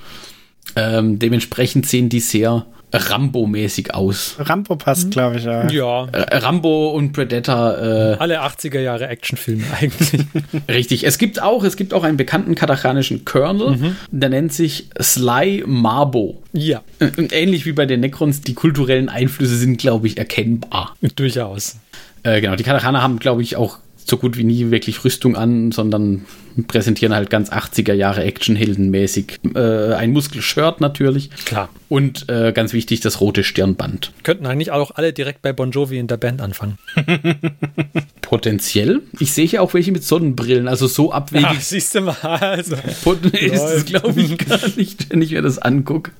Ähm, 0.75 1.19
dementsprechend 1.19 1.85
sehen 1.85 2.09
die 2.09 2.19
sehr 2.19 2.65
Rambo-mäßig 2.93 3.93
aus. 3.93 4.35
Rambo 4.37 4.75
passt, 4.75 5.05
mhm. 5.05 5.09
glaube 5.11 5.37
ich, 5.37 5.45
ja. 5.45 5.69
Ja. 5.69 6.07
Äh, 6.11 6.37
Rambo 6.37 6.89
und 6.91 7.13
Predator. 7.13 7.77
Äh, 7.77 8.17
Alle 8.19 8.41
80er 8.43 8.79
Jahre 8.79 9.07
Actionfilme 9.07 9.63
eigentlich. 9.79 10.25
Richtig. 10.69 11.05
Es 11.05 11.17
gibt 11.17 11.41
auch, 11.41 11.63
es 11.63 11.77
gibt 11.77 11.93
auch 11.93 12.03
einen 12.03 12.17
bekannten 12.17 12.55
katachanischen 12.55 13.23
Colonel, 13.23 13.77
mhm. 13.77 13.95
der 14.11 14.29
nennt 14.29 14.53
sich 14.53 14.89
Sly 15.01 15.63
Marbo. 15.65 16.43
Ja. 16.51 16.81
Äh, 16.99 17.27
ähnlich 17.31 17.65
wie 17.65 17.71
bei 17.71 17.85
den 17.85 18.01
Necrons, 18.01 18.41
die 18.41 18.53
kulturellen 18.53 19.09
Einflüsse 19.09 19.55
sind, 19.55 19.77
glaube 19.77 20.07
ich, 20.07 20.17
erkennbar. 20.17 20.95
Durchaus. 21.15 21.77
Äh, 22.23 22.41
genau, 22.41 22.55
die 22.55 22.63
Katachaner 22.63 23.01
haben, 23.01 23.19
glaube 23.19 23.41
ich, 23.41 23.55
auch 23.55 23.79
so 24.09 24.17
gut 24.17 24.37
wie 24.37 24.43
nie 24.43 24.71
wirklich 24.71 25.03
Rüstung 25.03 25.35
an, 25.35 25.71
sondern 25.71 26.25
präsentieren 26.67 27.13
halt 27.13 27.29
ganz 27.29 27.51
80er 27.51 27.93
Jahre 27.93 28.23
Actionheldenmäßig. 28.23 29.39
Äh, 29.55 29.93
ein 29.93 30.11
Muskelshirt 30.11 30.81
natürlich. 30.81 31.29
Klar. 31.45 31.69
Und 31.89 32.29
äh, 32.29 32.51
ganz 32.51 32.73
wichtig, 32.73 32.99
das 32.99 33.21
rote 33.21 33.43
Stirnband. 33.43 34.11
Könnten 34.23 34.45
eigentlich 34.45 34.71
auch 34.71 34.91
alle 34.91 35.13
direkt 35.13 35.41
bei 35.41 35.53
Bon 35.53 35.71
Jovi 35.71 35.97
in 35.97 36.07
der 36.07 36.17
Band 36.17 36.41
anfangen. 36.41 36.77
Potenziell. 38.21 39.01
Ich 39.19 39.33
sehe 39.33 39.47
hier 39.47 39.61
auch 39.61 39.73
welche 39.73 39.91
mit 39.91 40.03
Sonnenbrillen, 40.03 40.67
also 40.67 40.87
so 40.87 41.11
abwegig. 41.11 41.47
Ach, 41.49 41.61
siehst 41.61 41.95
du 41.95 42.01
mal. 42.01 42.15
Also, 42.21 42.75
ist 43.33 43.63
es, 43.63 43.85
glaube 43.85 44.21
ich, 44.21 44.37
gar 44.37 44.59
nicht, 44.75 45.09
wenn 45.09 45.21
ich 45.21 45.31
mir 45.31 45.41
das 45.41 45.57
angucke. 45.57 46.11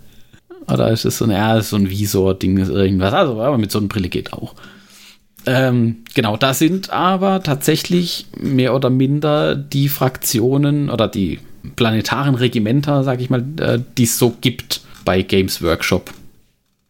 Oder 0.67 0.91
ist 0.91 1.06
es 1.06 1.17
so 1.17 1.26
ein, 1.26 1.32
ja, 1.32 1.62
so 1.62 1.76
ein 1.76 1.89
Visor-Ding, 1.89 2.58
irgendwas. 2.58 3.13
Also, 3.13 3.41
aber 3.41 3.58
mit 3.58 3.72
Sonnenbrille 3.72 4.10
geht 4.10 4.34
auch. 4.34 4.56
Ähm, 5.45 6.04
genau, 6.13 6.38
da 6.38 6.54
sind 6.54 6.91
aber 6.91 7.41
tatsächlich 7.41 8.27
mehr 8.38 8.75
oder 8.75 8.89
minder 8.89 9.56
die 9.56 9.89
Fraktionen 9.89 10.89
oder 10.89 11.08
die 11.08 11.39
planetaren 11.75 12.36
Regimenter, 12.36 13.04
sag 13.04 13.21
ich 13.21 13.30
mal, 13.30 13.43
äh, 13.60 13.80
die 13.97 14.04
es 14.04 14.17
so 14.17 14.36
gibt 14.41 14.82
bei 15.06 15.21
Games 15.21 15.62
Workshop, 15.62 16.12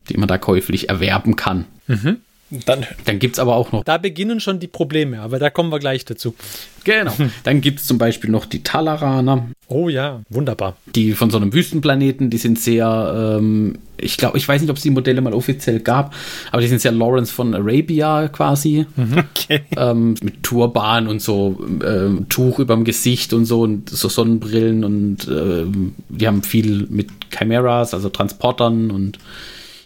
die 0.09 0.17
man 0.17 0.27
da 0.27 0.37
käuflich 0.37 0.89
erwerben 0.89 1.35
kann. 1.35 1.65
Mhm. 1.87 2.17
Dann, 2.65 2.85
dann 3.05 3.19
gibt 3.19 3.35
es 3.35 3.39
aber 3.39 3.55
auch 3.55 3.71
noch. 3.71 3.85
Da 3.85 3.97
beginnen 3.97 4.41
schon 4.41 4.59
die 4.59 4.67
Probleme, 4.67 5.21
aber 5.21 5.39
da 5.39 5.49
kommen 5.49 5.71
wir 5.71 5.79
gleich 5.79 6.03
dazu. 6.03 6.35
Genau. 6.83 7.13
Dann 7.43 7.61
gibt 7.61 7.79
es 7.79 7.87
zum 7.87 7.97
Beispiel 7.97 8.29
noch 8.29 8.45
die 8.45 8.61
Talaraner. 8.63 9.47
Oh 9.67 9.87
ja, 9.87 10.21
wunderbar. 10.29 10.75
Die 10.95 11.13
von 11.13 11.29
so 11.29 11.37
einem 11.37 11.53
Wüstenplaneten, 11.53 12.29
die 12.29 12.37
sind 12.37 12.59
sehr, 12.59 13.37
ähm, 13.39 13.77
ich 13.97 14.17
glaube, 14.17 14.37
ich 14.37 14.47
weiß 14.47 14.59
nicht, 14.59 14.69
ob 14.69 14.77
es 14.77 14.83
die 14.83 14.89
Modelle 14.89 15.21
mal 15.21 15.33
offiziell 15.33 15.79
gab, 15.79 16.13
aber 16.51 16.61
die 16.61 16.67
sind 16.67 16.81
sehr 16.81 16.91
Lawrence 16.91 17.31
von 17.31 17.55
Arabia 17.55 18.27
quasi. 18.27 18.85
Mhm. 18.97 19.23
Okay. 19.31 19.61
Ähm, 19.77 20.15
mit 20.21 20.43
Turban 20.43 21.07
und 21.07 21.21
so 21.21 21.57
ähm, 21.85 22.27
Tuch 22.27 22.59
überm 22.59 22.83
Gesicht 22.83 23.31
und 23.31 23.45
so 23.45 23.61
und 23.61 23.89
so 23.89 24.09
Sonnenbrillen 24.09 24.83
und 24.83 25.27
ähm, 25.29 25.95
die 26.09 26.27
haben 26.27 26.43
viel 26.43 26.87
mit 26.89 27.09
Chimeras, 27.37 27.93
also 27.93 28.09
Transportern 28.09 28.91
und 28.91 29.19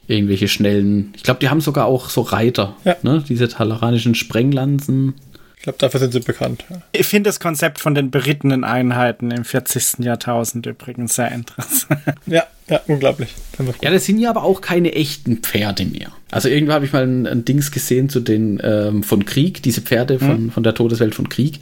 irgendwelche 0.08 0.48
schnellen. 0.48 1.14
Ich 1.16 1.24
glaube, 1.24 1.40
die 1.40 1.50
haben 1.50 1.62
sogar 1.62 1.86
auch 1.86 2.10
so 2.10 2.22
Reiter, 2.22 2.76
ja. 2.84 2.96
ne? 3.02 3.24
diese 3.28 3.48
talaranischen 3.48 4.16
Sprenglanzen. 4.16 5.14
Ich 5.58 5.64
glaube, 5.64 5.80
dafür 5.80 6.00
sind 6.00 6.14
sie 6.14 6.20
bekannt. 6.20 6.64
Ich 6.92 7.08
finde 7.08 7.30
das 7.30 7.40
Konzept 7.40 7.80
von 7.80 7.96
den 7.96 8.12
berittenen 8.12 8.64
Einheiten 8.64 9.32
im 9.32 9.44
40. 9.44 10.06
Jahrtausend 10.06 10.66
übrigens 10.68 11.16
sehr 11.16 11.32
interessant. 11.32 12.02
Ja, 12.28 12.44
ja, 12.68 12.82
unglaublich. 12.88 13.30
Ja, 13.82 13.92
das 13.92 14.06
sind 14.06 14.20
ja 14.20 14.30
aber 14.30 14.44
auch 14.44 14.62
keine 14.62 14.94
echten 14.94 15.38
Pferde 15.38 15.86
mehr. 15.86 16.12
Also 16.32 16.50
irgendwo 16.50 16.74
habe 16.74 16.86
ich 16.86 16.94
mal 16.94 17.04
ein, 17.04 17.26
ein, 17.26 17.46
Dings 17.46 17.72
gesehen 17.72 18.10
zu 18.10 18.20
den 18.20 18.60
ähm, 18.64 19.04
von 19.04 19.26
Krieg, 19.26 19.64
diese 19.64 19.82
Pferde 19.82 20.20
von, 20.20 20.30
hm. 20.30 20.52
von 20.52 20.64
der 20.64 20.74
Todeswelt 20.74 21.16
von 21.16 21.30
Krieg 21.30 21.60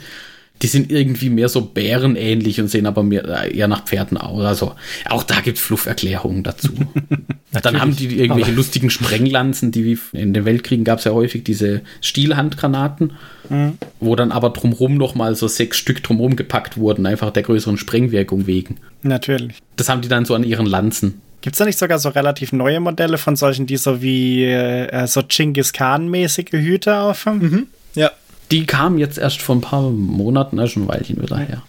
die 0.61 0.67
sind 0.67 0.91
irgendwie 0.91 1.29
mehr 1.29 1.49
so 1.49 1.61
bärenähnlich 1.61 2.61
und 2.61 2.69
sehen 2.69 2.85
aber 2.85 3.03
mehr, 3.03 3.25
äh, 3.25 3.55
eher 3.55 3.67
nach 3.67 3.83
Pferden 3.83 4.17
aus. 4.17 4.45
Also 4.45 4.75
auch 5.09 5.23
da 5.23 5.41
gibt 5.41 5.57
es 5.57 5.63
Flufferklärungen 5.63 6.43
dazu. 6.43 6.69
Dann 7.61 7.81
haben 7.81 7.95
die 7.95 8.17
irgendwelche 8.17 8.51
aber. 8.51 8.57
lustigen 8.57 8.89
Sprenglanzen, 8.89 9.71
die 9.71 9.85
wie 9.85 10.17
in 10.17 10.33
den 10.33 10.45
Weltkriegen 10.45 10.85
gab 10.85 10.99
es 10.99 11.05
ja 11.05 11.11
häufig 11.11 11.43
diese 11.43 11.81
Stielhandgranaten, 12.01 13.13
mhm. 13.49 13.77
wo 13.99 14.15
dann 14.15 14.31
aber 14.31 14.49
drumrum 14.49 14.97
noch 14.97 15.13
mal 15.13 15.35
so 15.35 15.47
sechs 15.47 15.77
Stück 15.77 16.01
drumrum 16.01 16.35
gepackt 16.35 16.77
wurden, 16.77 17.05
einfach 17.05 17.29
der 17.29 17.43
größeren 17.43 17.77
Sprengwirkung 17.77 18.47
wegen. 18.47 18.77
Natürlich. 19.03 19.57
Das 19.75 19.87
haben 19.89 20.01
die 20.01 20.07
dann 20.07 20.25
so 20.25 20.33
an 20.33 20.43
ihren 20.43 20.65
Lanzen. 20.65 21.21
Gibt 21.41 21.55
es 21.55 21.57
da 21.59 21.65
nicht 21.65 21.77
sogar 21.77 21.99
so 21.99 22.09
relativ 22.09 22.53
neue 22.53 22.79
Modelle 22.79 23.17
von 23.17 23.35
solchen, 23.35 23.67
die 23.67 23.77
so 23.77 24.01
wie 24.01 24.45
äh, 24.45 25.05
so 25.07 25.21
Genghis 25.27 25.73
Khan-mäßige 25.73 26.53
Hüte 26.53 26.97
aufhaben? 26.97 27.39
Mhm. 27.39 27.67
Ja, 27.95 28.11
Die 28.51 28.65
kam 28.65 28.97
jetzt 28.97 29.17
erst 29.17 29.41
vor 29.41 29.55
ein 29.55 29.61
paar 29.61 29.89
Monaten, 29.89 30.57
ne, 30.57 30.67
schon 30.67 30.83
ein 30.83 30.87
Weilchen 30.87 31.21
wieder 31.21 31.37
her. 31.37 31.63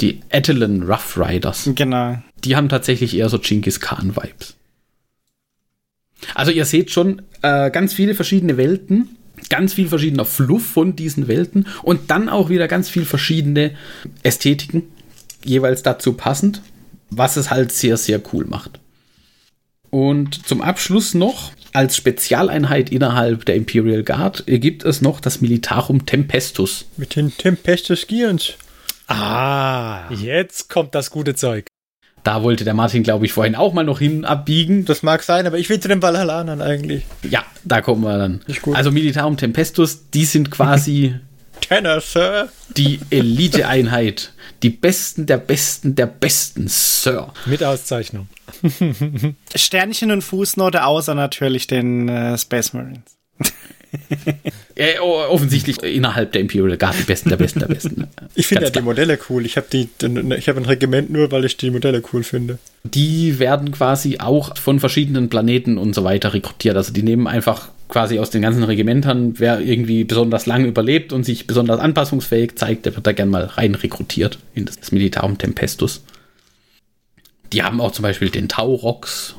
Die 0.00 0.20
Etalon 0.28 0.82
Rough 0.82 1.16
Riders. 1.16 1.70
Genau. 1.74 2.18
Die 2.44 2.56
haben 2.56 2.68
tatsächlich 2.68 3.16
eher 3.16 3.28
so 3.28 3.38
Genghis 3.38 3.80
Khan-Vibes. 3.80 4.56
Also 6.34 6.50
ihr 6.50 6.64
seht 6.64 6.90
schon 6.90 7.22
äh, 7.42 7.70
ganz 7.70 7.92
viele 7.92 8.14
verschiedene 8.14 8.56
Welten, 8.56 9.16
ganz 9.48 9.74
viel 9.74 9.88
verschiedener 9.88 10.24
Fluff 10.24 10.66
von 10.66 10.96
diesen 10.96 11.28
Welten 11.28 11.66
und 11.82 12.10
dann 12.10 12.28
auch 12.28 12.48
wieder 12.48 12.68
ganz 12.68 12.88
viel 12.88 13.04
verschiedene 13.04 13.72
Ästhetiken, 14.22 14.84
jeweils 15.44 15.82
dazu 15.82 16.14
passend, 16.14 16.62
was 17.10 17.36
es 17.36 17.50
halt 17.50 17.72
sehr, 17.72 17.96
sehr 17.96 18.20
cool 18.32 18.44
macht. 18.46 18.80
Und 19.90 20.46
zum 20.46 20.62
Abschluss 20.62 21.14
noch, 21.14 21.52
als 21.76 21.94
Spezialeinheit 21.94 22.90
innerhalb 22.90 23.44
der 23.44 23.54
Imperial 23.54 24.02
Guard 24.02 24.44
gibt 24.46 24.82
es 24.82 25.02
noch 25.02 25.20
das 25.20 25.42
Militarum 25.42 26.06
Tempestus. 26.06 26.86
Mit 26.96 27.16
den 27.16 27.36
Tempestus 27.36 28.06
Gions. 28.06 28.54
Ah, 29.08 30.10
jetzt 30.10 30.70
kommt 30.70 30.94
das 30.94 31.10
gute 31.10 31.34
Zeug. 31.34 31.66
Da 32.24 32.42
wollte 32.42 32.64
der 32.64 32.74
Martin, 32.74 33.02
glaube 33.02 33.26
ich, 33.26 33.32
vorhin 33.32 33.54
auch 33.54 33.74
mal 33.74 33.84
noch 33.84 34.00
hin 34.00 34.24
abbiegen. 34.24 34.84
Das 34.86 35.02
mag 35.02 35.22
sein, 35.22 35.46
aber 35.46 35.58
ich 35.58 35.68
will 35.68 35.78
zu 35.78 35.86
den 35.86 36.02
Valhallanern 36.02 36.60
eigentlich. 36.60 37.04
Ja, 37.22 37.44
da 37.62 37.82
kommen 37.82 38.02
wir 38.02 38.16
dann. 38.16 38.40
Also 38.72 38.90
Militarum 38.90 39.36
Tempestus, 39.36 40.10
die 40.10 40.24
sind 40.24 40.50
quasi 40.50 41.14
Tenor, 41.60 42.00
Sir. 42.00 42.48
die 42.76 43.00
Elite-Einheit. 43.10 44.32
Die 44.62 44.70
Besten 44.70 45.26
der 45.26 45.36
Besten 45.38 45.94
der 45.94 46.06
Besten, 46.06 46.66
Sir. 46.68 47.32
Mit 47.44 47.62
Auszeichnung. 47.62 48.28
Sternchen 49.54 50.10
und 50.12 50.22
Fußnote 50.22 50.84
außer 50.84 51.14
natürlich 51.14 51.66
den 51.66 52.08
äh, 52.08 52.38
Space 52.38 52.72
Marines. 52.72 53.16
Äh, 54.74 54.98
o- 54.98 55.24
offensichtlich 55.30 55.82
innerhalb 55.82 56.32
der 56.32 56.42
Imperial 56.42 56.76
Guard 56.76 56.98
die 56.98 57.04
Besten 57.04 57.30
der 57.30 57.36
Besten 57.38 57.60
der 57.60 57.68
Besten. 57.68 58.06
Ich 58.34 58.46
finde 58.46 58.64
ja 58.64 58.70
die. 58.70 58.82
Modelle 58.82 59.18
cool. 59.30 59.46
Ich 59.46 59.56
habe 59.56 59.66
habe 60.48 60.60
ein 60.60 60.66
Regiment 60.66 61.08
nur, 61.08 61.30
weil 61.32 61.46
ich 61.46 61.56
die 61.56 61.70
Modelle 61.70 62.02
cool 62.12 62.22
finde. 62.22 62.58
Die 62.84 63.38
werden 63.38 63.72
quasi 63.72 64.18
auch 64.18 64.54
von 64.58 64.80
verschiedenen 64.80 65.30
Planeten 65.30 65.78
und 65.78 65.94
so 65.94 66.04
weiter 66.04 66.34
rekrutiert. 66.34 66.76
Also 66.76 66.92
die 66.92 67.02
nehmen 67.02 67.26
einfach 67.26 67.68
quasi 67.88 68.18
aus 68.18 68.30
den 68.30 68.42
ganzen 68.42 68.64
Regimentern, 68.64 69.38
wer 69.38 69.60
irgendwie 69.60 70.04
besonders 70.04 70.46
lang 70.46 70.64
überlebt 70.64 71.12
und 71.12 71.24
sich 71.24 71.46
besonders 71.46 71.78
anpassungsfähig 71.80 72.56
zeigt, 72.56 72.84
der 72.86 72.94
wird 72.96 73.06
da 73.06 73.12
gern 73.12 73.28
mal 73.28 73.44
rein 73.44 73.74
rekrutiert 73.74 74.38
in 74.54 74.64
das 74.66 74.90
Militarum 74.92 75.38
Tempestus. 75.38 76.02
Die 77.52 77.62
haben 77.62 77.80
auch 77.80 77.92
zum 77.92 78.02
Beispiel 78.02 78.30
den 78.30 78.48
Taurox, 78.48 79.34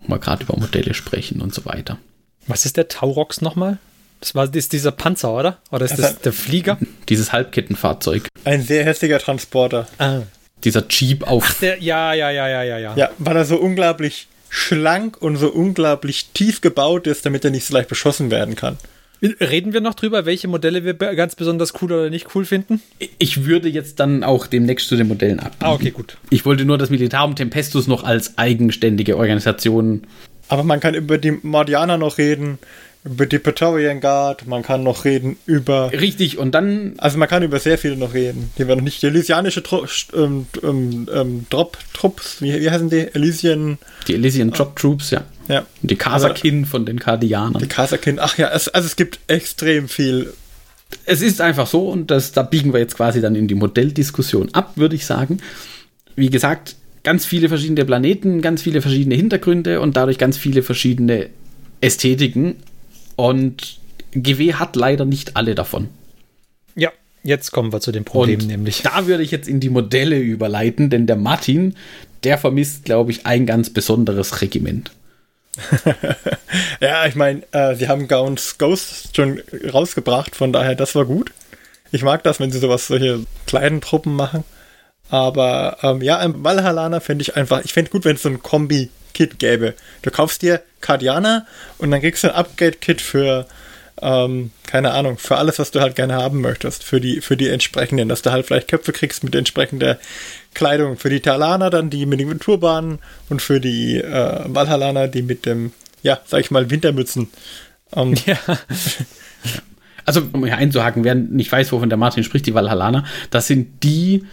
wo 0.00 0.08
wir 0.14 0.18
gerade 0.18 0.44
über 0.44 0.56
Modelle 0.58 0.94
sprechen 0.94 1.40
und 1.42 1.54
so 1.54 1.64
weiter. 1.66 1.98
Was 2.46 2.64
ist 2.64 2.76
der 2.76 2.88
Taurox 2.88 3.40
nochmal? 3.42 3.78
Das 4.20 4.34
war 4.34 4.46
das 4.46 4.56
ist 4.56 4.72
dieser 4.72 4.92
Panzer, 4.92 5.34
oder? 5.34 5.58
Oder 5.70 5.84
ist 5.84 5.98
das 5.98 6.04
Also- 6.06 6.18
der 6.24 6.32
Flieger? 6.32 6.78
Dieses 7.10 7.32
Halbkettenfahrzeug, 7.32 8.28
Ein 8.44 8.62
sehr 8.62 8.84
hässlicher 8.84 9.18
Transporter. 9.18 9.86
Ah. 9.98 10.20
dieser 10.64 10.84
Jeep 10.88 11.24
auf 11.26 11.58
Der, 11.60 11.82
ja, 11.82 12.14
ja, 12.14 12.30
ja, 12.30 12.48
ja, 12.48 12.62
ja, 12.62 12.78
ja. 12.78 12.94
Ja, 12.96 13.10
weil 13.18 13.36
er 13.36 13.44
so 13.44 13.56
unglaublich 13.58 14.28
schlank 14.54 15.20
und 15.20 15.36
so 15.36 15.48
unglaublich 15.48 16.30
tief 16.32 16.60
gebaut 16.60 17.08
ist, 17.08 17.26
damit 17.26 17.44
er 17.44 17.50
nicht 17.50 17.66
so 17.66 17.74
leicht 17.74 17.88
beschossen 17.88 18.30
werden 18.30 18.54
kann. 18.54 18.78
Reden 19.20 19.72
wir 19.72 19.80
noch 19.80 19.94
drüber, 19.94 20.26
welche 20.26 20.48
Modelle 20.48 20.84
wir 20.84 20.94
ganz 20.94 21.34
besonders 21.34 21.72
cool 21.80 21.92
oder 21.92 22.10
nicht 22.10 22.34
cool 22.34 22.44
finden? 22.44 22.80
Ich 23.18 23.46
würde 23.46 23.68
jetzt 23.68 23.98
dann 23.98 24.22
auch 24.22 24.46
demnächst 24.46 24.88
zu 24.88 24.96
den 24.96 25.08
Modellen 25.08 25.40
ab. 25.40 25.56
Ah, 25.58 25.72
okay, 25.72 25.90
gut. 25.90 26.18
Ich 26.30 26.44
wollte 26.44 26.64
nur 26.64 26.78
das 26.78 26.90
Militarum 26.90 27.34
Tempestus 27.34 27.88
noch 27.88 28.04
als 28.04 28.38
eigenständige 28.38 29.16
Organisation. 29.16 30.02
Aber 30.48 30.62
man 30.62 30.78
kann 30.78 30.94
über 30.94 31.18
die 31.18 31.32
Mordianer 31.32 31.96
noch 31.96 32.18
reden, 32.18 32.58
über 33.04 33.26
die 33.26 33.38
Praetorian 33.38 34.00
Guard, 34.00 34.46
man 34.46 34.62
kann 34.62 34.82
noch 34.82 35.04
reden 35.04 35.36
über. 35.44 35.92
Richtig, 35.92 36.38
und 36.38 36.54
dann 36.54 36.94
Also 36.96 37.18
man 37.18 37.28
kann 37.28 37.42
über 37.42 37.58
sehr 37.58 37.76
viele 37.76 37.96
noch 37.96 38.14
reden. 38.14 38.50
Die 38.56 38.66
werden 38.66 38.78
noch 38.78 38.84
nicht. 38.84 39.02
Die 39.02 39.06
Elysianische 39.06 39.62
Tru 39.62 39.84
ähm, 40.14 40.46
ähm, 40.62 41.08
ähm, 41.12 41.46
Drop-Trupps, 41.50 42.40
wie, 42.40 42.58
wie 42.60 42.70
heißen 42.70 42.88
die? 42.88 43.14
Elysian. 43.14 43.78
die 44.08 44.14
Elysian 44.14 44.50
Drop 44.50 44.74
Troops, 44.76 45.10
ja. 45.10 45.24
Ja. 45.48 45.66
Und 45.82 45.90
die 45.90 45.96
Kasakin 45.96 46.64
von 46.64 46.86
den 46.86 46.96
Die 46.96 47.02
Kardianern. 47.02 47.68
Kasakin. 47.68 48.18
Ach 48.18 48.38
ja, 48.38 48.50
es, 48.50 48.68
also 48.68 48.86
es 48.86 48.96
gibt 48.96 49.20
extrem 49.26 49.88
viel. 49.88 50.32
Es 51.04 51.20
ist 51.20 51.42
einfach 51.42 51.66
so, 51.66 51.90
und 51.90 52.10
das, 52.10 52.32
da 52.32 52.42
biegen 52.42 52.72
wir 52.72 52.80
jetzt 52.80 52.96
quasi 52.96 53.20
dann 53.20 53.34
in 53.34 53.48
die 53.48 53.54
Modelldiskussion 53.54 54.54
ab, 54.54 54.72
würde 54.76 54.96
ich 54.96 55.04
sagen. 55.04 55.38
Wie 56.16 56.30
gesagt, 56.30 56.76
ganz 57.02 57.26
viele 57.26 57.50
verschiedene 57.50 57.84
Planeten, 57.84 58.40
ganz 58.40 58.62
viele 58.62 58.80
verschiedene 58.80 59.14
Hintergründe 59.14 59.80
und 59.82 59.96
dadurch 59.96 60.16
ganz 60.16 60.38
viele 60.38 60.62
verschiedene 60.62 61.28
Ästhetiken. 61.82 62.56
Und 63.16 63.78
GW 64.12 64.54
hat 64.54 64.76
leider 64.76 65.04
nicht 65.04 65.36
alle 65.36 65.54
davon. 65.54 65.88
Ja, 66.76 66.90
jetzt 67.22 67.50
kommen 67.50 67.72
wir 67.72 67.80
zu 67.80 67.92
dem 67.92 68.04
Problem, 68.04 68.40
Und 68.40 68.46
nämlich. 68.46 68.82
da 68.82 69.06
würde 69.06 69.22
ich 69.22 69.30
jetzt 69.30 69.48
in 69.48 69.60
die 69.60 69.70
Modelle 69.70 70.18
überleiten, 70.18 70.90
denn 70.90 71.06
der 71.06 71.16
Martin, 71.16 71.76
der 72.22 72.38
vermisst, 72.38 72.84
glaube 72.84 73.10
ich, 73.10 73.26
ein 73.26 73.46
ganz 73.46 73.70
besonderes 73.70 74.40
Regiment. 74.40 74.90
Ja, 76.80 77.06
ich 77.06 77.14
meine, 77.14 77.42
äh, 77.52 77.74
sie 77.74 77.88
haben 77.88 78.06
Gaunt's 78.08 78.58
Ghost 78.58 79.16
schon 79.16 79.40
rausgebracht, 79.72 80.36
von 80.36 80.52
daher, 80.52 80.74
das 80.74 80.94
war 80.94 81.04
gut. 81.04 81.32
Ich 81.92 82.02
mag 82.02 82.22
das, 82.22 82.40
wenn 82.40 82.50
sie 82.52 82.58
sowas, 82.58 82.86
solche 82.86 83.24
kleinen 83.46 83.80
Truppen 83.80 84.14
machen. 84.14 84.44
Aber 85.08 85.78
ähm, 85.82 86.00
ja, 86.02 86.22
im 86.22 86.44
Valhallana 86.44 87.00
finde 87.00 87.22
ich 87.22 87.36
einfach, 87.36 87.64
ich 87.64 87.72
fände 87.72 87.90
gut, 87.90 88.04
wenn 88.04 88.16
es 88.16 88.22
so 88.22 88.28
ein 88.28 88.42
Kombi-Kit 89.14 89.38
gäbe. 89.38 89.74
Du 90.02 90.10
kaufst 90.10 90.42
dir 90.42 90.62
Cardiana 90.80 91.46
und 91.78 91.90
dann 91.90 92.00
kriegst 92.00 92.24
du 92.24 92.28
ein 92.28 92.34
Upgrade-Kit 92.34 93.00
für, 93.00 93.46
ähm, 94.02 94.50
keine 94.66 94.92
Ahnung, 94.92 95.18
für 95.18 95.36
alles, 95.36 95.58
was 95.58 95.70
du 95.70 95.80
halt 95.80 95.96
gerne 95.96 96.14
haben 96.14 96.40
möchtest. 96.40 96.84
Für 96.84 97.00
die, 97.00 97.20
für 97.20 97.36
die 97.36 97.48
entsprechenden, 97.48 98.08
dass 98.08 98.22
du 98.22 98.32
halt 98.32 98.46
vielleicht 98.46 98.68
Köpfe 98.68 98.92
kriegst 98.92 99.24
mit 99.24 99.34
entsprechender 99.34 99.98
Kleidung. 100.52 100.98
Für 100.98 101.10
die 101.10 101.20
Talaner 101.20 101.70
dann 101.70 101.90
die 101.90 102.06
mit 102.06 102.20
den 102.20 102.40
Turbanen 102.40 102.98
und 103.30 103.40
für 103.40 103.60
die 103.60 103.98
äh, 103.98 104.44
Valhallaner 104.46 105.08
die 105.08 105.22
mit 105.22 105.46
dem, 105.46 105.72
ja, 106.02 106.20
sag 106.26 106.40
ich 106.40 106.50
mal, 106.50 106.70
Wintermützen. 106.70 107.28
Ähm, 107.94 108.14
Ja. 108.26 108.38
Also, 110.06 110.20
um 110.34 110.44
hier 110.44 110.58
einzuhaken, 110.58 111.02
wer 111.02 111.14
nicht 111.14 111.50
weiß, 111.50 111.72
wovon 111.72 111.88
der 111.88 111.96
Martin 111.96 112.24
spricht, 112.24 112.44
die 112.44 112.52
Valhallaner, 112.52 113.04
das 113.30 113.46
sind 113.46 113.82
die, 113.82 114.24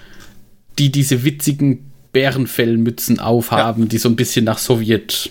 die 0.78 0.92
diese 0.92 1.24
witzigen 1.24 1.91
Bärenfellmützen 2.14 3.20
aufhaben, 3.20 3.88
die 3.90 3.98
so 3.98 4.10
ein 4.10 4.16
bisschen 4.16 4.46
nach 4.46 4.58
Sowjet. 4.58 5.30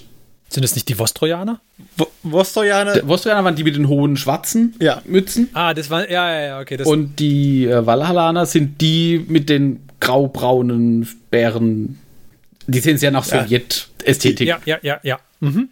Sind 0.48 0.64
es 0.64 0.74
nicht 0.74 0.88
die 0.88 0.98
Vostrojaner? 0.98 1.60
Wo- 1.96 2.08
Vostrojaner, 2.24 3.06
Vostrojaner 3.06 3.44
waren 3.44 3.54
die 3.54 3.62
mit 3.64 3.76
den 3.76 3.86
hohen 3.88 4.16
schwarzen 4.16 4.74
Ja. 4.80 5.00
Mützen. 5.06 5.48
Ah, 5.52 5.74
das 5.74 5.90
war. 5.90 6.10
Ja, 6.10 6.32
ja, 6.32 6.40
ja, 6.46 6.60
okay. 6.60 6.76
Das, 6.76 6.86
Und 6.88 7.20
die 7.20 7.66
äh, 7.66 7.86
Valhallaner 7.86 8.46
sind 8.46 8.80
die 8.80 9.24
mit 9.28 9.48
den 9.48 9.80
graubraunen 10.00 11.08
Bären. 11.30 11.98
Die 12.66 12.80
sehen 12.80 12.98
sehr 12.98 13.10
nach 13.12 13.26
Ja. 13.26 13.42
Sowjet-Ästhetik. 13.44 14.48
ja, 14.48 14.58
ja, 14.64 14.78
ja, 14.82 14.98
ja. 15.02 15.18
Mhm. 15.40 15.68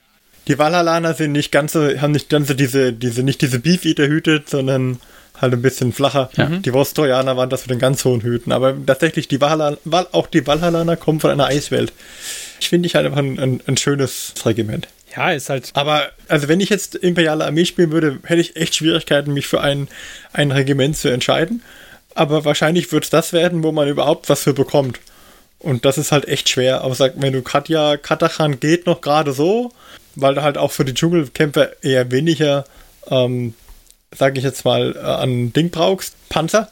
die 0.46 0.58
Valhallaner 0.58 1.12
sind 1.14 1.32
nicht 1.32 1.52
ganz 1.52 1.72
so, 1.72 1.80
haben 2.00 2.12
nicht 2.12 2.30
ganz 2.30 2.48
so 2.48 2.54
diese, 2.54 2.92
diese, 2.92 3.22
nicht 3.22 3.42
diese 3.42 3.58
Beef-Eater-Hüte, 3.58 4.44
sondern 4.46 4.98
halt 5.40 5.52
ein 5.52 5.62
bisschen 5.62 5.92
flacher. 5.92 6.30
Ja. 6.36 6.46
Die 6.46 6.72
Vostrojaner 6.72 7.36
waren 7.36 7.50
das 7.50 7.62
mit 7.62 7.70
den 7.70 7.78
ganz 7.78 8.04
hohen 8.04 8.22
Hüten. 8.22 8.52
Aber 8.52 8.74
tatsächlich, 8.84 9.28
die 9.28 9.40
Valhalla, 9.40 9.76
Val, 9.84 10.06
auch 10.12 10.26
die 10.26 10.46
Valhallaner 10.46 10.96
kommen 10.96 11.20
von 11.20 11.30
einer 11.30 11.46
Eiswelt. 11.46 11.92
Ich 12.60 12.68
finde 12.68 12.86
ich 12.86 12.94
halt 12.94 13.06
einfach 13.06 13.18
ein, 13.18 13.38
ein, 13.38 13.60
ein 13.66 13.76
schönes 13.76 14.34
Regiment. 14.44 14.88
Ja, 15.14 15.32
ist 15.32 15.48
halt. 15.48 15.70
Aber 15.74 16.08
also 16.28 16.48
wenn 16.48 16.60
ich 16.60 16.68
jetzt 16.68 16.94
Imperiale 16.94 17.44
Armee 17.44 17.64
spielen 17.64 17.92
würde, 17.92 18.18
hätte 18.24 18.40
ich 18.40 18.56
echt 18.56 18.74
Schwierigkeiten, 18.74 19.32
mich 19.32 19.46
für 19.46 19.60
ein, 19.60 19.88
ein 20.32 20.50
Regiment 20.50 20.96
zu 20.96 21.08
entscheiden. 21.08 21.62
Aber 22.14 22.44
wahrscheinlich 22.44 22.90
wird 22.92 23.04
es 23.04 23.10
das 23.10 23.32
werden, 23.32 23.62
wo 23.62 23.72
man 23.72 23.88
überhaupt 23.88 24.28
was 24.28 24.42
für 24.42 24.52
bekommt. 24.52 24.98
Und 25.60 25.84
das 25.84 25.98
ist 25.98 26.12
halt 26.12 26.28
echt 26.28 26.48
schwer. 26.48 26.82
Aber 26.82 26.94
sag, 26.94 27.14
wenn 27.16 27.32
du 27.32 27.42
Katja, 27.42 27.96
Katachan 27.96 28.60
geht 28.60 28.86
noch 28.86 29.00
gerade 29.00 29.32
so, 29.32 29.72
weil 30.14 30.34
du 30.34 30.42
halt 30.42 30.58
auch 30.58 30.72
für 30.72 30.84
die 30.84 30.94
Dschungelkämpfer 30.94 31.82
eher 31.82 32.10
weniger, 32.10 32.64
ähm, 33.10 33.54
sage 34.14 34.38
ich 34.38 34.44
jetzt 34.44 34.64
mal, 34.64 34.94
äh, 34.96 35.00
an 35.00 35.52
Ding 35.52 35.70
brauchst, 35.70 36.14
Panzer. 36.28 36.70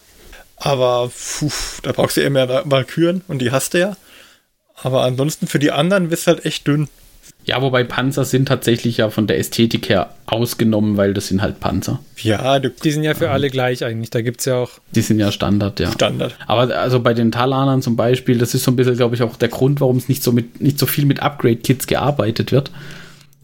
Aber 0.57 1.11
puh, 1.39 1.51
da 1.83 1.93
brauchst 1.93 2.17
du 2.17 2.23
eher 2.23 2.31
mehr 2.31 2.63
Valkyren 2.65 3.23
und 3.29 3.41
die 3.41 3.51
hast 3.51 3.75
du 3.75 3.81
ja. 3.81 3.97
Aber 4.83 5.03
ansonsten 5.03 5.47
für 5.47 5.59
die 5.59 5.71
anderen 5.71 6.09
bist 6.09 6.27
du 6.27 6.33
halt 6.33 6.45
echt 6.45 6.67
dünn. 6.67 6.89
Ja, 7.45 7.63
wobei 7.63 7.85
Panzer 7.85 8.25
sind 8.25 8.49
tatsächlich 8.49 8.97
ja 8.97 9.09
von 9.09 9.29
der 9.29 9.39
Ästhetik 9.39 9.89
her 9.89 10.11
ausgenommen, 10.27 10.97
weil 10.97 11.15
das 11.15 11.29
sind 11.29 11.43
halt 11.43 11.61
Panzer. 11.61 12.01
Ja, 12.17 12.59
du 12.59 12.71
Die 12.71 12.91
sind 12.91 13.05
ja 13.05 13.15
für 13.15 13.31
alle 13.31 13.51
gleich 13.51 13.85
eigentlich. 13.85 14.11
Da 14.11 14.21
gibt 14.21 14.41
es 14.41 14.47
ja 14.47 14.57
auch. 14.57 14.71
Die 14.93 15.01
sind 15.01 15.21
ja 15.21 15.31
Standard, 15.31 15.79
ja. 15.79 15.93
Standard. 15.93 16.35
Aber 16.49 16.77
also 16.77 16.99
bei 17.01 17.15
den 17.15 17.31
Talanern 17.31 17.83
zum 17.83 17.95
Beispiel, 17.95 18.39
das 18.39 18.55
ist 18.55 18.65
so 18.65 18.73
ein 18.73 18.77
bisschen, 18.77 18.97
glaube 18.97 19.15
ich, 19.15 19.23
auch 19.23 19.37
der 19.37 19.49
Grund, 19.49 19.81
warum 19.81 19.97
es 19.97 20.09
nicht 20.09 20.25
so 20.25 20.33
mit 20.33 20.61
nicht 20.61 20.79
so 20.79 20.87
viel 20.87 21.07
mit 21.07 21.21
Upgrade-Kits 21.21 21.87
gearbeitet 21.87 22.51
wird. 22.51 22.73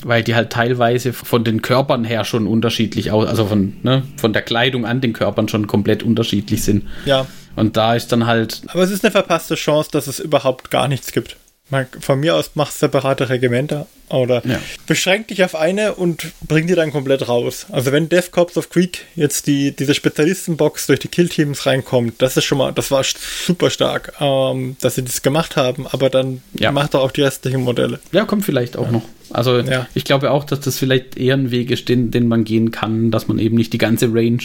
Weil 0.05 0.23
die 0.23 0.35
halt 0.35 0.51
teilweise 0.51 1.13
von 1.13 1.45
den 1.45 1.63
Körpern 1.63 2.05
her 2.05 2.25
schon 2.25 2.47
unterschiedlich 2.47 3.11
aus, 3.11 3.29
also 3.29 3.47
von, 3.47 3.75
ne, 3.83 4.03
von 4.17 4.33
der 4.33 4.43
Kleidung 4.43 4.85
an 4.85 5.01
den 5.01 5.13
Körpern 5.13 5.49
schon 5.49 5.67
komplett 5.67 6.03
unterschiedlich 6.03 6.65
sind. 6.65 6.87
Ja, 7.05 7.27
Und 7.55 7.77
da 7.77 7.95
ist 7.95 8.13
dann 8.13 8.27
halt, 8.27 8.63
Aber 8.69 8.83
es 8.83 8.91
ist 8.91 9.05
eine 9.05 9.13
verpasste 9.13 9.55
Chance, 9.55 9.91
dass 9.93 10.07
es 10.07 10.19
überhaupt 10.19 10.71
gar 10.71 10.89
nichts 10.89 11.13
gibt. 11.13 11.37
Man, 11.71 11.87
von 12.01 12.21
mir 12.21 12.35
aus 12.35 12.53
macht 12.55 12.73
separate 12.75 13.29
Regimenter 13.29 13.87
Oder 14.13 14.47
Ja. 14.47 14.59
beschränk 14.87 15.29
dich 15.29 15.43
auf 15.45 15.55
eine 15.55 15.95
und 15.95 16.33
bring 16.47 16.67
die 16.67 16.75
dann 16.75 16.93
komplett 16.93 17.29
raus. 17.29 17.67
Also 17.73 17.93
wenn 17.93 18.09
Death 18.09 18.31
Corps 18.31 18.57
of 18.57 18.71
Creek 18.71 19.07
jetzt 19.17 19.47
die, 19.47 19.75
diese 19.75 19.95
Spezialistenbox 19.95 20.87
durch 20.87 21.01
die 21.01 21.09
Killteams 21.09 21.67
reinkommt, 21.67 22.15
das 22.19 22.37
ist 22.37 22.45
schon 22.45 22.59
mal, 22.59 22.73
das 22.73 22.91
war 22.91 23.03
super 23.05 23.71
stark, 23.71 24.13
ähm, 24.21 24.77
dass 24.81 24.95
sie 24.97 25.03
das 25.03 25.23
gemacht 25.23 25.57
haben, 25.57 25.87
aber 25.87 26.11
dann 26.11 26.43
Ja. 26.55 26.73
macht 26.73 26.95
doch 26.95 27.01
auch 27.03 27.11
die 27.13 27.23
restlichen 27.23 27.63
Modelle. 27.63 27.99
Ja, 28.13 28.25
kommt 28.25 28.45
vielleicht 28.45 28.77
auch 28.77 28.91
noch. 28.91 29.03
Also 29.31 29.61
Ja. 29.61 29.87
ich 29.95 30.05
glaube 30.05 30.31
auch, 30.31 30.45
dass 30.45 30.61
das 30.61 30.79
vielleicht 30.79 31.17
eher 31.17 31.35
ein 31.35 31.51
Weg 31.51 31.71
ist, 31.71 31.89
den, 31.89 32.11
den 32.11 32.29
man 32.29 32.45
gehen 32.45 32.71
kann, 32.71 33.11
dass 33.11 33.29
man 33.29 33.39
eben 33.39 33.57
nicht 33.57 33.73
die 33.73 33.79
ganze 33.79 34.13
Range, 34.13 34.37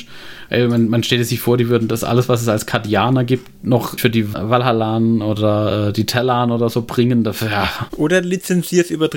äh, 0.49 0.65
man, 0.67 0.87
man 0.87 1.03
stellt 1.03 1.25
sich 1.27 1.41
vor, 1.41 1.57
die 1.57 1.67
würden 1.67 1.89
das 1.89 2.05
alles, 2.05 2.29
was 2.29 2.41
es 2.41 2.47
als 2.47 2.65
Kardianer 2.65 3.25
gibt, 3.25 3.65
noch 3.65 3.99
für 3.99 4.09
die 4.09 4.33
Valhallan 4.33 5.21
oder 5.21 5.89
äh, 5.89 5.93
die 5.93 6.05
Tellan 6.05 6.51
oder 6.51 6.69
so 6.69 6.83
bringen. 6.83 7.25
Ja. 7.41 7.69
Oder 7.97 8.21
lizenzierst 8.21 8.89
über 8.89 9.09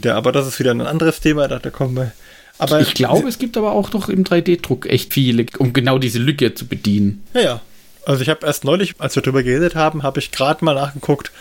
Drittanbieter, 0.00 0.14
aber 0.14 0.32
das 0.32 0.46
ist 0.46 0.58
wieder 0.58 0.72
ein 0.72 0.80
anderes 0.80 1.20
Thema, 1.20 1.48
da, 1.48 1.58
da 1.58 1.70
kommen 1.70 1.96
wir. 1.96 2.12
Aber 2.58 2.80
Ich 2.80 2.94
glaube, 2.94 3.28
es 3.28 3.38
gibt 3.38 3.56
aber 3.56 3.72
auch 3.72 3.90
doch 3.90 4.08
im 4.08 4.24
3D-Druck 4.24 4.86
echt 4.86 5.12
viele, 5.12 5.46
um 5.58 5.72
genau 5.72 5.98
diese 5.98 6.18
Lücke 6.18 6.54
zu 6.54 6.66
bedienen. 6.66 7.22
Ja, 7.34 7.40
ja. 7.40 7.60
Also 8.06 8.22
ich 8.22 8.28
habe 8.28 8.46
erst 8.46 8.64
neulich, 8.64 8.94
als 8.98 9.14
wir 9.16 9.22
drüber 9.22 9.42
geredet 9.42 9.74
haben, 9.74 10.02
habe 10.02 10.20
ich 10.20 10.30
gerade 10.30 10.64
mal 10.64 10.74
nachgeguckt. 10.74 11.32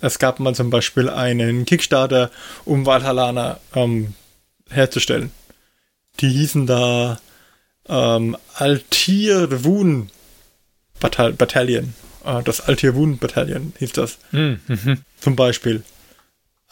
Es 0.00 0.18
gab 0.18 0.40
mal 0.40 0.54
zum 0.54 0.70
Beispiel 0.70 1.08
einen 1.08 1.64
Kickstarter, 1.64 2.30
um 2.64 2.86
Valhalla 2.86 3.60
ähm, 3.74 4.14
herzustellen. 4.70 5.30
Die 6.20 6.28
hießen 6.28 6.66
da 6.66 7.20
ähm, 7.88 8.36
Altir 8.54 9.64
Wun 9.64 10.10
Battalion. 10.98 11.94
Äh, 12.24 12.42
das 12.42 12.62
Altir 12.62 12.94
Wun 12.94 13.18
Battalion 13.18 13.74
hieß 13.78 13.92
das. 13.92 14.18
Zum 15.20 15.36
Beispiel. 15.36 15.82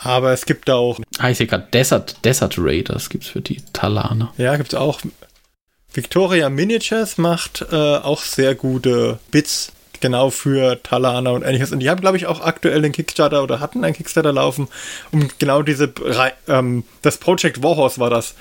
Aber 0.05 0.32
es 0.32 0.46
gibt 0.46 0.68
da 0.68 0.74
auch, 0.76 0.98
Ah, 1.18 1.30
ich 1.30 1.38
sehe 1.38 1.46
gerade 1.46 1.66
Desert, 1.72 2.24
Desert 2.24 2.57
Raiders 2.59 3.09
gibt 3.09 3.24
es 3.24 3.30
für 3.30 3.40
die 3.40 3.62
Talaner. 3.72 4.32
ja, 4.36 4.57
gibt 4.57 4.72
es 4.72 4.78
auch. 4.78 5.00
Victoria 5.94 6.48
Miniatures 6.48 7.18
macht 7.18 7.66
äh, 7.70 7.76
auch 7.76 8.22
sehr 8.22 8.55
gute 8.55 9.18
Bits, 9.30 9.72
genau 10.00 10.30
für 10.30 10.82
Talana 10.82 11.30
und 11.30 11.42
ähnliches. 11.42 11.70
Und 11.70 11.80
die 11.80 11.90
haben, 11.90 12.00
glaube 12.00 12.16
ich, 12.16 12.26
auch 12.26 12.40
aktuell 12.40 12.80
den 12.82 12.92
Kickstarter 12.92 13.42
oder 13.42 13.61
hatten 13.61 13.84
einen 13.84 13.94
Kickstarter 13.94 14.32
laufen, 14.32 14.68
um 15.12 15.28
genau 15.38 15.62
diese, 15.62 15.92
ähm, 16.48 16.84
das 17.03 17.18
Project 17.18 17.62
Warhorse 17.62 18.00
war 18.00 18.09
das, 18.11 18.34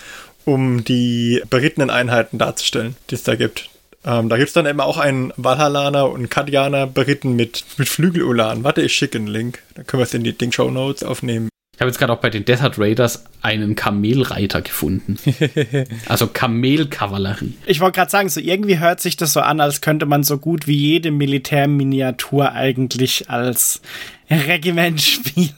um 0.45 0.83
die 0.85 1.43
berittenen 1.49 1.89
Einheiten 1.89 2.37
darzustellen, 2.37 2.95
die 3.09 3.15
es 3.15 3.23
da 3.23 3.35
gibt. 3.35 3.69
Ähm, 4.03 4.29
da 4.29 4.37
gibt 4.37 4.47
es 4.47 4.53
dann 4.53 4.65
immer 4.65 4.85
auch 4.85 4.97
einen 4.97 5.31
Valhallaner 5.37 6.09
und 6.09 6.29
Kadianer 6.31 6.87
beritten 6.87 7.35
mit, 7.35 7.65
mit 7.77 7.87
Flügelulan. 7.89 8.63
Warte, 8.63 8.81
ich 8.81 8.93
schicke 8.93 9.19
einen 9.19 9.27
Link. 9.27 9.61
Dann 9.75 9.85
können 9.85 9.99
wir 9.99 10.05
es 10.05 10.13
in 10.15 10.23
die 10.23 10.33
Ding 10.35 10.51
Show 10.51 10.71
Notes 10.71 11.03
aufnehmen. 11.03 11.49
Ich 11.81 11.83
habe 11.83 11.89
jetzt 11.89 11.97
gerade 11.97 12.13
auch 12.13 12.19
bei 12.19 12.29
den 12.29 12.45
Desert 12.45 12.77
Raiders 12.77 13.23
einen 13.41 13.75
Kamelreiter 13.75 14.61
gefunden. 14.61 15.17
also 16.07 16.27
Kamelkavallerie. 16.27 17.55
Ich 17.65 17.79
wollte 17.79 17.95
gerade 17.95 18.11
sagen, 18.11 18.29
so 18.29 18.39
irgendwie 18.39 18.77
hört 18.77 18.99
sich 18.99 19.17
das 19.17 19.33
so 19.33 19.39
an, 19.39 19.59
als 19.59 19.81
könnte 19.81 20.05
man 20.05 20.21
so 20.21 20.37
gut 20.37 20.67
wie 20.67 20.75
jede 20.75 21.09
Militärminiatur 21.09 22.51
eigentlich 22.51 23.31
als 23.31 23.81
Regiment 24.29 25.01
spielen. 25.01 25.49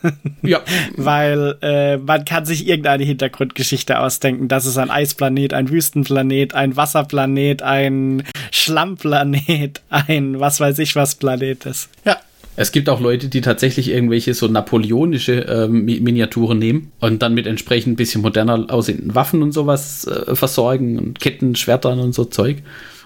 Ja. 0.43 0.61
Weil 0.95 1.57
äh, 1.61 1.97
man 1.97 2.23
kann 2.23 2.45
sich 2.45 2.69
irgendeine 2.69 3.03
Hintergrundgeschichte 3.03 3.99
ausdenken. 3.99 4.47
Das 4.47 4.65
ist 4.65 4.77
ein 4.77 4.89
Eisplanet, 4.89 5.53
ein 5.53 5.69
Wüstenplanet, 5.69 6.53
ein 6.53 6.77
Wasserplanet, 6.77 7.63
ein 7.63 8.23
Schlammplanet, 8.49 9.81
ein 9.89 10.39
was 10.39 10.61
weiß 10.61 10.79
ich 10.79 10.95
was 10.95 11.15
Planet 11.15 11.65
ist. 11.65 11.89
Ja, 12.05 12.17
Es 12.55 12.71
gibt 12.71 12.87
auch 12.89 12.99
Leute, 12.99 13.29
die 13.29 13.41
tatsächlich 13.41 13.89
irgendwelche 13.89 14.33
so 14.33 14.47
napoleonische 14.47 15.67
Mi- 15.69 16.01
Miniaturen 16.01 16.59
nehmen 16.59 16.91
und 16.99 17.21
dann 17.21 17.33
mit 17.33 17.47
entsprechend 17.47 17.93
ein 17.93 17.95
bisschen 17.95 18.21
moderner 18.21 18.65
aussehenden 18.69 19.15
Waffen 19.15 19.41
und 19.41 19.51
sowas 19.53 20.05
äh, 20.05 20.35
versorgen 20.35 20.99
und 20.99 21.19
Ketten, 21.19 21.55
Schwertern 21.55 21.99
und 21.99 22.13
so 22.13 22.25
Zeug. 22.25 22.57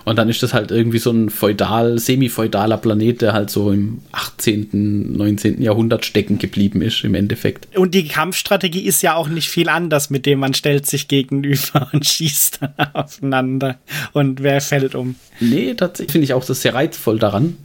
Und 0.03 0.15
dann 0.17 0.29
ist 0.29 0.41
das 0.41 0.53
halt 0.53 0.71
irgendwie 0.71 0.99
so 0.99 1.11
ein 1.11 1.29
feudal, 1.29 1.99
semi-feudaler 1.99 2.77
Planet, 2.77 3.21
der 3.21 3.33
halt 3.33 3.49
so 3.49 3.71
im 3.73 3.99
18., 4.13 5.17
19. 5.17 5.61
Jahrhundert 5.61 6.05
stecken 6.05 6.37
geblieben 6.39 6.81
ist 6.81 7.03
im 7.03 7.13
Endeffekt. 7.13 7.75
Und 7.77 7.93
die 7.93 8.07
Kampfstrategie 8.07 8.83
ist 8.85 9.01
ja 9.03 9.15
auch 9.15 9.27
nicht 9.27 9.49
viel 9.49 9.67
anders, 9.67 10.09
mit 10.09 10.25
dem 10.25 10.39
man 10.39 10.53
stellt 10.53 10.85
sich 10.85 11.09
gegenüber 11.09 11.89
und 11.93 12.05
schießt 12.05 12.59
dann 12.61 12.87
aufeinander. 12.93 13.79
Und 14.13 14.41
wer 14.43 14.61
fällt 14.61 14.95
um? 14.95 15.15
Nee, 15.41 15.73
tatsächlich 15.73 16.11
finde 16.13 16.23
ich 16.25 16.33
auch 16.33 16.45
das 16.45 16.61
sehr 16.61 16.73
reizvoll 16.73 17.19
daran, 17.19 17.57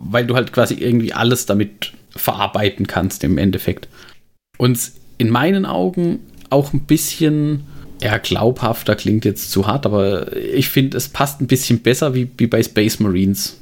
weil 0.00 0.26
du 0.26 0.34
halt 0.34 0.52
quasi 0.52 0.74
irgendwie 0.74 1.12
alles 1.12 1.46
damit 1.46 1.92
verarbeiten 2.10 2.86
kannst 2.86 3.24
im 3.24 3.38
Endeffekt. 3.38 3.88
Und 4.56 4.78
in 5.18 5.30
meinen 5.30 5.66
Augen 5.66 6.20
auch 6.50 6.72
ein 6.72 6.80
bisschen, 6.80 7.64
ja, 8.02 8.18
glaubhafter 8.18 8.96
klingt 8.96 9.24
jetzt 9.24 9.50
zu 9.50 9.66
hart, 9.66 9.86
aber 9.86 10.36
ich 10.36 10.68
finde, 10.68 10.96
es 10.96 11.08
passt 11.08 11.40
ein 11.40 11.46
bisschen 11.46 11.80
besser 11.80 12.14
wie, 12.14 12.30
wie 12.38 12.46
bei 12.46 12.62
Space 12.62 13.00
Marines. 13.00 13.60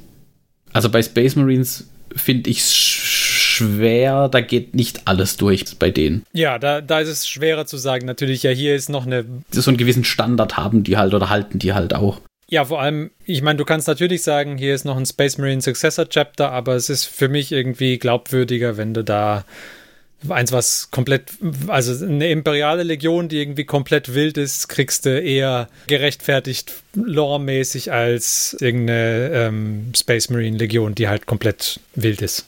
Also 0.73 0.89
bei 0.89 1.01
Space 1.01 1.35
Marines 1.35 1.89
finde 2.15 2.49
ich 2.49 2.59
es 2.59 2.75
schwer, 2.75 4.29
da 4.29 4.41
geht 4.41 4.75
nicht 4.75 5.01
alles 5.05 5.37
durch 5.37 5.65
bei 5.79 5.89
denen. 5.89 6.23
Ja, 6.33 6.59
da, 6.59 6.81
da 6.81 6.99
ist 6.99 7.09
es 7.09 7.27
schwerer 7.27 7.65
zu 7.65 7.77
sagen. 7.77 8.05
Natürlich, 8.05 8.43
ja, 8.43 8.51
hier 8.51 8.75
ist 8.75 8.89
noch 8.89 9.05
eine 9.05 9.25
So 9.51 9.69
einen 9.71 9.77
gewissen 9.77 10.03
Standard 10.03 10.57
haben 10.57 10.83
die 10.83 10.97
halt 10.97 11.13
oder 11.13 11.29
halten 11.29 11.57
die 11.59 11.73
halt 11.73 11.95
auch. 11.95 12.21
Ja, 12.49 12.63
vor 12.63 12.81
allem, 12.81 13.11
ich 13.25 13.41
meine, 13.41 13.57
du 13.57 13.65
kannst 13.65 13.87
natürlich 13.87 14.23
sagen, 14.23 14.57
hier 14.57 14.73
ist 14.73 14.85
noch 14.85 14.95
ein 14.95 15.05
Space 15.05 15.37
Marine 15.37 15.61
Successor 15.61 16.07
Chapter, 16.07 16.51
aber 16.51 16.75
es 16.75 16.89
ist 16.89 17.03
für 17.05 17.27
mich 17.27 17.51
irgendwie 17.51 17.97
glaubwürdiger, 17.97 18.77
wenn 18.77 18.93
du 18.93 19.03
da 19.03 19.43
eins, 20.29 20.51
was 20.51 20.89
komplett, 20.89 21.31
also 21.67 22.05
eine 22.05 22.29
imperiale 22.29 22.83
Legion, 22.83 23.27
die 23.27 23.39
irgendwie 23.39 23.65
komplett 23.65 24.13
wild 24.13 24.37
ist, 24.37 24.67
kriegst 24.67 25.05
du 25.05 25.21
eher 25.21 25.67
gerechtfertigt 25.87 26.73
loremäßig 26.93 27.91
als 27.91 28.55
irgendeine 28.59 29.31
ähm, 29.33 29.91
Space 29.95 30.29
Marine 30.29 30.57
Legion, 30.57 30.95
die 30.95 31.07
halt 31.07 31.25
komplett 31.25 31.79
wild 31.95 32.21
ist. 32.21 32.45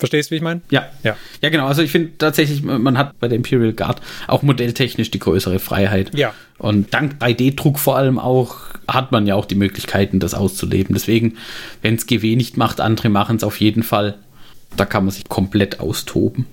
Verstehst 0.00 0.30
du, 0.30 0.32
wie 0.32 0.36
ich 0.36 0.42
meine? 0.42 0.62
Ja. 0.70 0.88
Ja. 1.04 1.16
Ja, 1.42 1.50
genau. 1.50 1.66
Also 1.66 1.82
ich 1.82 1.92
finde 1.92 2.12
tatsächlich, 2.18 2.62
man 2.62 2.98
hat 2.98 3.18
bei 3.20 3.28
der 3.28 3.36
Imperial 3.36 3.72
Guard 3.72 4.00
auch 4.26 4.42
modelltechnisch 4.42 5.10
die 5.10 5.18
größere 5.18 5.58
Freiheit. 5.58 6.16
Ja. 6.16 6.34
Und 6.58 6.92
dank 6.92 7.22
3D-Druck 7.22 7.78
vor 7.78 7.96
allem 7.96 8.18
auch 8.18 8.56
hat 8.88 9.12
man 9.12 9.26
ja 9.26 9.34
auch 9.34 9.44
die 9.44 9.54
Möglichkeiten, 9.54 10.18
das 10.18 10.34
auszuleben. 10.34 10.94
Deswegen, 10.94 11.36
wenn 11.82 11.94
es 11.94 12.06
GW 12.06 12.34
nicht 12.34 12.56
macht, 12.56 12.80
andere 12.80 13.08
machen 13.08 13.36
es 13.36 13.44
auf 13.44 13.60
jeden 13.60 13.82
Fall. 13.82 14.18
Da 14.76 14.84
kann 14.84 15.04
man 15.04 15.12
sich 15.12 15.28
komplett 15.28 15.80
austoben. 15.80 16.46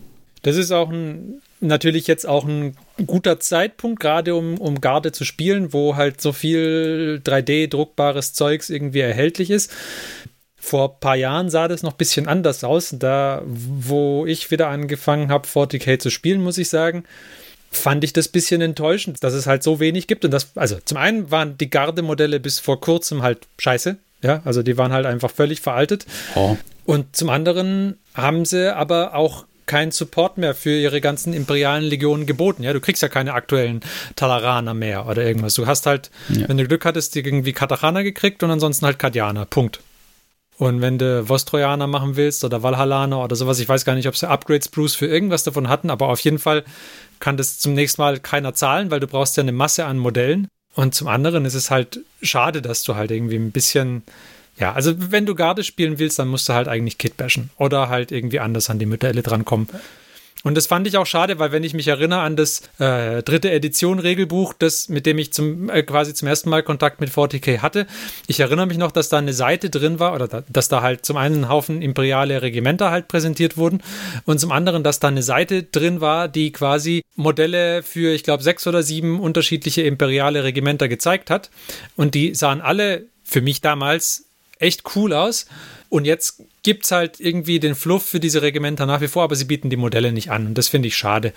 Das 0.43 0.55
ist 0.55 0.71
auch 0.71 0.89
ein, 0.89 1.41
natürlich 1.59 2.07
jetzt 2.07 2.27
auch 2.27 2.45
ein 2.45 2.75
guter 3.05 3.39
Zeitpunkt, 3.39 3.99
gerade 3.99 4.35
um, 4.35 4.57
um 4.59 4.81
Garde 4.81 5.11
zu 5.11 5.25
spielen, 5.25 5.73
wo 5.73 5.95
halt 5.95 6.21
so 6.21 6.31
viel 6.31 7.21
3D-druckbares 7.23 8.33
Zeugs 8.33 8.69
irgendwie 8.69 8.99
erhältlich 8.99 9.51
ist. 9.51 9.71
Vor 10.69 10.89
ein 10.95 10.99
paar 10.99 11.15
Jahren 11.15 11.49
sah 11.49 11.69
das 11.69 11.81
noch 11.81 11.93
ein 11.93 11.97
bisschen 11.97 12.27
anders 12.27 12.65
aus. 12.65 12.93
Da, 12.99 13.41
wo 13.45 14.25
ich 14.25 14.51
wieder 14.51 14.67
angefangen 14.67 15.29
habe, 15.31 15.47
40k 15.47 15.97
zu 15.97 16.09
spielen, 16.09 16.41
muss 16.43 16.57
ich 16.57 16.67
sagen, 16.67 17.05
fand 17.71 18.03
ich 18.03 18.11
das 18.11 18.27
ein 18.27 18.31
bisschen 18.33 18.59
enttäuschend, 18.59 19.23
dass 19.23 19.33
es 19.33 19.47
halt 19.47 19.63
so 19.63 19.79
wenig 19.79 20.07
gibt. 20.07 20.25
Und 20.25 20.31
das, 20.31 20.51
also 20.55 20.77
zum 20.83 20.97
einen 20.97 21.31
waren 21.31 21.57
die 21.57 21.69
Gardemodelle 21.69 22.41
bis 22.41 22.59
vor 22.59 22.81
kurzem 22.81 23.21
halt 23.23 23.47
scheiße. 23.59 23.95
Ja, 24.23 24.41
also 24.43 24.61
die 24.61 24.77
waren 24.77 24.91
halt 24.91 25.05
einfach 25.05 25.31
völlig 25.31 25.61
veraltet. 25.61 26.05
Oh. 26.35 26.57
Und 26.85 27.15
zum 27.15 27.29
anderen 27.29 27.97
haben 28.13 28.43
sie 28.43 28.75
aber 28.75 29.15
auch 29.15 29.45
keinen 29.67 29.91
Support 29.91 30.37
mehr 30.37 30.53
für 30.53 30.77
ihre 30.77 30.99
ganzen 30.99 31.31
imperialen 31.33 31.83
Legionen 31.85 32.25
geboten. 32.25 32.63
Ja, 32.63 32.73
du 32.73 32.81
kriegst 32.81 33.01
ja 33.01 33.07
keine 33.07 33.33
aktuellen 33.33 33.79
Talaraner 34.17 34.73
mehr 34.73 35.07
oder 35.07 35.23
irgendwas. 35.23 35.53
Du 35.53 35.65
hast 35.65 35.85
halt, 35.85 36.09
Ja. 36.27 36.49
wenn 36.49 36.57
du 36.57 36.65
Glück 36.67 36.83
hattest, 36.83 37.15
die 37.15 37.19
irgendwie 37.19 37.53
Katachana 37.53 38.01
gekriegt 38.01 38.43
und 38.43 38.51
ansonsten 38.51 38.85
halt 38.85 38.99
Kadianer. 38.99 39.45
Punkt. 39.45 39.79
Und 40.57 40.81
wenn 40.81 40.97
du 40.97 41.29
Vostrojaner 41.29 41.85
machen 41.85 42.15
willst 42.15 42.43
oder 42.43 42.63
Valhallaner 42.63 43.23
oder 43.23 43.35
sowas, 43.35 43.59
ich 43.59 43.69
weiß 43.69 43.85
gar 43.85 43.93
nicht, 43.93 44.07
ob 44.07 44.17
sie 44.17 44.27
Upgrades 44.27 44.69
Bruce 44.69 44.95
für 44.95 45.05
irgendwas 45.05 45.43
davon 45.43 45.69
hatten, 45.69 45.91
aber 45.91 46.09
auf 46.09 46.19
jeden 46.21 46.39
Fall 46.39 46.63
kann 47.19 47.37
das 47.37 47.59
zum 47.59 47.73
nächsten 47.73 48.01
Mal 48.01 48.19
keiner 48.19 48.55
zahlen, 48.55 48.89
weil 48.89 48.99
du 48.99 49.07
brauchst 49.07 49.37
ja 49.37 49.43
eine 49.43 49.51
Masse 49.51 49.85
an 49.85 49.99
Modellen. 49.99 50.47
Und 50.73 50.95
zum 50.95 51.07
anderen 51.07 51.45
ist 51.45 51.53
es 51.53 51.71
halt 51.71 51.99
schade, 52.21 52.61
dass 52.61 52.83
du 52.83 52.95
halt 52.95 53.11
irgendwie 53.11 53.35
ein 53.35 53.51
bisschen, 53.51 54.03
ja, 54.57 54.73
also 54.73 54.93
wenn 55.11 55.25
du 55.25 55.35
Garde 55.35 55.63
spielen 55.63 55.99
willst, 55.99 56.17
dann 56.19 56.27
musst 56.27 56.49
du 56.49 56.53
halt 56.53 56.67
eigentlich 56.67 56.97
Kit 56.97 57.17
bashen 57.17 57.51
oder 57.57 57.89
halt 57.89 58.11
irgendwie 58.11 58.39
anders 58.39 58.69
an 58.69 58.79
die 58.79 58.85
Modelle 58.85 59.21
drankommen. 59.23 59.67
Und 60.43 60.55
das 60.55 60.67
fand 60.67 60.87
ich 60.87 60.97
auch 60.97 61.05
schade, 61.05 61.39
weil 61.39 61.51
wenn 61.51 61.63
ich 61.63 61.73
mich 61.73 61.87
erinnere 61.87 62.21
an 62.21 62.35
das 62.35 62.61
äh, 62.79 63.23
dritte 63.23 63.51
Edition 63.51 63.99
Regelbuch, 63.99 64.53
das 64.53 64.87
mit 64.87 65.05
dem 65.05 65.17
ich 65.17 65.33
zum 65.33 65.69
äh, 65.69 65.83
quasi 65.83 66.13
zum 66.13 66.27
ersten 66.27 66.49
Mal 66.49 66.63
Kontakt 66.63 67.01
mit 67.01 67.09
40k 67.09 67.59
hatte, 67.59 67.87
ich 68.27 68.39
erinnere 68.39 68.67
mich 68.67 68.77
noch, 68.77 68.91
dass 68.91 69.09
da 69.09 69.17
eine 69.17 69.33
Seite 69.33 69.69
drin 69.69 69.99
war 69.99 70.13
oder 70.13 70.27
da, 70.27 70.43
dass 70.47 70.67
da 70.67 70.81
halt 70.81 71.05
zum 71.05 71.17
einen 71.17 71.41
ein 71.43 71.49
Haufen 71.49 71.81
imperiale 71.81 72.41
Regimenter 72.41 72.91
halt 72.91 73.07
präsentiert 73.07 73.57
wurden 73.57 73.81
und 74.25 74.39
zum 74.39 74.51
anderen, 74.51 74.83
dass 74.83 74.99
da 74.99 75.07
eine 75.07 75.23
Seite 75.23 75.63
drin 75.63 76.01
war, 76.01 76.27
die 76.27 76.51
quasi 76.51 77.03
Modelle 77.15 77.81
für 77.83 78.13
ich 78.13 78.23
glaube 78.23 78.43
sechs 78.43 78.67
oder 78.67 78.83
sieben 78.83 79.19
unterschiedliche 79.19 79.81
imperiale 79.81 80.43
Regimenter 80.43 80.87
gezeigt 80.87 81.29
hat 81.29 81.49
und 81.95 82.13
die 82.13 82.35
sahen 82.35 82.61
alle 82.61 83.05
für 83.23 83.41
mich 83.41 83.61
damals 83.61 84.25
echt 84.59 84.83
cool 84.95 85.13
aus. 85.13 85.47
Und 85.89 86.05
jetzt 86.05 86.41
gibt 86.67 86.83
es 86.83 86.91
halt 86.91 87.21
irgendwie 87.21 87.61
den 87.61 87.75
Fluff 87.75 88.03
für 88.03 88.19
diese 88.19 88.41
Regimenter 88.41 88.85
nach 88.85 88.99
wie 88.99 89.07
vor, 89.07 89.23
aber 89.23 89.37
sie 89.37 89.45
bieten 89.45 89.69
die 89.69 89.77
Modelle 89.77 90.11
nicht 90.11 90.31
an. 90.31 90.47
Und 90.47 90.57
das 90.57 90.67
finde 90.67 90.89
ich 90.89 90.97
schade. 90.97 91.31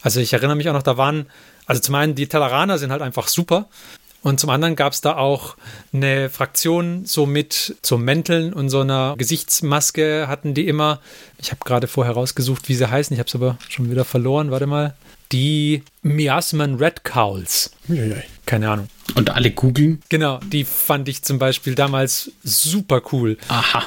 Also 0.00 0.18
ich 0.18 0.32
erinnere 0.32 0.56
mich 0.56 0.68
auch 0.68 0.72
noch, 0.72 0.82
da 0.82 0.96
waren, 0.96 1.26
also 1.66 1.80
zum 1.80 1.94
einen 1.94 2.16
die 2.16 2.26
Talaraner 2.26 2.78
sind 2.78 2.90
halt 2.90 3.00
einfach 3.00 3.28
super. 3.28 3.68
Und 4.22 4.40
zum 4.40 4.50
anderen 4.50 4.74
gab 4.74 4.92
es 4.92 5.00
da 5.00 5.14
auch 5.16 5.56
eine 5.92 6.30
Fraktion, 6.30 7.04
so 7.04 7.26
mit 7.26 7.76
so 7.80 7.96
Mänteln 7.96 8.52
und 8.52 8.70
so 8.70 8.80
einer 8.80 9.14
Gesichtsmaske 9.16 10.26
hatten 10.26 10.52
die 10.52 10.66
immer. 10.66 10.98
Ich 11.38 11.52
habe 11.52 11.60
gerade 11.64 11.86
vorher 11.86 12.14
rausgesucht, 12.14 12.68
wie 12.68 12.74
sie 12.74 12.90
heißen. 12.90 13.14
Ich 13.14 13.20
habe 13.20 13.28
es 13.28 13.34
aber 13.36 13.58
schon 13.68 13.88
wieder 13.88 14.04
verloren. 14.04 14.50
Warte 14.50 14.66
mal. 14.66 14.94
Die 15.30 15.84
Miasman 16.02 16.74
Red 16.74 17.04
Cowls. 17.04 17.70
Keine 18.46 18.68
Ahnung. 18.68 18.88
Und 19.14 19.30
alle 19.30 19.52
googeln. 19.52 20.02
Genau, 20.08 20.40
die 20.42 20.64
fand 20.64 21.08
ich 21.08 21.22
zum 21.22 21.38
Beispiel 21.38 21.76
damals 21.76 22.32
super 22.42 23.00
cool. 23.12 23.38
Aha. 23.46 23.84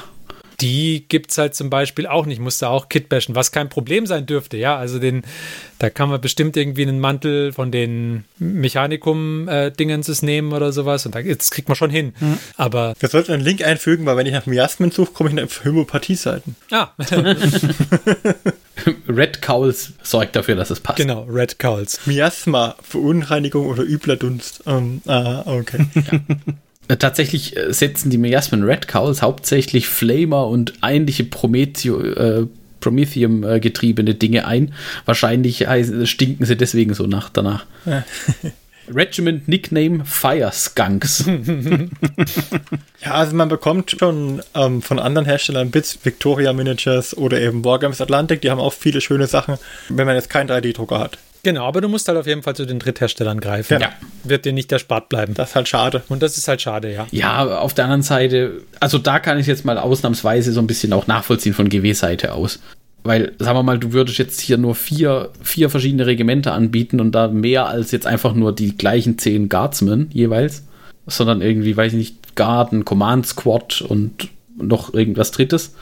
Die 0.60 1.04
gibt 1.08 1.30
es 1.30 1.38
halt 1.38 1.54
zum 1.54 1.70
Beispiel 1.70 2.06
auch 2.06 2.26
nicht, 2.26 2.40
musste 2.40 2.68
auch 2.68 2.88
Kit 2.88 3.08
bashen, 3.08 3.34
was 3.34 3.52
kein 3.52 3.68
Problem 3.68 4.06
sein 4.06 4.26
dürfte, 4.26 4.56
ja. 4.56 4.76
Also 4.76 4.98
den, 4.98 5.22
da 5.78 5.90
kann 5.90 6.08
man 6.08 6.20
bestimmt 6.20 6.56
irgendwie 6.56 6.82
einen 6.82 7.00
Mantel 7.00 7.52
von 7.52 7.70
den 7.70 8.24
Mechanikum-Dingenses 8.38 10.22
äh, 10.22 10.26
nehmen 10.26 10.52
oder 10.52 10.72
sowas 10.72 11.06
und 11.06 11.14
da, 11.14 11.22
das 11.22 11.50
kriegt 11.50 11.68
man 11.68 11.76
schon 11.76 11.90
hin. 11.90 12.14
Mhm. 12.18 12.38
Aber. 12.56 12.94
Wir 12.98 13.08
sollten 13.08 13.32
einen 13.32 13.44
Link 13.44 13.64
einfügen, 13.64 14.06
weil 14.06 14.16
wenn 14.16 14.26
ich 14.26 14.32
nach 14.32 14.46
Miasmen 14.46 14.90
suche, 14.90 15.12
komme 15.12 15.30
ich 15.30 15.42
auf 15.42 15.64
Homöopathie-Seiten. 15.64 16.56
Ah. 16.70 16.90
Red 19.08 19.42
Cowls 19.42 19.92
sorgt 20.02 20.36
dafür, 20.36 20.54
dass 20.54 20.70
es 20.70 20.80
passt. 20.80 20.98
Genau, 20.98 21.24
Red 21.24 21.58
Cowls. 21.58 22.06
Miasma, 22.06 22.76
Verunreinigung 22.82 23.66
oder 23.66 23.82
übler 23.82 24.16
Dunst. 24.16 24.66
Um, 24.66 25.02
ähm, 25.06 25.10
ah, 25.10 25.42
okay. 25.46 25.86
Ja. 25.94 26.20
Äh, 26.88 26.96
tatsächlich 26.96 27.56
äh, 27.56 27.72
setzen 27.72 28.10
die 28.10 28.18
Miasmen 28.18 28.62
Red 28.62 28.88
Cowls 28.88 29.22
hauptsächlich 29.22 29.88
Flamer 29.88 30.46
und 30.46 30.74
ähnliche 30.82 31.24
Prometheo, 31.24 32.00
äh, 32.00 32.46
Prometheum 32.80 33.42
äh, 33.42 33.60
getriebene 33.60 34.14
Dinge 34.14 34.46
ein. 34.46 34.72
Wahrscheinlich 35.04 35.66
stinken 36.04 36.44
sie 36.44 36.56
deswegen 36.56 36.94
so 36.94 37.06
nach 37.06 37.30
danach. 37.30 37.66
Ja. 37.84 38.04
Regiment 38.88 39.48
Nickname 39.48 40.04
Fire 40.04 40.50
Skunks. 40.52 41.24
ja, 43.04 43.10
also 43.10 43.34
man 43.34 43.48
bekommt 43.48 43.96
schon 43.98 44.42
ähm, 44.54 44.82
von 44.82 44.98
anderen 44.98 45.26
Herstellern 45.26 45.70
Bits, 45.70 45.98
Victoria 46.04 46.52
Miniatures 46.52 47.16
oder 47.16 47.40
eben 47.40 47.64
Wargames 47.64 48.00
Atlantic, 48.00 48.42
die 48.42 48.50
haben 48.50 48.60
auch 48.60 48.72
viele 48.72 49.00
schöne 49.00 49.26
Sachen, 49.26 49.58
wenn 49.88 50.06
man 50.06 50.14
jetzt 50.14 50.30
keinen 50.30 50.48
3D-Drucker 50.48 50.98
hat. 50.98 51.18
Genau, 51.46 51.64
aber 51.64 51.80
du 51.80 51.88
musst 51.88 52.08
halt 52.08 52.18
auf 52.18 52.26
jeden 52.26 52.42
Fall 52.42 52.56
zu 52.56 52.66
den 52.66 52.80
Drittherstellern 52.80 53.38
greifen. 53.38 53.80
Ja. 53.80 53.90
Wird 54.24 54.46
dir 54.46 54.52
nicht 54.52 54.72
erspart 54.72 55.08
bleiben. 55.08 55.32
Das 55.34 55.50
ist 55.50 55.54
halt 55.54 55.68
schade. 55.68 56.02
Und 56.08 56.20
das 56.20 56.36
ist 56.36 56.48
halt 56.48 56.60
schade, 56.60 56.92
ja. 56.92 57.06
Ja, 57.12 57.60
auf 57.60 57.72
der 57.72 57.84
anderen 57.84 58.02
Seite, 58.02 58.62
also 58.80 58.98
da 58.98 59.20
kann 59.20 59.38
ich 59.38 59.46
jetzt 59.46 59.64
mal 59.64 59.78
ausnahmsweise 59.78 60.50
so 60.50 60.58
ein 60.58 60.66
bisschen 60.66 60.92
auch 60.92 61.06
nachvollziehen 61.06 61.54
von 61.54 61.68
GW-Seite 61.68 62.32
aus. 62.32 62.58
Weil, 63.04 63.32
sagen 63.38 63.56
wir 63.56 63.62
mal, 63.62 63.78
du 63.78 63.92
würdest 63.92 64.18
jetzt 64.18 64.40
hier 64.40 64.58
nur 64.58 64.74
vier, 64.74 65.30
vier 65.40 65.70
verschiedene 65.70 66.06
Regimenter 66.06 66.52
anbieten 66.52 66.98
und 66.98 67.12
da 67.12 67.28
mehr 67.28 67.66
als 67.66 67.92
jetzt 67.92 68.08
einfach 68.08 68.34
nur 68.34 68.52
die 68.52 68.76
gleichen 68.76 69.16
zehn 69.16 69.48
Guardsmen 69.48 70.10
jeweils, 70.12 70.64
sondern 71.06 71.42
irgendwie, 71.42 71.76
weiß 71.76 71.92
ich 71.92 71.98
nicht, 71.98 72.34
Guard, 72.34 72.72
ein 72.72 72.84
Command 72.84 73.24
Squad 73.24 73.82
und 73.82 74.30
noch 74.56 74.94
irgendwas 74.94 75.30
Drittes. 75.30 75.76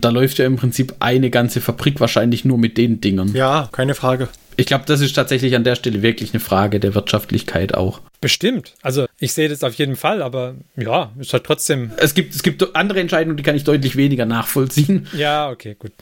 Da 0.00 0.10
läuft 0.10 0.38
ja 0.38 0.46
im 0.46 0.56
Prinzip 0.56 0.94
eine 1.00 1.30
ganze 1.30 1.60
Fabrik 1.60 2.00
wahrscheinlich 2.00 2.44
nur 2.44 2.58
mit 2.58 2.78
den 2.78 3.00
Dingern. 3.00 3.34
Ja, 3.34 3.68
keine 3.72 3.94
Frage. 3.94 4.28
Ich 4.56 4.66
glaube, 4.66 4.84
das 4.86 5.00
ist 5.00 5.12
tatsächlich 5.12 5.54
an 5.54 5.62
der 5.62 5.76
Stelle 5.76 6.02
wirklich 6.02 6.32
eine 6.34 6.40
Frage 6.40 6.80
der 6.80 6.94
Wirtschaftlichkeit 6.94 7.74
auch. 7.74 8.00
Bestimmt. 8.20 8.74
Also 8.82 9.06
ich 9.20 9.32
sehe 9.32 9.48
das 9.48 9.62
auf 9.62 9.74
jeden 9.74 9.94
Fall, 9.94 10.20
aber 10.20 10.56
ja, 10.76 11.12
ist 11.18 11.32
halt 11.32 11.44
trotzdem. 11.44 11.92
Es 11.96 12.14
gibt, 12.14 12.34
es 12.34 12.42
gibt 12.42 12.74
andere 12.74 12.98
Entscheidungen, 12.98 13.36
die 13.36 13.44
kann 13.44 13.54
ich 13.54 13.62
deutlich 13.62 13.94
weniger 13.94 14.26
nachvollziehen. 14.26 15.06
Ja, 15.16 15.48
okay, 15.50 15.76
gut. 15.78 15.92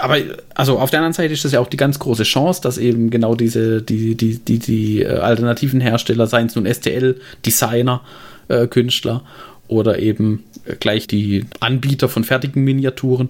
Aber 0.00 0.16
also 0.54 0.78
auf 0.78 0.90
der 0.90 1.00
anderen 1.00 1.12
Seite 1.12 1.32
ist 1.32 1.44
das 1.44 1.52
ja 1.52 1.60
auch 1.60 1.68
die 1.68 1.76
ganz 1.76 1.98
große 1.98 2.24
Chance, 2.24 2.60
dass 2.62 2.78
eben 2.78 3.10
genau 3.10 3.36
diese, 3.36 3.80
die, 3.80 4.16
die, 4.16 4.38
die, 4.38 4.58
die 4.58 5.02
äh, 5.02 5.18
alternativen 5.18 5.80
Hersteller, 5.80 6.26
seien 6.26 6.46
es 6.46 6.56
nun 6.56 6.66
STL, 6.66 7.20
Designer, 7.44 8.00
äh, 8.48 8.66
Künstler 8.66 9.22
oder 9.68 9.98
eben 9.98 10.44
gleich 10.80 11.06
die 11.06 11.46
Anbieter 11.60 12.08
von 12.08 12.24
fertigen 12.24 12.64
Miniaturen, 12.64 13.28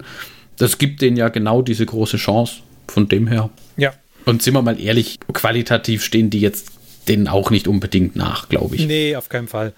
das 0.57 0.79
gibt 0.79 1.03
denen 1.03 1.17
ja 1.17 1.29
genau 1.29 1.63
diese 1.63 1.87
große 1.87 2.17
Chance. 2.17 2.57
Von 2.87 3.09
dem 3.09 3.27
her. 3.27 3.49
Ja, 3.79 3.95
und 4.25 4.43
sind 4.43 4.55
wir 4.55 4.63
mal 4.63 4.81
ehrlich, 4.81 5.19
qualitativ 5.33 6.03
stehen 6.03 6.31
die 6.31 6.41
jetzt 6.41 6.73
denen 7.09 7.29
auch 7.29 7.51
nicht 7.51 7.69
unbedingt 7.69 8.17
nach, 8.17 8.49
glaube 8.49 8.77
ich. 8.77 8.87
Nee, 8.87 9.17
auf 9.17 9.29
keinen 9.29 9.49
Fall. 9.49 9.73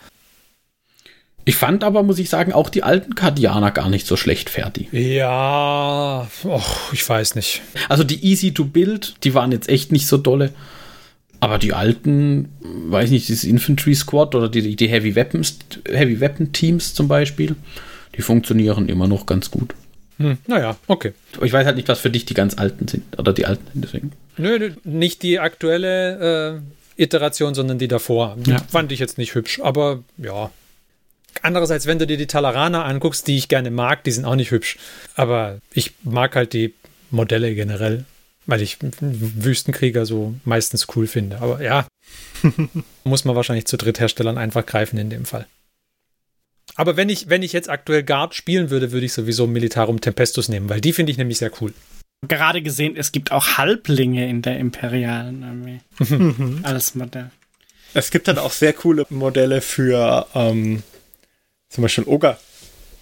Ich 1.44 1.56
fand 1.56 1.84
aber, 1.84 2.02
muss 2.02 2.18
ich 2.18 2.28
sagen, 2.28 2.52
auch 2.52 2.68
die 2.68 2.82
alten 2.82 3.14
Kardianer 3.14 3.70
gar 3.70 3.88
nicht 3.88 4.06
so 4.06 4.16
schlecht 4.16 4.50
fertig. 4.50 4.88
Ja, 4.92 6.28
och, 6.44 6.92
ich 6.92 7.08
weiß 7.08 7.36
nicht. 7.36 7.62
Also 7.88 8.02
die 8.02 8.24
Easy 8.24 8.52
to 8.52 8.64
Build, 8.64 9.14
die 9.22 9.34
waren 9.34 9.52
jetzt 9.52 9.68
echt 9.68 9.92
nicht 9.92 10.08
so 10.08 10.16
dolle. 10.16 10.52
Aber 11.46 11.58
die 11.60 11.74
alten, 11.74 12.48
weiß 12.60 13.10
nicht, 13.10 13.28
dieses 13.28 13.44
Infantry 13.44 13.94
Squad 13.94 14.34
oder 14.34 14.48
die, 14.48 14.74
die 14.74 14.88
Heavy 14.88 15.14
Weapons, 15.14 15.60
Heavy 15.88 16.18
Weapon 16.18 16.50
Teams 16.50 16.92
zum 16.92 17.06
Beispiel, 17.06 17.54
die 18.16 18.22
funktionieren 18.22 18.88
immer 18.88 19.06
noch 19.06 19.26
ganz 19.26 19.48
gut. 19.48 19.72
Hm, 20.16 20.38
naja, 20.48 20.76
okay. 20.88 21.12
Ich 21.40 21.52
weiß 21.52 21.64
halt 21.64 21.76
nicht, 21.76 21.86
was 21.86 22.00
für 22.00 22.10
dich 22.10 22.24
die 22.24 22.34
ganz 22.34 22.58
alten 22.58 22.88
sind. 22.88 23.16
Oder 23.16 23.32
die 23.32 23.46
alten, 23.46 23.64
deswegen. 23.74 24.10
Nö, 24.36 24.72
nicht 24.82 25.22
die 25.22 25.38
aktuelle 25.38 26.58
äh, 26.96 27.00
Iteration, 27.00 27.54
sondern 27.54 27.78
die 27.78 27.86
davor. 27.86 28.36
Die 28.40 28.50
ja. 28.50 28.58
fand 28.68 28.90
ich 28.90 28.98
jetzt 28.98 29.16
nicht 29.16 29.36
hübsch, 29.36 29.60
aber 29.62 30.02
ja. 30.18 30.50
Andererseits, 31.42 31.86
wenn 31.86 32.00
du 32.00 32.08
dir 32.08 32.16
die 32.16 32.26
Talaraner 32.26 32.84
anguckst, 32.86 33.28
die 33.28 33.36
ich 33.36 33.46
gerne 33.46 33.70
mag, 33.70 34.02
die 34.02 34.10
sind 34.10 34.24
auch 34.24 34.34
nicht 34.34 34.50
hübsch. 34.50 34.78
Aber 35.14 35.60
ich 35.72 35.92
mag 36.02 36.34
halt 36.34 36.54
die 36.54 36.74
Modelle 37.12 37.54
generell, 37.54 38.04
weil 38.46 38.62
ich 38.62 38.78
Wüstenkrieger 38.80 40.06
so 40.06 40.34
meistens 40.44 40.86
cool 40.94 41.06
finde. 41.06 41.40
Aber 41.40 41.62
ja, 41.62 41.86
muss 43.04 43.24
man 43.24 43.36
wahrscheinlich 43.36 43.66
zu 43.66 43.76
Drittherstellern 43.76 44.38
einfach 44.38 44.64
greifen 44.64 44.98
in 44.98 45.10
dem 45.10 45.24
Fall. 45.24 45.46
Aber 46.74 46.96
wenn 46.96 47.08
ich, 47.08 47.28
wenn 47.28 47.42
ich 47.42 47.52
jetzt 47.52 47.70
aktuell 47.70 48.02
Guard 48.02 48.34
spielen 48.34 48.70
würde, 48.70 48.92
würde 48.92 49.06
ich 49.06 49.12
sowieso 49.12 49.46
Militarum 49.46 50.00
Tempestus 50.00 50.48
nehmen, 50.48 50.68
weil 50.68 50.80
die 50.80 50.92
finde 50.92 51.12
ich 51.12 51.18
nämlich 51.18 51.38
sehr 51.38 51.52
cool. 51.60 51.72
Gerade 52.26 52.62
gesehen, 52.62 52.96
es 52.96 53.12
gibt 53.12 53.30
auch 53.30 53.56
Halblinge 53.56 54.28
in 54.28 54.42
der 54.42 54.58
imperialen 54.58 55.44
Armee. 55.44 55.80
Alles 56.62 56.94
Modell. 56.94 57.30
Es 57.94 58.10
gibt 58.10 58.28
dann 58.28 58.38
auch 58.38 58.52
sehr 58.52 58.72
coole 58.72 59.06
Modelle 59.10 59.60
für 59.60 60.26
ähm, 60.34 60.82
zum 61.68 61.82
Beispiel 61.82 62.04
Ogre. 62.04 62.38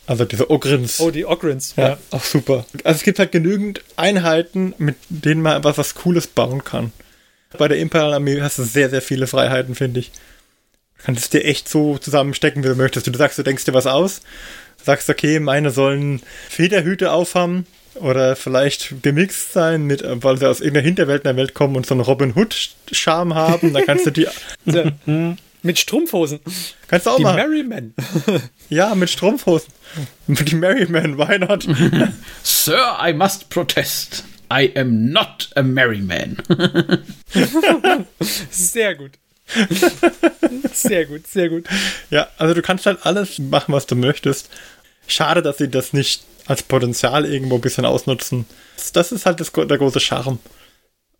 Also 0.06 0.24
diese 0.24 0.50
Ogrins. 0.50 1.00
Oh, 1.00 1.10
die 1.10 1.24
Ogrins. 1.24 1.74
Ja, 1.76 1.90
ja, 1.90 1.98
auch 2.10 2.24
super. 2.24 2.66
Also 2.84 2.98
es 2.98 3.02
gibt 3.02 3.18
halt 3.18 3.32
genügend 3.32 3.82
Einheiten, 3.96 4.74
mit 4.78 4.96
denen 5.08 5.40
man 5.40 5.54
einfach 5.54 5.78
was 5.78 5.94
Cooles 5.94 6.26
bauen 6.26 6.62
kann. 6.62 6.92
Bei 7.56 7.68
der 7.68 7.78
Imperialen 7.78 8.14
Armee 8.14 8.40
hast 8.40 8.58
du 8.58 8.64
sehr, 8.64 8.90
sehr 8.90 9.00
viele 9.00 9.26
Freiheiten, 9.26 9.74
finde 9.74 10.00
ich 10.00 10.10
kannst 11.04 11.34
dir 11.34 11.44
echt 11.44 11.68
so 11.68 11.98
zusammenstecken, 11.98 12.64
wie 12.64 12.68
du 12.68 12.74
möchtest. 12.74 13.06
Du 13.06 13.16
sagst, 13.16 13.38
du 13.38 13.42
denkst 13.42 13.64
dir 13.64 13.74
was 13.74 13.86
aus, 13.86 14.22
sagst, 14.82 15.08
okay, 15.10 15.38
meine 15.38 15.70
sollen 15.70 16.22
Federhüte 16.48 17.12
aufhaben 17.12 17.66
oder 17.96 18.36
vielleicht 18.36 19.02
gemixt 19.02 19.52
sein, 19.52 19.84
mit, 19.84 20.02
weil 20.04 20.38
sie 20.38 20.48
aus 20.48 20.60
irgendeiner 20.60 20.86
Hinterwelt 20.86 21.22
in 21.22 21.28
der 21.28 21.36
Welt 21.36 21.54
kommen 21.54 21.76
und 21.76 21.86
so 21.86 21.94
einen 21.94 22.00
Robin 22.00 22.34
Hood-Charme 22.34 23.34
haben. 23.34 23.74
Da 23.74 23.82
kannst 23.82 24.06
du 24.06 24.10
die. 24.10 24.26
mit 25.64 25.78
Strumpfhosen. 25.78 26.40
Kannst 26.88 27.06
du 27.06 27.10
auch 27.10 27.16
die 27.16 27.22
mal. 27.22 27.34
Merryman. 27.34 27.94
ja, 28.68 28.94
mit 28.94 29.10
Strumpfhosen. 29.10 29.72
Die 30.26 30.54
Merryman, 30.54 31.18
why 31.18 31.38
not? 31.38 31.66
Sir, 32.42 32.98
I 33.00 33.12
must 33.12 33.48
protest. 33.48 34.24
I 34.52 34.70
am 34.76 35.10
not 35.10 35.50
a 35.56 35.62
Merryman. 35.62 36.36
Sehr 38.50 38.94
gut. 38.94 39.12
sehr 40.72 41.04
gut, 41.04 41.26
sehr 41.26 41.50
gut. 41.50 41.66
Ja, 42.08 42.28
also 42.38 42.54
du 42.54 42.62
kannst 42.62 42.86
halt 42.86 43.04
alles 43.04 43.38
machen, 43.38 43.74
was 43.74 43.86
du 43.86 43.94
möchtest. 43.94 44.48
Schade, 45.06 45.42
dass 45.42 45.58
sie 45.58 45.68
das 45.68 45.92
nicht 45.92 46.24
als 46.46 46.62
Potenzial 46.62 47.26
irgendwo 47.26 47.56
ein 47.56 47.60
bisschen 47.60 47.84
ausnutzen. 47.84 48.46
Das 48.94 49.12
ist 49.12 49.26
halt 49.26 49.40
das, 49.40 49.52
der 49.52 49.78
große 49.78 50.00
Charme. 50.00 50.38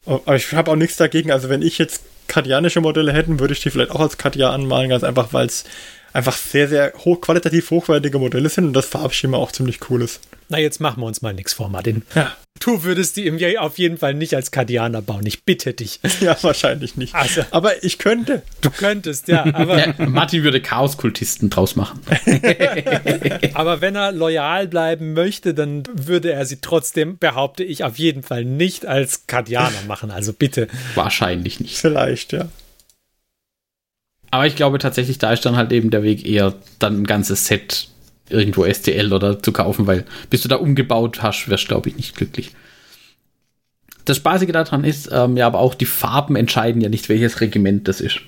Aber 0.07 0.37
ich 0.37 0.53
habe 0.53 0.71
auch 0.71 0.77
nichts 0.77 0.97
dagegen. 0.97 1.31
Also 1.31 1.51
wenn 1.51 1.61
ich 1.61 1.77
jetzt 1.77 2.03
kardianische 2.29 2.81
Modelle 2.81 3.13
hätten, 3.13 3.41
würde 3.41 3.55
ich 3.55 3.61
die 3.61 3.71
vielleicht 3.71 3.91
auch 3.91 4.01
als 4.01 4.19
Kardian 4.19 4.53
anmalen, 4.53 4.91
ganz 4.91 5.05
einfach, 5.05 5.33
weil 5.33 5.47
es 5.47 5.65
einfach 6.15 6.37
sehr, 6.37 6.69
sehr 6.69 6.93
hoch, 7.05 7.21
qualitativ 7.21 7.71
hochwertige 7.71 8.19
Modelle 8.19 8.49
sind 8.49 8.65
und 8.65 8.73
das 8.73 8.87
Farbschema 8.87 9.37
auch 9.37 9.53
ziemlich 9.53 9.91
cool 9.91 10.01
ist. 10.01 10.21
Na, 10.49 10.59
jetzt 10.59 10.81
machen 10.81 11.03
wir 11.03 11.07
uns 11.07 11.21
mal 11.23 11.35
nichts 11.35 11.53
vor, 11.53 11.69
Martin. 11.69 12.03
Ja. 12.15 12.33
Du 12.61 12.85
würdest 12.85 13.17
die 13.17 13.59
auf 13.59 13.79
jeden 13.79 13.99
Fall 13.99 14.15
nicht 14.15 14.35
als 14.35 14.53
Kardianer 14.53 15.03
bauen. 15.03 15.27
Ich 15.27 15.45
bitte 15.45 15.75
dich. 15.75 16.01
Ja, 16.21 16.37
wahrscheinlich 16.43 16.97
nicht. 16.97 17.15
Also, 17.15 17.43
aber 17.51 17.83
ich 17.83 17.99
könnte. 17.99 18.43
Du 18.61 18.71
könntest, 18.71 19.27
ja. 19.27 19.45
Aber 19.53 19.79
ja, 19.79 19.95
Martin 20.07 20.45
würde 20.45 20.63
Chaoskultisten 20.63 21.51
draus 21.51 21.75
machen. 21.75 22.01
aber 23.55 23.81
wenn 23.81 23.97
er 23.97 24.13
loyal 24.13 24.69
bleiben 24.69 25.13
möchte, 25.13 25.53
dann 25.53 25.83
würde 25.93 26.33
er 26.33 26.47
sie 26.47 26.61
trotzdem, 26.61 27.19
behaupte 27.19 27.65
ich, 27.65 27.83
auf 27.83 27.99
jeden 27.99 28.23
Fall 28.23 28.45
nicht 28.45 28.87
als 28.87 29.27
Kardianer 29.27 29.83
machen. 29.89 30.13
Also 30.13 30.33
bitte. 30.33 30.69
Wahrscheinlich 30.95 31.59
nicht. 31.59 31.77
Vielleicht, 31.79 32.33
ja. 32.33 32.49
Aber 34.35 34.49
ich 34.49 34.57
glaube 34.57 34.81
tatsächlich, 34.81 35.19
da 35.19 35.33
ist 35.33 35.47
dann 35.47 35.55
halt 35.55 35.71
eben 35.71 35.91
der 35.91 36.03
Weg 36.03 36.27
eher 36.27 36.55
dann 36.81 37.03
ein 37.03 37.07
ganzes 37.07 37.47
Set 37.47 37.87
irgendwo 38.29 38.65
STL 38.65 39.13
oder 39.13 39.41
zu 39.41 39.53
kaufen, 39.53 39.87
weil 39.87 40.05
bis 40.29 40.43
du 40.43 40.49
da 40.49 40.57
umgebaut 40.57 41.23
hast, 41.23 41.49
wärst 41.49 41.69
glaube 41.69 41.89
ich 41.89 41.97
nicht 41.97 42.17
glücklich. 42.17 42.51
Das 44.07 44.17
Spaßige 44.17 44.51
daran 44.51 44.83
ist, 44.83 45.09
ähm, 45.13 45.37
ja, 45.37 45.47
aber 45.47 45.61
auch 45.61 45.77
die 45.77 45.87
Farben 45.87 46.35
entscheiden 46.35 46.81
ja 46.81 46.89
nicht, 46.89 47.09
welches 47.09 47.41
Regiment 47.41 47.87
das 47.87 48.01
ist. 48.01 48.23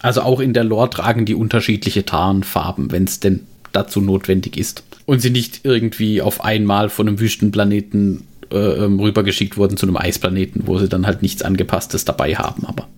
Also 0.00 0.22
auch 0.22 0.40
in 0.40 0.52
der 0.52 0.64
Lore 0.64 0.90
tragen 0.90 1.24
die 1.24 1.36
unterschiedliche 1.36 2.04
Tarnfarben, 2.04 2.90
wenn 2.90 3.04
es 3.04 3.20
denn 3.20 3.46
dazu 3.70 4.00
notwendig 4.00 4.56
ist. 4.56 4.82
Und 5.04 5.20
sie 5.20 5.30
nicht 5.30 5.60
irgendwie 5.62 6.20
auf 6.20 6.42
einmal 6.42 6.88
von 6.88 7.06
einem 7.06 7.20
Wüstenplaneten 7.20 8.24
äh, 8.50 8.56
ähm, 8.56 8.98
rübergeschickt 8.98 9.56
wurden 9.56 9.76
zu 9.76 9.86
einem 9.86 9.98
Eisplaneten, 9.98 10.66
wo 10.66 10.78
sie 10.78 10.88
dann 10.88 11.06
halt 11.06 11.22
nichts 11.22 11.42
Angepasstes 11.42 12.04
dabei 12.04 12.34
haben. 12.34 12.66
Aber 12.66 12.88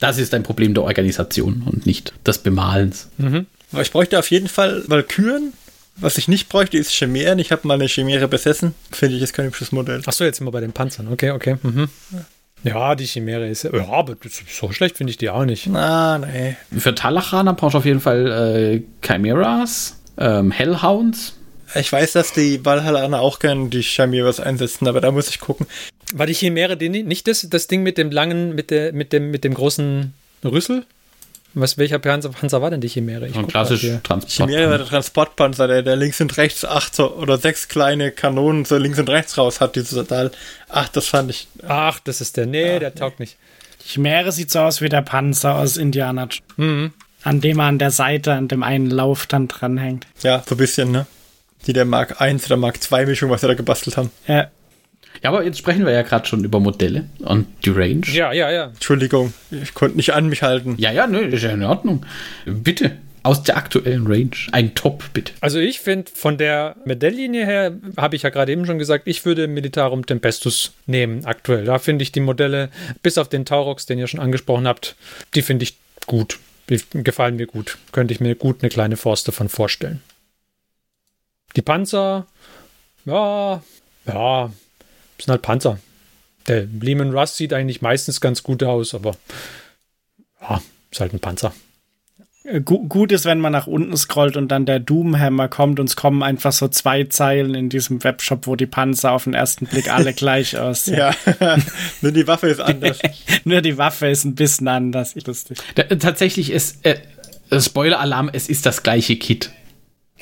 das 0.00 0.18
ist 0.18 0.34
ein 0.34 0.42
Problem 0.42 0.74
der 0.74 0.82
Organisation 0.84 1.62
und 1.66 1.86
nicht 1.86 2.12
des 2.26 2.38
Bemalens. 2.38 3.08
Mhm. 3.18 3.46
Aber 3.72 3.82
ich 3.82 3.92
bräuchte 3.92 4.18
auf 4.18 4.30
jeden 4.30 4.48
Fall 4.48 4.82
Valkyren. 4.86 5.52
Was 5.96 6.16
ich 6.16 6.28
nicht 6.28 6.48
bräuchte, 6.48 6.78
ist 6.78 6.92
Chimären. 6.92 7.38
Ich 7.38 7.52
habe 7.52 7.68
mal 7.68 7.74
eine 7.74 7.86
Chimäre 7.86 8.26
besessen. 8.26 8.74
Finde 8.90 9.16
ich, 9.16 9.22
ist 9.22 9.34
kein 9.34 9.46
hübsches 9.46 9.70
Modell. 9.70 10.02
Achso, 10.06 10.24
jetzt 10.24 10.38
sind 10.38 10.46
wir 10.46 10.50
bei 10.50 10.60
den 10.60 10.72
Panzern. 10.72 11.08
Okay, 11.12 11.30
okay. 11.30 11.56
Mhm. 11.62 11.88
Ja, 12.62 12.94
die 12.94 13.06
Chimäre 13.06 13.48
ist. 13.48 13.64
Ja, 13.64 13.88
aber 13.88 14.16
so 14.48 14.72
schlecht 14.72 14.96
finde 14.96 15.10
ich 15.10 15.18
die 15.18 15.30
auch 15.30 15.44
nicht. 15.44 15.66
Na, 15.66 16.18
nee. 16.18 16.56
Für 16.76 16.94
Talachaner 16.94 17.54
brauchst 17.54 17.74
du 17.74 17.78
auf 17.78 17.84
jeden 17.84 18.00
Fall 18.00 18.26
äh, 18.26 18.82
Chimeras, 19.06 19.98
ähm, 20.18 20.50
Hellhounds. 20.50 21.34
Ich 21.74 21.92
weiß, 21.92 22.12
dass 22.12 22.32
die 22.32 22.64
Valhallaner 22.64 23.20
auch 23.20 23.38
gerne 23.38 23.68
die 23.68 23.82
Chimeras 23.82 24.40
einsetzen, 24.40 24.88
aber 24.88 25.00
da 25.00 25.10
muss 25.10 25.28
ich 25.28 25.40
gucken. 25.40 25.66
War 26.14 26.26
die 26.26 26.34
Chimäre 26.34 26.76
die, 26.76 26.88
nicht 26.88 27.28
das, 27.28 27.46
das 27.48 27.66
Ding 27.66 27.82
mit 27.82 27.98
dem 27.98 28.10
langen, 28.10 28.54
mit, 28.54 28.70
der, 28.70 28.92
mit, 28.92 29.12
dem, 29.12 29.30
mit 29.30 29.44
dem 29.44 29.54
großen 29.54 30.12
Rüssel? 30.44 30.84
Was, 31.52 31.78
welcher 31.78 31.98
Panzer, 31.98 32.28
Panzer 32.28 32.62
war 32.62 32.70
denn 32.70 32.80
die 32.80 32.88
Chimäre? 32.88 33.26
Ich 33.26 33.34
so 33.34 33.40
ein 33.40 33.48
klassisch 33.48 33.86
Transport. 34.04 34.30
Chimäre 34.30 34.70
war 34.70 34.78
der 34.78 34.86
Transportpanzer, 34.86 35.66
der, 35.66 35.82
der 35.82 35.96
links 35.96 36.20
und 36.20 36.36
rechts 36.36 36.64
acht 36.64 36.94
so, 36.94 37.12
oder 37.16 37.38
sechs 37.38 37.66
kleine 37.66 38.12
Kanonen 38.12 38.64
so 38.64 38.76
links 38.76 38.98
und 39.00 39.10
rechts 39.10 39.36
raus 39.36 39.60
hat, 39.60 39.74
dieses 39.74 40.06
Teil. 40.06 40.30
Ach, 40.68 40.88
das 40.88 41.08
fand 41.08 41.30
ich. 41.30 41.48
Ach, 41.66 41.98
das 42.00 42.20
ist 42.20 42.36
der. 42.36 42.46
Nee, 42.46 42.76
Ach, 42.76 42.78
der 42.78 42.94
taugt 42.94 43.18
nicht. 43.18 43.36
Chimäre 43.84 44.30
sieht 44.30 44.50
so 44.52 44.60
aus 44.60 44.80
wie 44.80 44.88
der 44.88 45.02
Panzer 45.02 45.56
aus 45.56 45.76
Indiana. 45.76 46.28
Mhm. 46.56 46.92
An 47.22 47.40
dem 47.40 47.58
er 47.58 47.66
an 47.66 47.78
der 47.78 47.90
Seite, 47.90 48.32
an 48.32 48.46
dem 48.46 48.62
einen 48.62 48.88
Lauf 48.88 49.26
dann 49.26 49.48
dranhängt. 49.48 50.06
Ja, 50.22 50.42
so 50.46 50.54
ein 50.54 50.58
bisschen, 50.58 50.92
ne? 50.92 51.06
Die 51.66 51.72
der 51.72 51.84
Mark 51.84 52.20
1 52.20 52.46
oder 52.46 52.56
Mark 52.56 52.82
2 52.82 53.06
Mischung, 53.06 53.28
was 53.28 53.40
sie 53.40 53.48
da 53.48 53.54
gebastelt 53.54 53.96
haben. 53.96 54.10
Ja. 54.26 54.48
Ja, 55.22 55.30
aber 55.30 55.44
jetzt 55.44 55.58
sprechen 55.58 55.84
wir 55.84 55.92
ja 55.92 56.02
gerade 56.02 56.26
schon 56.26 56.44
über 56.44 56.60
Modelle 56.60 57.04
und 57.20 57.46
die 57.64 57.70
Range. 57.70 58.06
Ja, 58.06 58.32
ja, 58.32 58.50
ja. 58.50 58.66
Entschuldigung, 58.66 59.34
ich 59.50 59.74
konnte 59.74 59.96
nicht 59.96 60.14
an 60.14 60.28
mich 60.28 60.42
halten. 60.42 60.76
Ja, 60.78 60.92
ja, 60.92 61.06
ne, 61.06 61.20
ist 61.20 61.42
ja 61.42 61.50
in 61.50 61.62
Ordnung. 61.62 62.06
Bitte. 62.46 62.96
Aus 63.22 63.42
der 63.42 63.58
aktuellen 63.58 64.06
Range. 64.06 64.30
Ein 64.52 64.74
Top, 64.74 65.04
bitte. 65.12 65.32
Also 65.42 65.58
ich 65.58 65.80
finde, 65.80 66.10
von 66.14 66.38
der 66.38 66.76
Modelllinie 66.86 67.44
her, 67.44 67.76
habe 67.98 68.16
ich 68.16 68.22
ja 68.22 68.30
gerade 68.30 68.50
eben 68.50 68.64
schon 68.64 68.78
gesagt, 68.78 69.06
ich 69.06 69.26
würde 69.26 69.46
Militarum 69.46 70.06
Tempestus 70.06 70.72
nehmen 70.86 71.26
aktuell. 71.26 71.64
Da 71.66 71.78
finde 71.78 72.02
ich 72.02 72.12
die 72.12 72.20
Modelle, 72.20 72.70
bis 73.02 73.18
auf 73.18 73.28
den 73.28 73.44
Taurox, 73.44 73.84
den 73.84 73.98
ihr 73.98 74.06
schon 74.06 74.20
angesprochen 74.20 74.66
habt, 74.66 74.96
die 75.34 75.42
finde 75.42 75.64
ich 75.64 75.76
gut. 76.06 76.38
Die 76.70 76.80
gefallen 76.94 77.36
mir 77.36 77.46
gut. 77.46 77.76
Könnte 77.92 78.14
ich 78.14 78.20
mir 78.20 78.36
gut 78.36 78.62
eine 78.62 78.70
kleine 78.70 78.96
Forst 78.96 79.28
davon 79.28 79.50
vorstellen. 79.50 80.00
Die 81.56 81.62
Panzer, 81.62 82.26
ja, 83.04 83.62
ja, 84.06 84.50
sind 85.24 85.30
halt 85.30 85.42
Panzer. 85.42 85.78
Der 86.48 86.64
Lehman 86.64 87.12
Russ 87.12 87.36
sieht 87.36 87.52
eigentlich 87.52 87.82
meistens 87.82 88.20
ganz 88.20 88.42
gut 88.42 88.62
aus, 88.62 88.94
aber 88.94 89.16
ja, 90.40 90.60
ist 90.90 91.00
halt 91.00 91.12
ein 91.12 91.20
Panzer. 91.20 91.52
Äh, 92.44 92.60
gut 92.62 93.12
ist, 93.12 93.26
wenn 93.26 93.40
man 93.40 93.52
nach 93.52 93.66
unten 93.66 93.96
scrollt 93.96 94.36
und 94.36 94.48
dann 94.48 94.64
der 94.64 94.80
Doomhammer 94.80 95.48
kommt 95.48 95.78
und 95.78 95.88
es 95.88 95.96
kommen 95.96 96.22
einfach 96.22 96.52
so 96.52 96.68
zwei 96.68 97.04
Zeilen 97.04 97.54
in 97.54 97.68
diesem 97.68 98.02
Webshop, 98.02 98.46
wo 98.46 98.56
die 98.56 98.66
Panzer 98.66 99.12
auf 99.12 99.24
den 99.24 99.34
ersten 99.34 99.66
Blick 99.66 99.92
alle 99.92 100.12
gleich 100.14 100.56
aussehen. 100.56 100.98
ja, 100.98 101.14
nur 102.00 102.12
die 102.12 102.26
Waffe 102.26 102.48
ist 102.48 102.60
anders. 102.60 102.98
nur 103.44 103.60
die 103.60 103.76
Waffe 103.76 104.08
ist 104.08 104.24
ein 104.24 104.34
bisschen 104.34 104.68
anders. 104.68 105.14
Lustig. 105.26 105.58
tatsächlich 105.98 106.50
ist, 106.50 106.84
äh, 106.84 106.96
Spoiler-Alarm, 107.58 108.30
es 108.32 108.48
ist 108.48 108.64
das 108.64 108.82
gleiche 108.82 109.16
Kit. 109.16 109.50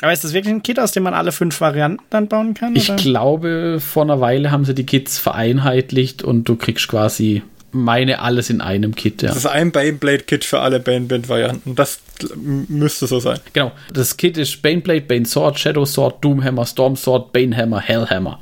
Aber 0.01 0.13
ist 0.13 0.25
das 0.25 0.33
wirklich 0.33 0.55
ein 0.55 0.63
Kit, 0.63 0.79
aus 0.79 0.93
dem 0.93 1.03
man 1.03 1.15
alle 1.15 1.33
fünf 1.33 1.61
Varianten 1.61 2.03
dann 2.11 2.29
bauen 2.29 2.55
kann? 2.55 2.77
Ich 2.77 2.91
oder? 2.91 3.03
glaube, 3.03 3.79
vor 3.81 4.05
einer 4.05 4.21
Weile 4.21 4.51
haben 4.51 4.65
sie 4.65 4.75
die 4.75 4.87
Kits 4.87 5.19
vereinheitlicht 5.19 6.23
und 6.23 6.49
du 6.49 6.57
kriegst 6.57 6.89
quasi 6.89 7.43
meine 7.73 8.21
alles 8.21 8.49
in 8.49 8.61
einem 8.61 8.95
Kit. 8.95 9.23
Ja. 9.23 9.29
Das 9.29 9.39
ist 9.39 9.47
ein 9.47 9.73
Baneblade-Kit 9.73 10.45
für 10.45 10.61
alle 10.61 10.81
Baneband-Varianten. 10.81 11.75
Das 11.75 12.01
müsste 12.37 13.07
so 13.07 13.21
sein. 13.21 13.41
Genau. 13.53 13.73
Das 13.93 14.17
Kit 14.17 14.39
ist 14.39 14.63
Baneblade, 14.63 15.03
Bane 15.03 15.27
Sword, 15.27 15.59
Shadow 15.59 15.85
Sword, 15.85 16.25
Doomhammer, 16.25 16.65
Storm 16.65 16.97
Sword, 16.97 17.33
Banehammer, 17.33 17.81
Hellhammer. 17.81 18.41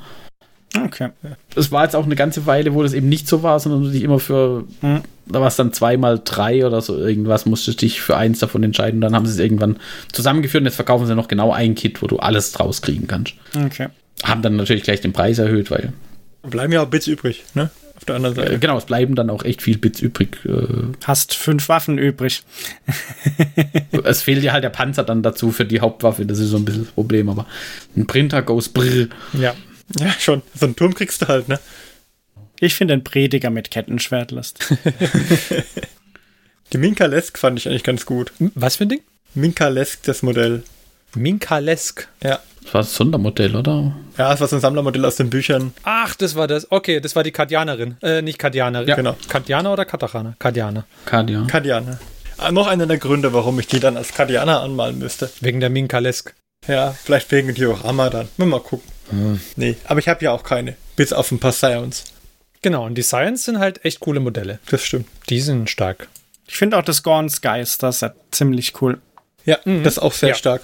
Okay. 0.75 1.09
Es 1.55 1.71
war 1.71 1.83
jetzt 1.83 1.95
auch 1.95 2.05
eine 2.05 2.15
ganze 2.15 2.45
Weile, 2.45 2.73
wo 2.73 2.83
das 2.83 2.93
eben 2.93 3.09
nicht 3.09 3.27
so 3.27 3.41
war, 3.41 3.59
sondern 3.59 3.83
du 3.83 3.89
dich 3.89 4.03
immer 4.03 4.19
für, 4.19 4.65
hm, 4.81 5.01
da 5.25 5.39
war 5.39 5.47
es 5.47 5.55
dann 5.55 5.73
zweimal 5.73 6.21
drei 6.23 6.65
oder 6.65 6.81
so 6.81 6.97
irgendwas, 6.97 7.45
musstest 7.45 7.81
dich 7.81 8.01
für 8.01 8.17
eins 8.17 8.39
davon 8.39 8.63
entscheiden. 8.63 9.01
Dann 9.01 9.15
haben 9.15 9.25
sie 9.25 9.31
es 9.31 9.39
irgendwann 9.39 9.77
zusammengeführt 10.11 10.61
und 10.61 10.65
jetzt 10.65 10.75
verkaufen 10.75 11.07
sie 11.07 11.15
noch 11.15 11.27
genau 11.27 11.51
ein 11.51 11.75
Kit, 11.75 12.01
wo 12.01 12.07
du 12.07 12.17
alles 12.17 12.51
draus 12.51 12.81
kriegen 12.81 13.07
kannst. 13.07 13.33
Okay. 13.55 13.87
Haben 14.23 14.41
dann 14.41 14.55
natürlich 14.55 14.83
gleich 14.83 15.01
den 15.01 15.13
Preis 15.13 15.39
erhöht, 15.39 15.71
weil. 15.71 15.93
Bleiben 16.43 16.73
ja 16.73 16.81
auch 16.81 16.87
Bits 16.87 17.07
übrig, 17.07 17.43
ne? 17.53 17.69
Auf 17.97 18.05
der 18.05 18.15
anderen 18.15 18.35
Seite. 18.35 18.53
Äh, 18.53 18.57
genau, 18.59 18.77
es 18.77 18.85
bleiben 18.85 19.15
dann 19.15 19.31
auch 19.31 19.43
echt 19.43 19.63
viel 19.63 19.77
Bits 19.77 20.01
übrig. 20.01 20.37
Äh. 20.45 20.67
Hast 21.03 21.33
fünf 21.33 21.67
Waffen 21.67 21.97
übrig. 21.97 22.43
es 24.03 24.21
fehlt 24.21 24.43
ja 24.43 24.53
halt 24.53 24.63
der 24.63 24.69
Panzer 24.69 25.03
dann 25.03 25.23
dazu 25.23 25.51
für 25.51 25.65
die 25.65 25.81
Hauptwaffe, 25.81 26.25
das 26.25 26.37
ist 26.37 26.49
so 26.49 26.57
ein 26.57 26.65
bisschen 26.65 26.83
das 26.83 26.93
Problem, 26.93 27.27
aber 27.27 27.47
ein 27.95 28.05
Printer 28.05 28.43
goes 28.43 28.69
brr. 28.69 29.07
Ja. 29.33 29.55
Ja, 29.99 30.11
schon. 30.19 30.41
So 30.53 30.65
einen 30.65 30.75
Turm 30.75 30.93
kriegst 30.93 31.21
du 31.21 31.27
halt, 31.27 31.47
ne? 31.47 31.59
Ich 32.59 32.75
finde 32.75 32.95
den 32.95 33.03
Prediger 33.03 33.49
mit 33.49 33.71
Kettenschwert 33.71 34.31
lustig. 34.31 34.67
Die 36.73 36.77
Minkalesk 36.77 37.37
fand 37.37 37.59
ich 37.59 37.67
eigentlich 37.67 37.83
ganz 37.83 38.05
gut. 38.05 38.33
Was 38.39 38.75
für 38.75 38.85
ein 38.85 38.89
Ding? 38.89 39.01
Minkalesk, 39.35 40.03
das 40.03 40.23
Modell. 40.23 40.63
Minkalesk? 41.15 42.09
Ja. 42.21 42.39
Das 42.63 42.73
war 42.73 42.81
das 42.81 42.95
Sondermodell, 42.95 43.55
oder? 43.55 43.95
Ja, 44.17 44.31
das 44.31 44.41
war 44.41 44.47
so 44.49 44.57
ein 44.57 44.61
Sammlermodell 44.61 45.05
aus 45.05 45.15
den 45.15 45.29
Büchern. 45.29 45.73
Ach, 45.83 46.15
das 46.15 46.35
war 46.35 46.47
das. 46.47 46.69
Okay, 46.69 46.99
das 46.99 47.15
war 47.15 47.23
die 47.23 47.31
Kardianerin. 47.31 47.95
Äh, 48.01 48.21
nicht 48.21 48.39
Kardianerin. 48.39 48.89
Ja, 48.89 48.95
genau. 48.95 49.15
Kardianer 49.29 49.71
oder 49.71 49.85
Katachana? 49.85 50.35
Kardianer. 50.37 50.85
Kardianer. 51.05 51.47
Kardianer. 51.47 51.99
Ah, 52.37 52.51
noch 52.51 52.67
einer 52.67 52.85
der 52.85 52.97
Gründe, 52.97 53.31
warum 53.31 53.57
ich 53.59 53.67
die 53.67 53.79
dann 53.79 53.95
als 53.95 54.13
Kardianer 54.13 54.61
anmalen 54.61 54.99
müsste. 54.99 55.29
Wegen 55.39 55.61
der 55.61 55.69
Minkalesk. 55.69 56.35
Ja, 56.67 56.91
vielleicht 56.91 57.31
wegen 57.31 57.53
Diorama 57.53 58.09
dann. 58.09 58.27
Mal 58.37 58.59
gucken. 58.59 58.91
Hm. 59.09 59.39
Nee, 59.55 59.75
aber 59.85 59.99
ich 59.99 60.07
habe 60.07 60.23
ja 60.23 60.31
auch 60.31 60.43
keine. 60.43 60.75
Bis 60.95 61.13
auf 61.13 61.31
ein 61.31 61.39
paar 61.39 61.51
Science. 61.51 62.03
Genau, 62.61 62.85
und 62.85 62.95
die 62.95 63.03
Science 63.03 63.45
sind 63.45 63.59
halt 63.59 63.85
echt 63.85 63.99
coole 63.99 64.19
Modelle. 64.19 64.59
Das 64.69 64.83
stimmt. 64.83 65.07
Die 65.29 65.39
sind 65.39 65.69
stark. 65.69 66.07
Ich 66.47 66.57
finde 66.57 66.77
auch 66.77 66.83
das 66.83 67.03
Gorn 67.03 67.29
Skies, 67.29 67.77
das 67.77 68.01
ist 68.01 68.11
ziemlich 68.31 68.81
cool. 68.81 68.99
Ja, 69.45 69.59
mhm. 69.65 69.83
das 69.83 69.93
ist 69.93 69.99
auch 69.99 70.13
sehr 70.13 70.29
ja. 70.29 70.35
stark. 70.35 70.61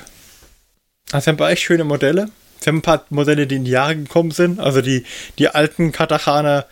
Also, 1.12 1.28
wir 1.28 1.46
haben 1.46 1.52
echt 1.52 1.64
schöne 1.64 1.84
Modelle. 1.84 2.30
Wir 2.62 2.72
haben 2.72 2.78
ein 2.78 2.82
paar 2.82 3.06
Modelle, 3.10 3.46
die 3.46 3.56
in 3.56 3.66
die 3.66 3.72
Jahre 3.72 3.96
gekommen 3.96 4.32
sind. 4.32 4.60
Also 4.60 4.82
die, 4.82 5.04
die 5.38 5.50
alten 5.50 5.91
Katachaner. 5.91 6.66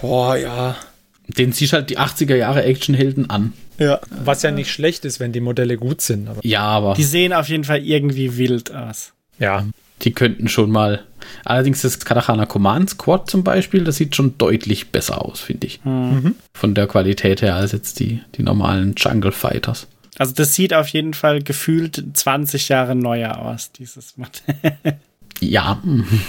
Boah, 0.00 0.36
ja. 0.36 0.76
Den 1.26 1.52
ziehst 1.52 1.72
halt 1.72 1.90
die 1.90 1.98
80er 1.98 2.36
Jahre 2.36 2.62
Actionhelden 2.62 3.28
an. 3.28 3.52
Ja. 3.78 4.00
Was 4.10 4.42
ja 4.42 4.50
nicht 4.50 4.70
schlecht 4.70 5.04
ist, 5.04 5.18
wenn 5.18 5.32
die 5.32 5.40
Modelle 5.40 5.76
gut 5.76 6.00
sind. 6.00 6.28
Aber 6.28 6.40
ja, 6.44 6.62
aber. 6.62 6.94
Die 6.94 7.04
sehen 7.04 7.32
auf 7.32 7.48
jeden 7.48 7.64
Fall 7.64 7.84
irgendwie 7.84 8.36
wild 8.36 8.72
aus. 8.72 9.12
Ja. 9.38 9.66
Die 10.02 10.12
könnten 10.12 10.48
schon 10.48 10.70
mal. 10.70 11.04
Allerdings 11.44 11.82
das 11.82 12.00
Katachana 12.04 12.46
Command 12.46 12.90
Squad 12.90 13.30
zum 13.30 13.44
Beispiel, 13.44 13.84
das 13.84 13.96
sieht 13.96 14.16
schon 14.16 14.36
deutlich 14.38 14.90
besser 14.90 15.24
aus, 15.24 15.40
finde 15.40 15.66
ich. 15.68 15.84
Mhm. 15.84 16.34
Von 16.52 16.74
der 16.74 16.86
Qualität 16.86 17.42
her 17.42 17.54
als 17.54 17.72
jetzt 17.72 18.00
die, 18.00 18.20
die 18.34 18.42
normalen 18.42 18.94
Jungle 18.96 19.32
Fighters. 19.32 19.86
Also 20.18 20.34
das 20.34 20.54
sieht 20.54 20.74
auf 20.74 20.88
jeden 20.88 21.14
Fall 21.14 21.42
gefühlt 21.42 22.04
20 22.12 22.68
Jahre 22.68 22.94
neuer 22.94 23.38
aus, 23.38 23.72
dieses 23.72 24.16
Modell. 24.16 24.98
ja, 25.40 25.80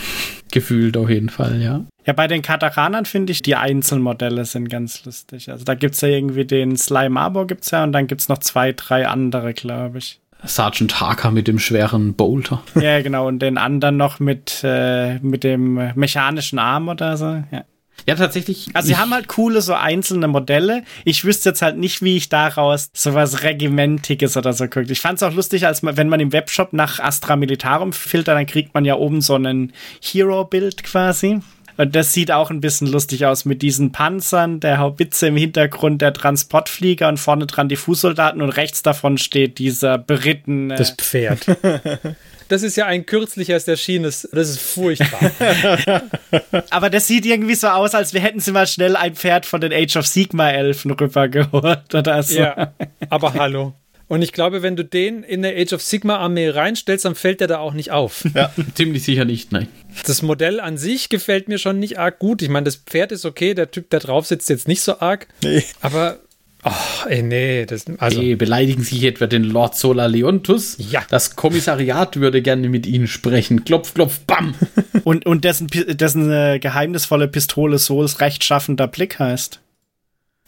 gefühlt 0.52 0.96
auf 0.96 1.10
jeden 1.10 1.30
Fall, 1.30 1.62
ja. 1.62 1.84
Ja, 2.06 2.14
bei 2.14 2.28
den 2.28 2.42
Kataranern 2.42 3.06
finde 3.06 3.32
ich, 3.32 3.42
die 3.42 3.56
Einzelmodelle 3.56 4.46
sind 4.46 4.70
ganz 4.70 5.06
lustig. 5.06 5.50
Also 5.50 5.64
da 5.64 5.74
gibt 5.74 5.96
es 5.96 6.02
ja 6.02 6.10
irgendwie 6.10 6.46
den 6.46 6.78
Slime 6.78 7.20
Arbor 7.20 7.48
gibt's 7.48 7.72
ja 7.72 7.84
und 7.84 7.92
dann 7.94 8.08
gibt 8.08 8.22
es 8.22 8.30
noch 8.30 8.40
zwei, 8.40 8.74
drei 8.74 9.08
andere, 9.08 9.54
glaube 9.54 10.00
ich. 10.00 10.20
Sergeant 10.46 11.00
Harker 11.00 11.32
mit 11.32 11.48
dem 11.48 11.60
schweren 11.60 12.14
Bolter. 12.14 12.64
Ja, 12.76 13.02
genau. 13.02 13.28
Und 13.28 13.40
den 13.40 13.58
anderen 13.58 13.98
noch 13.98 14.20
mit, 14.20 14.62
äh, 14.64 15.20
mit 15.20 15.44
dem 15.44 15.92
mechanischen 15.96 16.60
Arm 16.60 16.90
oder 16.90 17.18
so. 17.18 17.44
Ja. 17.52 17.66
Ja, 18.06 18.16
tatsächlich. 18.16 18.68
Also 18.74 18.88
sie 18.88 18.98
haben 18.98 19.14
halt 19.14 19.28
coole 19.28 19.62
so 19.62 19.74
einzelne 19.74 20.28
Modelle. 20.28 20.84
Ich 21.06 21.24
wüsste 21.24 21.50
jetzt 21.50 21.62
halt 21.62 21.78
nicht, 21.78 22.02
wie 22.02 22.18
ich 22.18 22.28
daraus 22.28 22.90
sowas 22.94 23.44
Regimentiges 23.44 24.36
oder 24.36 24.52
so 24.52 24.68
guckt. 24.68 24.92
Ich 24.92 25.00
fand 25.00 25.18
es 25.18 25.24
auch 25.24 25.34
lustig, 25.34 25.66
als 25.66 25.84
man, 25.84 25.96
wenn 25.96 26.10
man 26.10 26.20
im 26.20 26.34
Webshop 26.34 26.74
nach 26.74 27.00
Astra 27.00 27.36
Militarum 27.36 27.94
filtert, 27.94 28.36
dann 28.36 28.46
kriegt 28.46 28.74
man 28.74 28.84
ja 28.84 28.96
oben 28.96 29.22
so 29.22 29.36
einen 29.36 29.72
Hero-Bild 30.02 30.84
quasi. 30.84 31.40
Und 31.78 31.96
das 31.96 32.14
sieht 32.14 32.32
auch 32.32 32.50
ein 32.50 32.62
bisschen 32.62 32.88
lustig 32.88 33.26
aus 33.26 33.46
mit 33.46 33.62
diesen 33.62 33.92
Panzern, 33.92 34.60
der 34.60 34.78
Haubitze 34.78 35.28
im 35.28 35.38
Hintergrund, 35.38 36.02
der 36.02 36.14
Transportflieger 36.14 37.08
und 37.08 37.18
vorne 37.18 37.48
dran 37.48 37.70
die 37.70 37.76
Fußsoldaten 37.76 38.42
und 38.42 38.50
rechts 38.50 38.82
davon 38.82 39.18
steht 39.18 39.58
dieser 39.58 39.98
berittene. 39.98 40.76
Das 40.76 40.92
Pferd. 40.92 41.46
Das 42.50 42.62
ist 42.62 42.76
ja 42.76 42.86
ein 42.86 43.06
kürzliches 43.06 43.68
erschienen. 43.68 44.04
Das 44.04 44.26
ist 44.26 44.60
furchtbar. 44.60 45.32
Aber 46.70 46.90
das 46.90 47.08
sieht 47.08 47.26
irgendwie 47.26 47.56
so 47.56 47.68
aus, 47.68 47.96
als 47.96 48.14
wir 48.14 48.22
hätten 48.22 48.40
sie 48.42 48.52
mal 48.52 48.68
schnell 48.68 48.96
ein 48.96 49.16
Pferd 49.16 49.46
von 49.46 49.62
den 49.62 49.74
Age 49.74 49.96
of 49.96 50.06
Sigma 50.06 50.50
Elfen 50.52 50.92
rübergeholt 50.92 51.96
oder 51.96 52.22
so. 52.22 52.40
Ja, 52.40 52.74
aber 53.10 53.34
hallo. 53.34 53.74
Und 54.08 54.22
ich 54.22 54.34
glaube, 54.34 54.62
wenn 54.62 54.76
du 54.76 54.84
den 54.84 55.24
in 55.24 55.42
der 55.42 55.58
Age 55.58 55.74
of 55.74 55.82
Sigma 55.82 56.18
Armee 56.18 56.50
reinstellst, 56.50 57.06
dann 57.06 57.16
fällt 57.16 57.40
der 57.40 57.48
da 57.48 57.60
auch 57.60 57.74
nicht 57.74 57.92
auf. 57.92 58.26
Ja, 58.36 58.54
ziemlich 58.76 59.04
sicher 59.04 59.26
nicht, 59.26 59.52
nein. 59.52 59.70
Das 60.06 60.22
Modell 60.22 60.60
an 60.60 60.78
sich 60.78 61.10
gefällt 61.10 61.48
mir 61.48 61.58
schon 61.58 61.80
nicht 61.80 61.98
arg 61.98 62.20
gut. 62.20 62.42
Ich 62.42 62.50
meine, 62.50 62.66
das 62.66 62.76
Pferd 62.76 63.12
ist 63.12 63.26
okay, 63.26 63.54
der 63.54 63.72
Typ, 63.72 63.90
der 63.90 64.02
drauf 64.02 64.28
sitzt, 64.28 64.50
jetzt 64.50 64.68
nicht 64.68 64.82
so 64.82 65.00
arg. 65.00 65.28
Nee. 65.42 65.64
Aber 65.82 66.20
Oh, 66.66 67.10
ey, 67.10 67.22
nee, 67.22 67.66
das, 67.66 67.86
also. 67.98 68.22
Hey, 68.22 68.36
beleidigen 68.36 68.84
Sie 68.84 69.06
etwa 69.06 69.28
den 69.28 69.44
Lord 69.44 69.76
Solar 69.76 70.08
Leontus? 70.08 70.78
Ja. 70.80 71.04
Das 71.10 71.36
Kommissariat 71.36 72.16
würde 72.16 72.42
gerne 72.42 72.70
mit 72.70 72.86
Ihnen 72.86 73.08
sprechen. 73.08 73.66
Klopf, 73.66 73.94
klopf, 73.94 74.20
bam. 74.22 74.56
Und, 75.04 75.26
und 75.26 75.44
dessen, 75.44 75.68
dessen 75.68 76.32
äh, 76.32 76.60
geheimnisvolle 76.60 77.28
Pistole 77.28 77.78
Souls 77.78 78.22
rechtschaffender 78.22 78.88
Blick 78.88 79.20
heißt. 79.20 79.60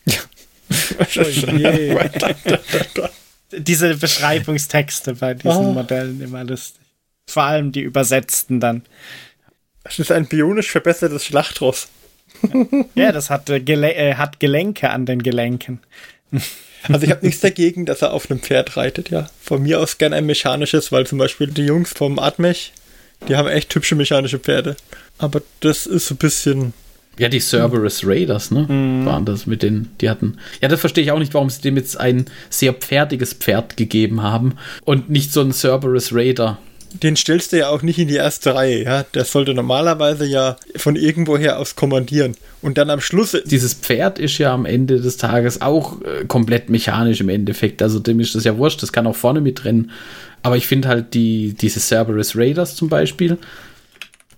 Ja. 0.05 0.21
Diese 3.51 3.95
Beschreibungstexte 3.95 5.15
bei 5.15 5.33
diesen 5.33 5.51
Oh. 5.57 5.71
Modellen 5.73 6.21
immer 6.21 6.43
lustig. 6.43 6.81
Vor 7.27 7.43
allem 7.43 7.71
die 7.71 7.81
übersetzten 7.81 8.59
dann. 8.59 8.83
Das 9.83 9.99
ist 9.99 10.11
ein 10.11 10.27
bionisch 10.27 10.69
verbessertes 10.71 11.25
Schlachtross. 11.25 11.87
Ja, 12.95 13.11
das 13.11 13.29
hat, 13.29 13.49
äh, 13.49 13.59
Gele 13.59 13.93
äh, 13.93 14.15
hat 14.15 14.39
Gelenke 14.39 14.89
an 14.89 15.05
den 15.05 15.21
Gelenken. 15.23 15.79
Also 16.87 17.05
ich 17.05 17.11
habe 17.11 17.25
nichts 17.25 17.41
dagegen, 17.41 17.85
dass 17.85 18.01
er 18.01 18.13
auf 18.13 18.29
einem 18.29 18.41
Pferd 18.41 18.77
reitet, 18.77 19.09
ja. 19.09 19.29
Von 19.41 19.63
mir 19.63 19.79
aus 19.79 19.97
gern 19.97 20.13
ein 20.13 20.25
mechanisches, 20.25 20.91
weil 20.91 21.07
zum 21.07 21.17
Beispiel 21.17 21.47
die 21.47 21.65
Jungs 21.65 21.93
vom 21.93 22.19
Atmech, 22.19 22.73
die 23.27 23.35
haben 23.37 23.47
echt 23.47 23.73
hübsche 23.73 23.95
mechanische 23.95 24.39
Pferde. 24.39 24.75
Aber 25.17 25.41
das 25.61 25.85
ist 25.85 26.07
so 26.07 26.15
ein 26.15 26.17
bisschen. 26.17 26.73
Ja, 27.17 27.29
die 27.29 27.39
Cerberus 27.39 28.05
Raiders, 28.05 28.51
ne? 28.51 28.67
Waren 29.05 29.25
das 29.25 29.45
mit 29.45 29.63
den, 29.63 29.89
die 30.01 30.09
hatten. 30.09 30.37
Ja, 30.61 30.67
das 30.67 30.81
verstehe 30.81 31.03
ich 31.03 31.11
auch 31.11 31.19
nicht, 31.19 31.33
warum 31.33 31.49
sie 31.49 31.61
dem 31.61 31.77
jetzt 31.77 31.99
ein 31.99 32.25
sehr 32.49 32.73
pferdiges 32.73 33.33
Pferd 33.33 33.77
gegeben 33.77 34.21
haben 34.21 34.55
und 34.83 35.09
nicht 35.09 35.31
so 35.31 35.41
ein 35.41 35.53
Cerberus 35.53 36.13
Raider. 36.13 36.57
Den 37.03 37.15
stellst 37.15 37.51
du 37.51 37.57
ja 37.57 37.69
auch 37.69 37.81
nicht 37.81 37.99
in 37.99 38.07
die 38.07 38.15
erste 38.15 38.55
Reihe, 38.55 38.83
ja. 38.83 39.03
Der 39.13 39.25
sollte 39.25 39.53
normalerweise 39.53 40.25
ja 40.25 40.57
von 40.75 40.95
irgendwoher 40.95 41.59
aus 41.59 41.75
kommandieren. 41.75 42.35
Und 42.61 42.77
dann 42.77 42.89
am 42.89 43.01
Schluss. 43.01 43.37
Dieses 43.45 43.73
Pferd 43.73 44.17
ist 44.17 44.37
ja 44.37 44.53
am 44.53 44.65
Ende 44.65 44.99
des 44.99 45.17
Tages 45.17 45.61
auch 45.61 46.01
äh, 46.01 46.25
komplett 46.25 46.69
mechanisch 46.69 47.19
im 47.21 47.29
Endeffekt. 47.29 47.81
Also 47.81 47.99
dem 47.99 48.19
ist 48.19 48.35
das 48.35 48.43
ja 48.43 48.57
wurscht, 48.57 48.81
das 48.81 48.93
kann 48.93 49.07
auch 49.07 49.15
vorne 49.15 49.41
mitrennen. 49.41 49.91
Aber 50.41 50.57
ich 50.57 50.67
finde 50.67 50.87
halt 50.87 51.13
die, 51.13 51.53
diese 51.53 51.79
Cerberus 51.79 52.35
Raiders 52.35 52.75
zum 52.75 52.87
Beispiel, 52.87 53.37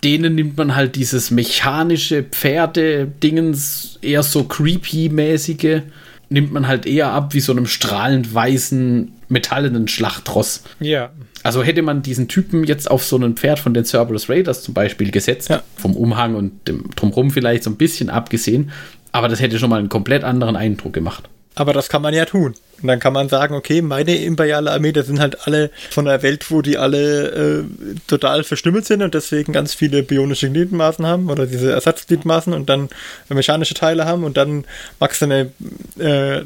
denen 0.04 0.36
nimmt 0.36 0.58
man 0.58 0.76
halt 0.76 0.96
dieses 0.96 1.32
mechanische 1.32 2.24
Pferde-Dingens, 2.24 4.00
eher 4.02 4.24
so 4.24 4.44
creepy-mäßige, 4.44 5.82
nimmt 6.30 6.52
man 6.52 6.68
halt 6.68 6.86
eher 6.86 7.12
ab 7.12 7.34
wie 7.34 7.40
so 7.40 7.52
einem 7.52 7.68
strahlend 7.68 8.34
weißen, 8.34 9.12
metallenen 9.30 9.88
Schlachtross. 9.88 10.64
Ja. 10.80 11.12
Also 11.44 11.64
hätte 11.64 11.82
man 11.82 12.02
diesen 12.02 12.28
Typen 12.28 12.64
jetzt 12.66 12.90
auf 12.92 13.04
so 13.06 13.18
ein 13.18 13.36
Pferd 13.38 13.60
von 13.60 13.74
den 13.74 13.86
Cerberus 13.86 14.30
Raiders 14.30 14.64
zum 14.64 14.74
Beispiel 14.74 15.12
gesetzt, 15.12 15.50
Ja. 15.50 15.64
vom 15.76 15.96
Umhang 15.96 16.36
und 16.36 16.68
dem 16.68 16.90
Drumrum 16.96 17.32
vielleicht 17.32 17.64
so 17.64 17.70
ein 17.70 17.78
bisschen 17.78 18.10
abgesehen, 18.10 18.72
aber 19.12 19.30
das 19.30 19.40
hätte 19.40 19.58
schon 19.58 19.70
mal 19.70 19.80
einen 19.80 19.90
komplett 19.90 20.24
anderen 20.24 20.56
Eindruck 20.56 20.94
gemacht. 20.94 21.30
Aber 21.58 21.74
das 21.74 21.90
kann 21.90 22.04
man 22.04 22.14
ja 22.14 22.26
tun. 22.26 22.54
Und 22.84 22.88
dann 22.88 23.00
kann 23.00 23.14
man 23.14 23.30
sagen, 23.30 23.56
okay, 23.56 23.82
meine 23.82 24.16
imperiale 24.16 24.72
Armee, 24.72 24.92
das 24.92 25.08
sind 25.08 25.20
halt 25.20 25.48
alle 25.48 25.72
von 25.90 26.08
einer 26.08 26.22
Welt, 26.22 26.52
wo 26.52 26.62
die 26.62 26.78
alle 26.78 27.32
äh, 27.32 27.64
total 28.06 28.44
verstümmelt 28.44 28.86
sind 28.86 29.02
und 29.02 29.16
deswegen 29.16 29.54
ganz 29.54 29.74
viele 29.74 30.04
bionische 30.04 30.52
Gliedmaßen 30.52 31.04
haben 31.08 31.32
oder 31.32 31.48
diese 31.48 31.72
Ersatzgliedmaßen 31.72 32.54
und 32.54 32.70
dann 32.70 32.90
mechanische 33.30 33.74
Teile 33.74 34.06
haben 34.06 34.24
und 34.24 34.38
dann 34.38 34.66
machst 35.00 35.24
du 35.24 35.26
eine 35.26 35.52
äh, 35.98 36.44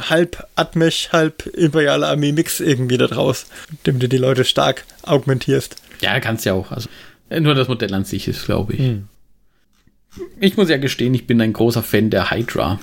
halb 0.00 0.44
Atmech, 0.56 1.10
halb 1.12 1.46
imperiale 1.46 2.08
Armee-Mix 2.08 2.58
irgendwie 2.58 2.98
da 2.98 3.06
draus, 3.06 3.46
indem 3.70 4.00
du 4.00 4.08
die 4.08 4.18
Leute 4.18 4.44
stark 4.44 4.84
augmentierst. 5.02 5.76
Ja, 6.00 6.18
kannst 6.18 6.44
ja 6.44 6.54
auch. 6.54 6.72
Also, 6.72 6.88
äh, 7.28 7.38
nur 7.38 7.54
das 7.54 7.68
Modell 7.68 7.94
an 7.94 8.04
sich 8.04 8.26
ist, 8.26 8.46
glaube 8.46 8.72
ich. 8.72 8.80
Ich 10.40 10.56
muss 10.56 10.68
ja 10.68 10.78
gestehen, 10.78 11.14
ich 11.14 11.28
bin 11.28 11.40
ein 11.40 11.52
großer 11.52 11.84
Fan 11.84 12.10
der 12.10 12.32
Hydra. 12.32 12.80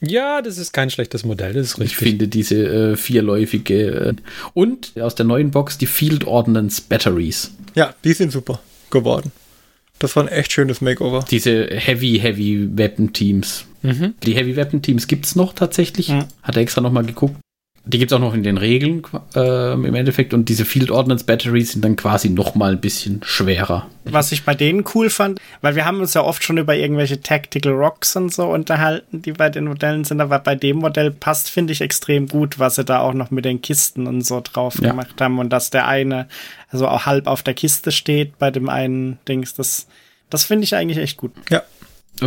Ja, 0.00 0.40
das 0.42 0.56
ist 0.58 0.72
kein 0.72 0.88
schlechtes 0.90 1.24
Modell, 1.24 1.52
das 1.52 1.66
ist 1.68 1.74
Ich 1.74 1.80
richtig. 1.80 1.98
finde 1.98 2.28
diese 2.28 2.56
äh, 2.92 2.96
vierläufige 2.96 3.86
äh, 3.90 4.14
und 4.54 4.92
aus 5.00 5.14
der 5.14 5.26
neuen 5.26 5.50
Box 5.50 5.76
die 5.78 5.86
Field 5.86 6.24
Ordnance 6.26 6.82
Batteries. 6.88 7.52
Ja, 7.74 7.94
die 8.04 8.12
sind 8.14 8.32
super 8.32 8.60
geworden. 8.90 9.30
Das 9.98 10.16
war 10.16 10.22
ein 10.24 10.28
echt 10.28 10.52
schönes 10.52 10.80
Makeover. 10.80 11.24
Diese 11.30 11.66
Heavy, 11.66 12.18
Heavy 12.20 12.68
Weapon 12.74 13.12
Teams. 13.12 13.66
Die 13.82 14.34
Heavy 14.34 14.56
Weapon 14.56 14.82
Teams 14.82 15.06
gibt 15.06 15.26
es 15.26 15.36
noch 15.36 15.52
tatsächlich. 15.54 16.08
Mhm. 16.08 16.24
Hat 16.42 16.56
er 16.56 16.62
extra 16.62 16.80
nochmal 16.80 17.04
geguckt. 17.04 17.36
Die 17.86 17.98
gibt 17.98 18.12
es 18.12 18.16
auch 18.16 18.20
noch 18.20 18.34
in 18.34 18.42
den 18.42 18.58
Regeln 18.58 19.02
ähm, 19.34 19.84
im 19.86 19.94
Endeffekt. 19.94 20.34
Und 20.34 20.48
diese 20.50 20.64
Field 20.66 20.90
Ordnance 20.90 21.24
Batteries 21.24 21.72
sind 21.72 21.82
dann 21.84 21.96
quasi 21.96 22.28
nochmal 22.28 22.72
ein 22.72 22.80
bisschen 22.80 23.20
schwerer. 23.24 23.86
Was 24.04 24.32
ich 24.32 24.44
bei 24.44 24.54
denen 24.54 24.84
cool 24.94 25.08
fand, 25.08 25.40
weil 25.62 25.74
wir 25.76 25.86
haben 25.86 25.98
uns 26.00 26.12
ja 26.14 26.22
oft 26.22 26.44
schon 26.44 26.58
über 26.58 26.76
irgendwelche 26.76 27.20
Tactical 27.22 27.72
Rocks 27.72 28.14
und 28.16 28.32
so 28.34 28.46
unterhalten, 28.48 29.22
die 29.22 29.32
bei 29.32 29.48
den 29.48 29.64
Modellen 29.64 30.04
sind, 30.04 30.20
aber 30.20 30.38
bei 30.40 30.54
dem 30.54 30.76
Modell 30.76 31.10
passt, 31.10 31.48
finde 31.50 31.72
ich, 31.72 31.80
extrem 31.80 32.28
gut, 32.28 32.58
was 32.58 32.74
sie 32.74 32.84
da 32.84 33.00
auch 33.00 33.14
noch 33.14 33.30
mit 33.30 33.44
den 33.46 33.62
Kisten 33.62 34.06
und 34.06 34.22
so 34.22 34.40
drauf 34.42 34.76
Ja. 34.80 34.90
gemacht 34.90 35.18
haben 35.20 35.38
und 35.38 35.50
dass 35.50 35.70
der 35.70 35.88
eine 35.88 36.28
also 36.70 36.86
auch 36.86 37.06
halb 37.06 37.26
auf 37.26 37.42
der 37.42 37.54
Kiste 37.54 37.92
steht 37.92 38.38
bei 38.38 38.50
dem 38.50 38.68
einen 38.68 39.18
Dings, 39.26 39.54
das, 39.54 39.86
das 40.28 40.44
finde 40.44 40.64
ich 40.64 40.74
eigentlich 40.76 40.98
echt 40.98 41.16
gut. 41.16 41.32
Ja, 41.50 41.62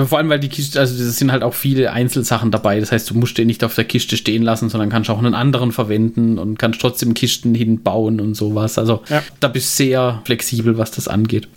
vor 0.08 0.18
allem, 0.18 0.30
weil 0.30 0.39
die 0.39 0.50
Kiste, 0.50 0.80
also 0.80 0.94
es 1.02 1.18
sind 1.18 1.32
halt 1.32 1.44
auch 1.44 1.54
viele 1.54 1.91
Einzelsachen 1.91 2.52
dabei. 2.52 2.80
Das 2.80 2.91
heißt, 2.91 3.10
du 3.10 3.14
musst 3.16 3.38
den 3.38 3.48
nicht 3.48 3.64
auf 3.64 3.76
der 3.76 3.84
Kiste 3.86 4.18
stehen 4.18 4.44
lassen, 4.44 4.70
sondern 4.70 4.89
kannst 4.89 5.10
auch 5.10 5.20
einen 5.20 5.34
anderen 5.36 5.72
verwenden 5.72 6.39
und 6.39 6.58
kannst 6.60 6.82
trotzdem 6.82 7.14
Kisten 7.14 7.54
hinbauen 7.56 8.20
und 8.20 8.34
sowas. 8.36 8.78
Also 8.78 9.04
Ja. 9.10 9.22
da 9.39 9.48
bist 9.48 9.78
du 9.80 9.84
sehr 9.84 10.22
flexibel, 10.26 10.78
was 10.78 10.91
das 10.91 11.08
angeht. 11.08 11.48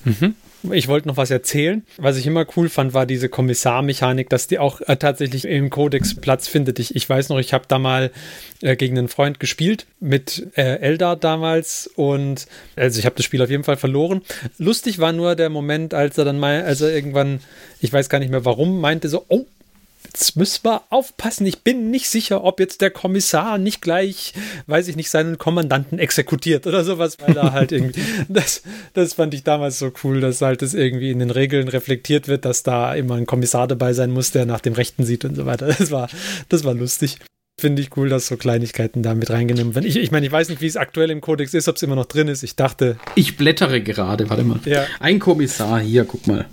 Ich 0.72 0.88
wollte 0.88 1.08
noch 1.08 1.16
was 1.16 1.30
erzählen. 1.30 1.84
Was 1.96 2.16
ich 2.16 2.26
immer 2.26 2.46
cool 2.56 2.68
fand, 2.68 2.94
war 2.94 3.06
diese 3.06 3.28
Kommissarmechanik, 3.28 4.28
dass 4.28 4.48
die 4.48 4.58
auch 4.58 4.80
äh, 4.80 4.96
tatsächlich 4.96 5.44
im 5.44 5.70
Kodex 5.70 6.14
Platz 6.14 6.48
findet. 6.48 6.78
Ich, 6.78 6.96
ich 6.96 7.08
weiß 7.08 7.28
noch, 7.28 7.38
ich 7.38 7.52
habe 7.52 7.64
da 7.68 7.78
mal 7.78 8.10
äh, 8.62 8.76
gegen 8.76 8.98
einen 8.98 9.08
Freund 9.08 9.38
gespielt 9.38 9.86
mit 10.00 10.48
äh, 10.56 10.78
Eldar 10.80 11.16
damals 11.16 11.88
und 11.94 12.46
also 12.74 12.98
ich 12.98 13.06
habe 13.06 13.16
das 13.16 13.24
Spiel 13.24 13.42
auf 13.42 13.50
jeden 13.50 13.64
Fall 13.64 13.76
verloren. 13.76 14.22
Lustig 14.58 14.98
war 14.98 15.12
nur 15.12 15.36
der 15.36 15.50
Moment, 15.50 15.94
als 15.94 16.18
er 16.18 16.24
dann 16.24 16.38
mal, 16.38 16.62
als 16.62 16.80
er 16.80 16.94
irgendwann, 16.94 17.40
ich 17.80 17.92
weiß 17.92 18.08
gar 18.08 18.18
nicht 18.18 18.30
mehr 18.30 18.44
warum, 18.44 18.80
meinte 18.80 19.08
so, 19.08 19.24
oh, 19.28 19.46
Jetzt 20.06 20.36
müssen 20.36 20.64
wir 20.64 20.82
aufpassen. 20.90 21.46
Ich 21.46 21.62
bin 21.62 21.90
nicht 21.90 22.08
sicher, 22.08 22.44
ob 22.44 22.60
jetzt 22.60 22.80
der 22.80 22.90
Kommissar 22.90 23.58
nicht 23.58 23.82
gleich, 23.82 24.34
weiß 24.66 24.86
ich 24.88 24.94
nicht, 24.96 25.10
seinen 25.10 25.36
Kommandanten 25.36 25.98
exekutiert 25.98 26.66
oder 26.66 26.84
sowas, 26.84 27.18
weil 27.20 27.36
er 27.36 27.52
halt 27.52 27.72
irgendwie. 27.72 28.00
Das, 28.28 28.62
das 28.94 29.14
fand 29.14 29.34
ich 29.34 29.42
damals 29.44 29.78
so 29.78 29.92
cool, 30.04 30.20
dass 30.20 30.40
halt 30.42 30.62
das 30.62 30.74
irgendwie 30.74 31.10
in 31.10 31.18
den 31.18 31.30
Regeln 31.30 31.68
reflektiert 31.68 32.28
wird, 32.28 32.44
dass 32.44 32.62
da 32.62 32.94
immer 32.94 33.14
ein 33.16 33.26
Kommissar 33.26 33.66
dabei 33.66 33.92
sein 33.92 34.10
muss, 34.10 34.30
der 34.30 34.46
nach 34.46 34.60
dem 34.60 34.74
Rechten 34.74 35.04
sieht 35.04 35.24
und 35.24 35.34
so 35.34 35.46
weiter. 35.46 35.66
Das 35.66 35.90
war, 35.90 36.08
das 36.48 36.64
war 36.64 36.74
lustig. 36.74 37.18
Finde 37.58 37.82
ich 37.82 37.96
cool, 37.96 38.08
dass 38.08 38.26
so 38.26 38.36
Kleinigkeiten 38.36 39.02
da 39.02 39.14
mit 39.14 39.30
reingenommen 39.30 39.74
werden. 39.74 39.86
Ich, 39.86 39.96
ich 39.96 40.10
meine, 40.10 40.26
ich 40.26 40.32
weiß 40.32 40.48
nicht, 40.50 40.60
wie 40.60 40.66
es 40.66 40.76
aktuell 40.76 41.10
im 41.10 41.20
Kodex 41.20 41.54
ist, 41.54 41.68
ob 41.68 41.76
es 41.76 41.82
immer 41.82 41.96
noch 41.96 42.06
drin 42.06 42.28
ist. 42.28 42.42
Ich 42.42 42.54
dachte, 42.56 42.98
Ich 43.14 43.36
blättere 43.36 43.82
gerade, 43.82 44.28
warte 44.28 44.44
mal. 44.44 44.60
Ja. 44.64 44.86
Ein 45.00 45.18
Kommissar, 45.18 45.80
hier, 45.80 46.04
guck 46.04 46.26
mal. 46.26 46.46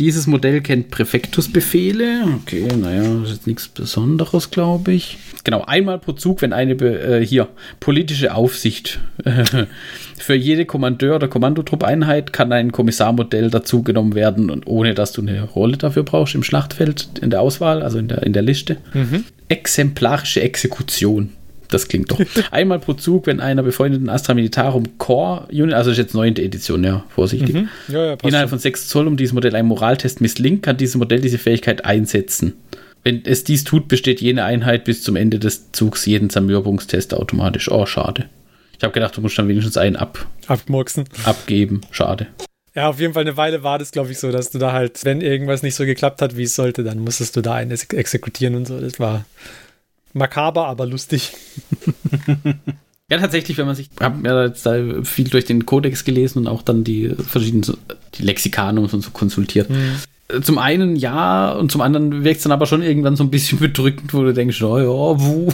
Dieses 0.00 0.26
Modell 0.26 0.62
kennt 0.62 0.90
Präfektusbefehle. 0.90 2.24
Okay, 2.40 2.66
naja, 2.74 3.20
das 3.20 3.32
ist 3.32 3.46
nichts 3.46 3.68
Besonderes, 3.68 4.50
glaube 4.50 4.92
ich. 4.92 5.18
Genau, 5.44 5.62
einmal 5.66 5.98
pro 5.98 6.12
Zug, 6.12 6.40
wenn 6.40 6.54
eine, 6.54 6.72
äh, 6.72 7.22
hier, 7.22 7.48
politische 7.80 8.34
Aufsicht. 8.34 8.98
Für 10.18 10.34
jede 10.34 10.64
Kommandeur- 10.64 11.16
oder 11.16 11.28
Kommandotruppeinheit 11.28 12.32
kann 12.32 12.50
ein 12.50 12.72
Kommissarmodell 12.72 13.50
dazugenommen 13.50 14.14
werden 14.14 14.48
und 14.48 14.66
ohne, 14.66 14.94
dass 14.94 15.12
du 15.12 15.20
eine 15.20 15.42
Rolle 15.42 15.76
dafür 15.76 16.02
brauchst 16.02 16.34
im 16.34 16.44
Schlachtfeld, 16.44 17.10
in 17.20 17.28
der 17.28 17.42
Auswahl, 17.42 17.82
also 17.82 17.98
in 17.98 18.08
der, 18.08 18.22
in 18.22 18.32
der 18.32 18.42
Liste. 18.42 18.78
Exemplarische 19.48 20.40
Exekution. 20.40 21.34
Das 21.70 21.88
klingt 21.88 22.10
doch. 22.10 22.20
Einmal 22.50 22.78
pro 22.80 22.94
Zug, 22.94 23.26
wenn 23.26 23.40
einer 23.40 23.62
befreundeten 23.62 24.08
Astra 24.08 24.34
Militarum 24.34 24.98
Core 24.98 25.46
Unit, 25.52 25.74
also 25.74 25.90
das 25.90 25.98
ist 25.98 26.04
jetzt 26.04 26.14
neunte 26.14 26.42
Edition, 26.42 26.82
ja, 26.84 27.04
vorsichtig. 27.08 27.54
ja, 27.88 28.06
ja, 28.06 28.16
passt 28.16 28.28
Innerhalb 28.28 28.48
schon. 28.48 28.58
von 28.58 28.58
6 28.58 28.88
Zoll 28.88 29.06
um 29.06 29.16
dieses 29.16 29.32
Modell 29.32 29.54
einen 29.54 29.68
Moraltest 29.68 30.20
misslingt, 30.20 30.62
kann 30.62 30.76
dieses 30.76 30.96
Modell 30.96 31.20
diese 31.20 31.38
Fähigkeit 31.38 31.84
einsetzen. 31.84 32.54
Wenn 33.02 33.22
es 33.24 33.44
dies 33.44 33.64
tut, 33.64 33.88
besteht 33.88 34.20
jene 34.20 34.44
Einheit 34.44 34.84
bis 34.84 35.02
zum 35.02 35.16
Ende 35.16 35.38
des 35.38 35.72
Zugs 35.72 36.04
jeden 36.04 36.28
Zermürbungstest 36.28 37.14
automatisch. 37.14 37.70
Oh, 37.70 37.86
schade. 37.86 38.26
Ich 38.76 38.82
habe 38.84 38.92
gedacht, 38.92 39.16
du 39.16 39.20
musst 39.20 39.38
dann 39.38 39.48
wenigstens 39.48 39.76
einen 39.76 39.96
ab, 39.96 40.26
abmurksen. 40.46 41.04
abgeben. 41.24 41.80
Schade. 41.90 42.26
Ja, 42.74 42.88
auf 42.88 43.00
jeden 43.00 43.14
Fall 43.14 43.22
eine 43.22 43.36
Weile 43.36 43.62
war 43.62 43.78
das, 43.78 43.90
glaube 43.90 44.12
ich, 44.12 44.18
so, 44.18 44.30
dass 44.30 44.50
du 44.50 44.58
da 44.58 44.72
halt, 44.72 45.04
wenn 45.04 45.20
irgendwas 45.20 45.62
nicht 45.62 45.74
so 45.74 45.84
geklappt 45.84 46.22
hat, 46.22 46.36
wie 46.36 46.44
es 46.44 46.54
sollte, 46.54 46.84
dann 46.84 46.98
musstest 47.00 47.36
du 47.36 47.40
da 47.40 47.54
einen 47.54 47.70
ex 47.72 47.84
exekutieren 47.84 48.54
und 48.54 48.66
so. 48.66 48.80
Das 48.80 49.00
war 49.00 49.24
makaber, 50.12 50.66
aber 50.66 50.86
lustig. 50.86 51.32
Ja, 53.10 53.18
tatsächlich, 53.18 53.58
wenn 53.58 53.66
man 53.66 53.74
sich, 53.74 53.90
ich 53.92 54.04
habe 54.04 54.26
ja 54.26 54.44
jetzt 54.44 54.64
da 54.64 55.02
viel 55.02 55.28
durch 55.28 55.44
den 55.44 55.66
Kodex 55.66 56.04
gelesen 56.04 56.38
und 56.38 56.46
auch 56.46 56.62
dann 56.62 56.84
die 56.84 57.08
verschiedenen, 57.08 57.76
die 58.14 58.22
Lexikanums 58.22 58.94
und 58.94 59.00
so 59.00 59.10
konsultiert. 59.10 59.68
Mhm. 59.68 60.42
Zum 60.42 60.58
einen 60.58 60.94
ja 60.94 61.50
und 61.50 61.72
zum 61.72 61.80
anderen 61.80 62.22
wirkt 62.22 62.36
es 62.36 62.44
dann 62.44 62.52
aber 62.52 62.66
schon 62.66 62.82
irgendwann 62.82 63.16
so 63.16 63.24
ein 63.24 63.30
bisschen 63.30 63.58
bedrückend, 63.58 64.14
wo 64.14 64.22
du 64.22 64.32
denkst, 64.32 64.62
oh 64.62 64.78
ja, 64.78 64.86
wuh. 64.86 65.48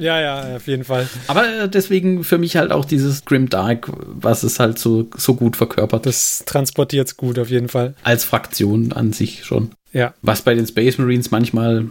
Ja, 0.00 0.18
ja, 0.18 0.56
auf 0.56 0.66
jeden 0.66 0.84
Fall. 0.84 1.06
Aber 1.26 1.46
äh, 1.46 1.68
deswegen 1.68 2.24
für 2.24 2.38
mich 2.38 2.56
halt 2.56 2.72
auch 2.72 2.86
dieses 2.86 3.26
Grim 3.26 3.50
Dark, 3.50 3.92
was 4.06 4.42
es 4.42 4.58
halt 4.58 4.78
so, 4.78 5.06
so 5.14 5.34
gut 5.34 5.56
verkörpert. 5.56 6.06
Das 6.06 6.44
transportiert 6.46 7.08
es 7.08 7.18
gut, 7.18 7.38
auf 7.38 7.50
jeden 7.50 7.68
Fall. 7.68 7.94
Als 8.02 8.24
Fraktion 8.24 8.94
an 8.94 9.12
sich 9.12 9.44
schon. 9.44 9.72
Ja. 9.92 10.14
Was 10.22 10.40
bei 10.40 10.54
den 10.54 10.66
Space 10.66 10.96
Marines 10.96 11.30
manchmal 11.30 11.90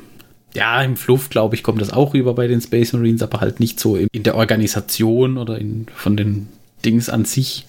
ja, 0.56 0.82
im 0.82 0.98
Fluff, 0.98 1.30
glaube 1.30 1.56
ich, 1.56 1.64
kommt 1.64 1.82
das 1.82 1.92
auch 1.92 2.14
rüber 2.14 2.34
bei 2.34 2.48
den 2.48 2.62
Space 2.62 2.94
Marines, 2.94 3.22
aber 3.22 3.42
halt 3.42 3.60
nicht 3.60 3.80
so 3.80 3.96
in 3.96 4.24
der 4.24 4.36
Organisation 4.36 5.38
oder 5.38 5.58
in, 5.58 5.88
von 5.96 6.16
den 6.16 6.48
Dings 6.86 7.10
an 7.10 7.26
sich, 7.26 7.66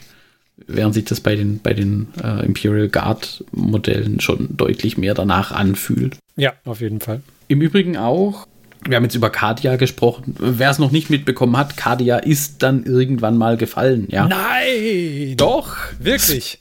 während 0.67 0.95
sich 0.95 1.05
das 1.05 1.21
bei 1.21 1.35
den, 1.37 1.61
bei 1.61 1.73
den 1.73 2.09
äh, 2.23 2.45
Imperial 2.45 2.89
Guard 2.89 3.45
Modellen 3.53 4.21
schon 4.21 4.57
deutlich 4.57 4.99
mehr 4.99 5.15
danach 5.15 5.53
anfühlt. 5.53 6.17
Ja, 6.37 6.53
auf 6.65 6.81
jeden 6.81 7.01
Fall. 7.01 7.23
Im 7.49 7.61
Übrigen 7.61 7.97
auch, 7.97 8.47
wir 8.87 8.97
haben 8.97 9.05
jetzt 9.05 9.15
über 9.15 9.31
Kadia 9.31 9.77
gesprochen. 9.77 10.37
Wer 10.39 10.71
es 10.71 10.79
noch 10.79 10.91
nicht 10.91 11.11
mitbekommen 11.11 11.57
hat, 11.57 11.77
Kadia 11.77 12.19
ist 12.19 12.63
dann 12.63 12.85
irgendwann 12.85 13.39
mal 13.39 13.57
gefallen, 13.57 14.07
ja. 14.11 14.29
Nein! 14.29 15.37
Doch, 15.37 15.77
wirklich. 15.99 16.59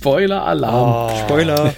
Spoiler-Alarm. 0.00 1.12
Oh. 1.12 1.18
Spoiler. 1.24 1.74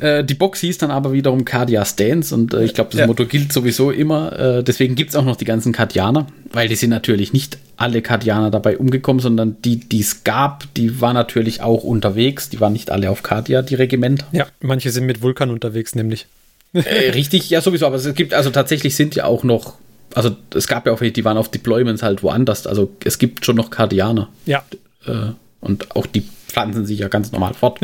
äh, 0.00 0.22
die 0.22 0.34
Box 0.34 0.60
hieß 0.60 0.76
dann 0.78 0.90
aber 0.90 1.12
wiederum 1.12 1.46
Cardia 1.46 1.84
Stance 1.86 2.34
und 2.34 2.52
äh, 2.52 2.62
ich 2.62 2.74
glaube, 2.74 2.90
das 2.90 3.00
ja. 3.00 3.06
Motto 3.06 3.24
gilt 3.24 3.52
sowieso 3.52 3.90
immer. 3.90 4.38
Äh, 4.38 4.62
deswegen 4.62 4.96
gibt 4.96 5.10
es 5.10 5.16
auch 5.16 5.24
noch 5.24 5.36
die 5.36 5.46
ganzen 5.46 5.72
Kardianer, 5.72 6.26
weil 6.52 6.68
die 6.68 6.76
sind 6.76 6.90
natürlich 6.90 7.32
nicht 7.32 7.56
alle 7.78 8.02
Kardianer 8.02 8.50
dabei 8.50 8.76
umgekommen, 8.76 9.20
sondern 9.20 9.56
die, 9.62 9.80
die 9.80 10.00
es 10.00 10.24
gab, 10.24 10.72
die 10.74 11.00
waren 11.00 11.14
natürlich 11.14 11.62
auch 11.62 11.84
unterwegs. 11.84 12.50
Die 12.50 12.60
waren 12.60 12.74
nicht 12.74 12.90
alle 12.90 13.10
auf 13.10 13.22
Cardia, 13.22 13.62
die 13.62 13.76
Regimenter. 13.76 14.26
Ja, 14.32 14.46
manche 14.60 14.90
sind 14.90 15.06
mit 15.06 15.22
Vulkan 15.22 15.50
unterwegs, 15.50 15.94
nämlich. 15.94 16.26
Richtig, 16.74 17.48
ja, 17.48 17.62
sowieso. 17.62 17.86
Aber 17.86 17.96
es 17.96 18.14
gibt, 18.14 18.34
also 18.34 18.50
tatsächlich 18.50 18.94
sind 18.94 19.16
ja 19.16 19.24
auch 19.24 19.42
noch 19.42 19.74
also 20.14 20.36
es 20.54 20.66
gab 20.66 20.86
ja 20.86 20.92
auch 20.92 21.00
welche, 21.00 21.12
die 21.12 21.24
waren 21.24 21.36
auf 21.36 21.48
Deployments 21.48 22.02
halt 22.02 22.22
woanders. 22.22 22.66
Also 22.66 22.90
es 23.04 23.18
gibt 23.18 23.44
schon 23.44 23.56
noch 23.56 23.70
Kardianer. 23.70 24.28
Ja. 24.46 24.64
Äh, 25.06 25.32
und 25.60 25.94
auch 25.96 26.06
die 26.06 26.22
pflanzen 26.48 26.86
sich 26.86 26.98
ja 26.98 27.08
ganz 27.08 27.32
normal 27.32 27.54
fort. 27.54 27.80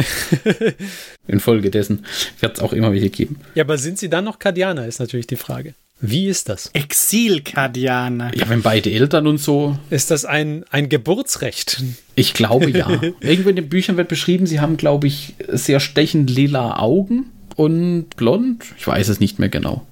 Infolgedessen 1.27 2.05
wird 2.41 2.57
es 2.57 2.63
auch 2.63 2.73
immer 2.73 2.93
welche 2.93 3.11
geben. 3.11 3.39
Ja, 3.55 3.65
aber 3.65 3.79
sind 3.79 3.99
sie 3.99 4.11
dann 4.11 4.25
noch 4.25 4.39
Kardianer, 4.39 4.87
ist 4.87 4.99
natürlich 4.99 5.27
die 5.27 5.37
Frage. 5.37 5.75
Wie 5.99 6.27
ist 6.27 6.51
das? 6.51 6.69
Exil-Kardianer. 6.75 8.37
Ja, 8.37 8.49
wenn 8.51 8.61
beide 8.61 8.91
Eltern 8.93 9.27
und 9.27 9.39
so. 9.39 9.79
Ist 9.89 10.11
das 10.11 10.27
ein, 10.27 10.65
ein 10.71 10.91
Geburtsrecht? 10.91 11.83
Ich 12.15 12.35
glaube 12.35 12.71
ja. 12.71 12.89
Irgendwo 13.21 13.49
in 13.49 13.57
den 13.57 13.71
Büchern 13.71 13.97
wird 13.97 14.09
beschrieben, 14.09 14.47
sie 14.47 14.61
haben, 14.61 14.77
glaube 14.77 15.07
ich, 15.07 15.35
sehr 15.49 15.81
stechend 15.81 16.29
lila 16.29 16.79
Augen 16.79 17.31
und 17.57 18.15
blond. 18.17 18.65
Ich 18.77 18.87
weiß 18.87 19.09
es 19.09 19.21
nicht 19.21 19.39
mehr 19.39 19.49
genau. 19.49 19.87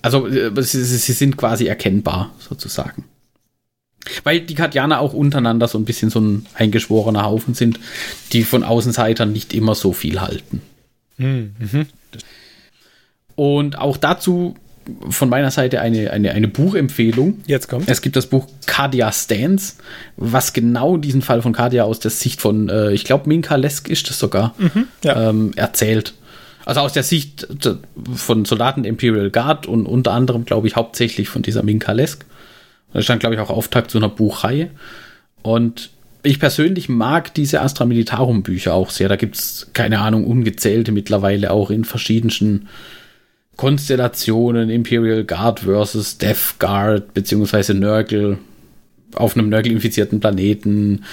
Also, 0.00 0.26
äh, 0.26 0.50
sie, 0.62 0.82
sie 0.82 1.12
sind 1.12 1.36
quasi 1.36 1.66
erkennbar, 1.66 2.34
sozusagen. 2.38 3.04
Weil 4.22 4.40
die 4.40 4.54
Kardianer 4.54 5.00
auch 5.00 5.14
untereinander 5.14 5.68
so 5.68 5.78
ein 5.78 5.84
bisschen 5.84 6.10
so 6.10 6.20
ein 6.20 6.46
eingeschworener 6.54 7.24
Haufen 7.24 7.54
sind, 7.54 7.80
die 8.32 8.44
von 8.44 8.62
Außenseitern 8.62 9.32
nicht 9.32 9.54
immer 9.54 9.74
so 9.74 9.92
viel 9.92 10.20
halten. 10.20 10.60
Hm, 11.16 11.54
mhm. 11.58 11.86
Und 13.36 13.78
auch 13.78 13.96
dazu 13.96 14.56
von 15.08 15.28
meiner 15.28 15.50
Seite 15.50 15.80
eine, 15.80 16.10
eine, 16.10 16.32
eine 16.32 16.48
Buchempfehlung. 16.48 17.40
Jetzt 17.46 17.68
kommt. 17.68 17.88
Es 17.88 18.02
gibt 18.02 18.16
das 18.16 18.26
Buch 18.26 18.46
Cardia 18.66 19.10
Stance, 19.12 19.74
was 20.16 20.52
genau 20.52 20.96
diesen 20.96 21.22
Fall 21.22 21.42
von 21.42 21.52
Cardia 21.52 21.84
aus 21.84 22.00
der 22.00 22.10
Sicht 22.10 22.40
von, 22.40 22.68
äh, 22.68 22.92
ich 22.92 23.04
glaube, 23.04 23.28
Minka 23.28 23.56
Lesk 23.56 23.88
ist 23.88 24.08
das 24.10 24.18
sogar, 24.18 24.54
mhm, 24.58 24.88
ja. 25.02 25.30
ähm, 25.30 25.52
erzählt. 25.56 26.14
Also 26.66 26.80
aus 26.80 26.92
der 26.92 27.02
Sicht 27.02 27.46
von 28.14 28.44
Soldaten 28.44 28.82
der 28.82 28.90
Imperial 28.90 29.30
Guard 29.30 29.66
und 29.66 29.86
unter 29.86 30.12
anderem, 30.12 30.44
glaube 30.44 30.66
ich, 30.66 30.76
hauptsächlich 30.76 31.28
von 31.28 31.42
dieser 31.42 31.62
Minka 31.62 31.92
Lesk. 31.92 32.24
Das 32.94 33.04
stand, 33.04 33.20
glaube 33.20 33.34
ich, 33.34 33.40
auch 33.40 33.50
Auftakt 33.50 33.90
zu 33.90 33.98
einer 33.98 34.08
Buchreihe. 34.08 34.70
Und 35.42 35.90
ich 36.22 36.40
persönlich 36.40 36.88
mag 36.88 37.34
diese 37.34 37.60
Astra 37.60 37.84
Militarum 37.84 38.42
Bücher 38.42 38.72
auch 38.72 38.88
sehr. 38.88 39.10
Da 39.10 39.16
gibt 39.16 39.36
es, 39.36 39.68
keine 39.74 40.00
Ahnung, 40.00 40.26
ungezählte 40.26 40.90
mittlerweile 40.90 41.50
auch 41.50 41.70
in 41.70 41.84
verschiedenen 41.84 42.68
Konstellationen. 43.56 44.70
Imperial 44.70 45.24
Guard 45.24 45.60
versus 45.60 46.16
Death 46.16 46.54
Guard, 46.58 47.12
beziehungsweise 47.12 47.74
Nurgle 47.74 48.38
auf 49.14 49.36
einem 49.36 49.48
Nurgle-infizierten 49.48 50.18
Planeten, 50.18 51.04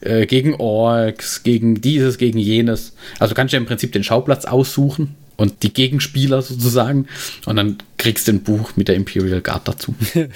äh, 0.00 0.26
gegen 0.26 0.54
Orks, 0.54 1.42
gegen 1.42 1.80
dieses, 1.80 2.18
gegen 2.18 2.38
jenes. 2.38 2.94
Also 3.18 3.34
kannst 3.34 3.52
du 3.52 3.56
ja 3.56 3.60
im 3.60 3.66
Prinzip 3.66 3.92
den 3.92 4.04
Schauplatz 4.04 4.44
aussuchen 4.44 5.16
und 5.36 5.62
die 5.62 5.72
Gegenspieler 5.72 6.42
sozusagen. 6.42 7.06
Und 7.46 7.56
dann 7.56 7.78
kriegst 7.96 8.28
du 8.28 8.32
ein 8.32 8.42
Buch 8.42 8.72
mit 8.76 8.88
der 8.88 8.96
Imperial 8.96 9.40
Guard 9.40 9.66
dazu. 9.66 9.94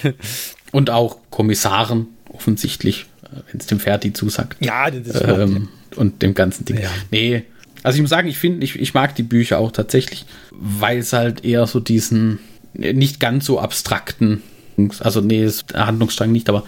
Und 0.73 0.91
auch 0.91 1.19
Kommissaren, 1.31 2.09
offensichtlich, 2.33 3.07
äh, 3.23 3.37
wenn 3.51 3.61
es 3.61 3.67
dem 3.67 3.79
Ferdi 3.79 4.13
zusagt. 4.13 4.65
Ja, 4.65 4.91
das 4.91 5.07
ist 5.07 5.23
ähm, 5.23 5.69
Und 5.95 6.23
dem 6.23 6.35
ganzen 6.35 6.65
Ding. 6.65 6.79
Ja. 6.79 6.91
Nee. 7.11 7.45
Also 7.83 7.97
ich 7.97 8.03
muss 8.03 8.11
sagen, 8.11 8.29
ich 8.29 8.39
finde, 8.39 8.65
ich, 8.65 8.77
ich 8.77 8.95
mag 8.95 9.15
die 9.15 9.23
Bücher 9.23 9.59
auch 9.59 9.73
tatsächlich, 9.73 10.25
weil 10.51 10.99
es 10.99 11.13
halt 11.13 11.45
eher 11.45 11.67
so 11.67 11.81
diesen 11.81 12.39
nicht 12.75 13.21
ganz 13.21 13.45
so 13.45 13.61
abstrakten, 13.61 14.43
also 15.01 15.21
nee, 15.21 15.45
ist 15.45 15.75
Handlungsstrang 15.75 16.33
nicht, 16.33 16.49
aber 16.49 16.65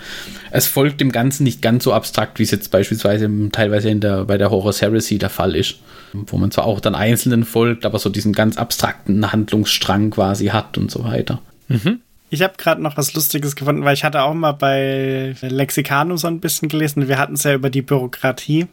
es 0.51 0.67
folgt 0.67 1.01
dem 1.01 1.13
Ganzen 1.13 1.45
nicht 1.45 1.63
ganz 1.63 1.85
so 1.85 1.93
abstrakt, 1.93 2.39
wie 2.39 2.43
es 2.43 2.51
jetzt 2.51 2.71
beispielsweise 2.71 3.31
teilweise 3.51 3.89
in 3.89 4.01
der, 4.01 4.25
bei 4.25 4.39
der 4.39 4.51
Horus 4.51 4.83
Heresy 4.83 5.19
der 5.19 5.31
Fall 5.31 5.57
ist. 5.57 5.77
Wo 6.13 6.37
man 6.37 6.51
zwar 6.51 6.67
auch 6.67 6.81
dann 6.81 6.95
Einzelnen 6.95 7.45
folgt, 7.45 7.85
aber 7.85 7.99
so 7.99 8.09
diesen 8.09 8.33
ganz 8.33 8.57
abstrakten 8.57 9.33
Handlungsstrang 9.33 10.11
quasi 10.11 10.47
hat 10.47 10.79
und 10.79 10.91
so 10.91 11.03
weiter. 11.03 11.41
Mhm. 11.69 12.01
Ich 12.35 12.43
habe 12.43 12.55
gerade 12.57 12.83
noch 12.83 12.97
was 12.97 13.15
Lustiges 13.15 13.55
gefunden, 13.55 13.85
weil 13.85 13.95
ich 13.95 14.03
hatte 14.03 14.23
auch 14.23 14.35
mal 14.35 14.51
bei 14.51 15.37
Lexikanum 15.41 16.19
so 16.19 16.27
ein 16.27 16.41
bisschen 16.41 16.69
gelesen. 16.69 17.07
Wir 17.07 17.17
hatten 17.17 17.35
es 17.35 17.45
ja 17.45 17.55
über 17.55 17.71
die 17.71 17.81
Bürokratie. 17.81 18.67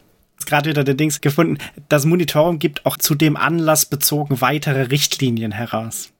Gerade 0.44 0.70
wieder 0.70 0.82
der 0.82 0.94
Dings 0.94 1.20
gefunden. 1.20 1.58
Das 1.88 2.04
Monitorum 2.04 2.58
gibt 2.58 2.84
auch 2.84 2.96
zu 2.96 3.14
dem 3.14 3.36
Anlass 3.36 3.86
bezogen 3.86 4.40
weitere 4.40 4.82
Richtlinien 4.82 5.52
heraus. 5.52 6.10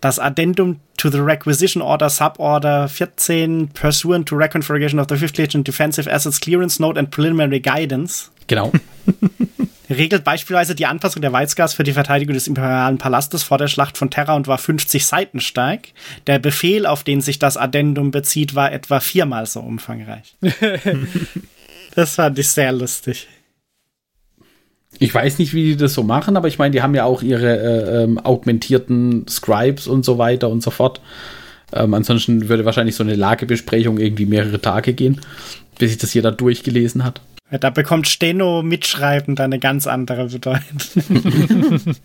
Das 0.00 0.18
Addendum 0.18 0.80
to 0.96 1.10
the 1.10 1.18
Requisition 1.18 1.82
Order 1.82 2.08
Suborder 2.08 2.88
14 2.88 3.68
pursuant 3.74 4.26
to 4.26 4.36
Reconfiguration 4.36 4.98
of 4.98 5.08
the 5.10 5.16
Fifth 5.16 5.36
Legion 5.36 5.62
Defensive 5.62 6.10
Assets 6.10 6.40
Clearance 6.40 6.80
Note 6.80 6.98
and 6.98 7.10
Preliminary 7.10 7.60
Guidance. 7.60 8.30
Genau. 8.46 8.72
regelt 9.88 10.24
beispielsweise 10.24 10.74
die 10.74 10.86
Anpassung 10.86 11.22
der 11.22 11.32
Weizgas 11.32 11.74
für 11.74 11.84
die 11.84 11.92
Verteidigung 11.92 12.34
des 12.34 12.48
imperialen 12.48 12.98
Palastes 12.98 13.42
vor 13.42 13.58
der 13.58 13.68
Schlacht 13.68 13.98
von 13.98 14.10
Terra 14.10 14.34
und 14.34 14.48
war 14.48 14.58
50 14.58 15.06
Seiten 15.06 15.40
stark. 15.40 15.88
Der 16.26 16.38
Befehl, 16.38 16.86
auf 16.86 17.04
den 17.04 17.20
sich 17.20 17.38
das 17.38 17.56
Addendum 17.56 18.10
bezieht, 18.10 18.54
war 18.54 18.72
etwa 18.72 19.00
viermal 19.00 19.46
so 19.46 19.60
umfangreich. 19.60 20.36
das 21.94 22.14
fand 22.14 22.38
ich 22.38 22.48
sehr 22.48 22.72
lustig. 22.72 23.28
Ich 24.98 25.14
weiß 25.14 25.38
nicht, 25.38 25.52
wie 25.52 25.64
die 25.64 25.76
das 25.76 25.94
so 25.94 26.02
machen, 26.02 26.36
aber 26.36 26.48
ich 26.48 26.58
meine, 26.58 26.72
die 26.72 26.82
haben 26.82 26.94
ja 26.94 27.04
auch 27.04 27.22
ihre 27.22 27.58
äh, 27.58 28.04
ähm, 28.04 28.18
augmentierten 28.18 29.28
Scribes 29.28 29.86
und 29.86 30.04
so 30.04 30.16
weiter 30.16 30.48
und 30.48 30.62
so 30.62 30.70
fort. 30.70 31.00
Ähm, 31.72 31.92
ansonsten 31.94 32.48
würde 32.48 32.64
wahrscheinlich 32.64 32.94
so 32.94 33.04
eine 33.04 33.14
Lagebesprechung 33.14 33.98
irgendwie 33.98 34.26
mehrere 34.26 34.60
Tage 34.60 34.94
gehen, 34.94 35.20
bis 35.78 35.90
sich 35.90 35.98
das 35.98 36.14
jeder 36.14 36.32
durchgelesen 36.32 37.04
hat. 37.04 37.20
Da 37.50 37.70
bekommt 37.70 38.08
Steno 38.08 38.62
mitschreiben 38.62 39.36
dann 39.36 39.52
eine 39.52 39.60
ganz 39.60 39.86
andere 39.86 40.26
Bedeutung. 40.26 40.78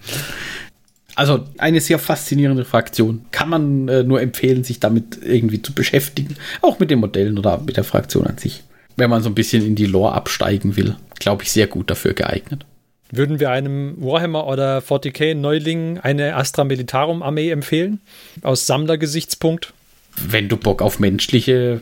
Also 1.16 1.46
eine 1.58 1.82
sehr 1.82 2.00
faszinierende 2.00 2.66
Fraktion. 2.66 3.26
Kann 3.32 3.50
man 3.50 3.88
äh, 3.88 4.04
nur 4.04 4.22
empfehlen, 4.22 4.64
sich 4.64 4.80
damit 4.80 5.20
irgendwie 5.24 5.62
zu 5.62 5.74
beschäftigen. 5.74 6.36
Auch 6.62 6.80
mit 6.80 6.89
den 6.89 7.00
Modellen 7.00 7.38
oder 7.38 7.60
mit 7.60 7.78
der 7.78 7.84
Fraktion 7.84 8.26
an 8.28 8.38
sich. 8.38 8.64
Wenn 8.96 9.10
man 9.10 9.22
so 9.22 9.30
ein 9.30 9.36
bisschen 9.36 9.66
in 9.66 9.76
die 9.76 9.86
Lore 9.86 10.14
absteigen 10.14 10.76
will, 10.76 10.96
glaube 11.20 11.44
ich, 11.44 11.52
sehr 11.52 11.68
gut 11.68 11.89
dafür 11.89 12.14
geeignet. 12.14 12.66
Würden 13.12 13.42
wir 13.42 13.52
einem 13.52 13.96
Warhammer 13.98 14.48
oder 14.48 14.80
40k 14.80 15.36
Neuling 15.36 16.00
eine 16.00 16.36
Astra 16.36 16.64
Militarum 16.64 17.22
Armee 17.22 17.50
empfehlen? 17.50 18.00
Aus 18.42 18.66
Sammlergesichtspunkt? 18.66 19.74
Wenn 20.16 20.48
du 20.48 20.56
Bock 20.56 20.82
auf 20.82 21.00
menschliche 21.00 21.82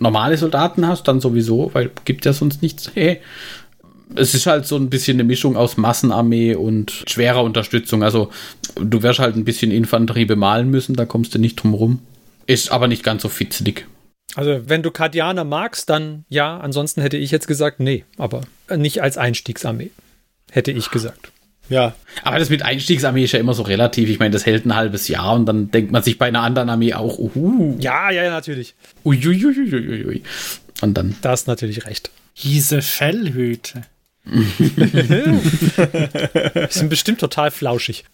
normale 0.00 0.36
Soldaten 0.36 0.86
hast, 0.86 1.08
dann 1.08 1.20
sowieso, 1.20 1.70
weil 1.72 1.90
gibt 2.04 2.24
ja 2.24 2.32
sonst 2.32 2.62
nichts. 2.62 2.90
Hey, 2.94 3.20
es 4.14 4.34
ist 4.34 4.46
halt 4.46 4.66
so 4.66 4.76
ein 4.76 4.90
bisschen 4.90 5.16
eine 5.16 5.24
Mischung 5.24 5.56
aus 5.56 5.76
Massenarmee 5.76 6.54
und 6.54 7.04
schwerer 7.08 7.42
Unterstützung. 7.42 8.02
Also 8.02 8.30
du 8.80 9.02
wirst 9.02 9.18
halt 9.18 9.36
ein 9.36 9.44
bisschen 9.44 9.70
Infanterie 9.70 10.24
bemalen 10.24 10.70
müssen, 10.70 10.94
da 10.94 11.04
kommst 11.04 11.34
du 11.34 11.38
nicht 11.38 11.56
drum 11.56 11.74
rum. 11.74 12.00
Ist 12.46 12.70
aber 12.70 12.88
nicht 12.88 13.02
ganz 13.02 13.22
so 13.22 13.28
fitzelig. 13.28 13.86
Also, 14.36 14.68
wenn 14.68 14.82
du 14.82 14.90
Kardianer 14.90 15.44
magst, 15.44 15.88
dann 15.90 16.24
ja. 16.28 16.58
Ansonsten 16.58 17.00
hätte 17.00 17.16
ich 17.16 17.30
jetzt 17.30 17.46
gesagt, 17.46 17.80
nee, 17.80 18.04
aber 18.18 18.42
nicht 18.74 19.00
als 19.00 19.16
Einstiegsarmee. 19.16 19.90
Hätte 20.50 20.72
ich 20.72 20.90
gesagt. 20.90 21.32
Ja. 21.68 21.94
Aber 22.22 22.38
das 22.38 22.50
mit 22.50 22.62
Einstiegsarmee 22.62 23.24
ist 23.24 23.32
ja 23.32 23.38
immer 23.40 23.54
so 23.54 23.62
relativ. 23.62 24.08
Ich 24.10 24.18
meine, 24.18 24.32
das 24.32 24.44
hält 24.46 24.66
ein 24.66 24.74
halbes 24.74 25.08
Jahr 25.08 25.34
und 25.34 25.46
dann 25.46 25.70
denkt 25.70 25.92
man 25.92 26.02
sich 26.02 26.18
bei 26.18 26.26
einer 26.26 26.42
anderen 26.42 26.68
Armee 26.68 26.94
auch, 26.94 27.18
uhu. 27.18 27.76
Ja, 27.80 28.10
ja, 28.10 28.30
natürlich. 28.30 28.74
Uiuiuiuiui. 29.04 30.22
Und 30.82 30.94
dann. 30.94 31.16
Da 31.22 31.30
hast 31.30 31.46
natürlich 31.48 31.86
recht. 31.86 32.10
Diese 32.42 32.82
Fellhüte. 32.82 33.82
Die 34.26 34.40
sind 36.70 36.88
bestimmt 36.88 37.20
total 37.20 37.50
flauschig. 37.50 38.04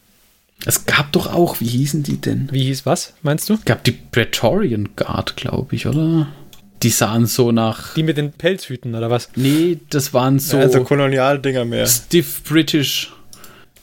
Es 0.66 0.84
gab 0.84 1.12
doch 1.12 1.32
auch, 1.32 1.60
wie 1.60 1.66
hießen 1.66 2.02
die 2.02 2.20
denn? 2.20 2.48
Wie 2.52 2.64
hieß 2.64 2.84
was, 2.84 3.14
meinst 3.22 3.48
du? 3.48 3.54
Es 3.54 3.64
gab 3.64 3.82
die 3.84 3.92
Praetorian 3.92 4.90
Guard, 4.94 5.36
glaube 5.36 5.74
ich, 5.74 5.86
oder? 5.86 6.26
Die 6.82 6.90
sahen 6.90 7.26
so 7.26 7.52
nach. 7.52 7.94
Die 7.94 8.02
mit 8.02 8.16
den 8.16 8.32
Pelzhüten 8.32 8.94
oder 8.94 9.10
was? 9.10 9.30
Nee, 9.36 9.78
das 9.90 10.12
waren 10.12 10.38
so 10.38 10.52
So. 10.52 10.58
Also 10.58 10.84
Kolonialdinger 10.84 11.64
mehr. 11.64 11.86
stiff 11.86 12.42
British. 12.44 13.12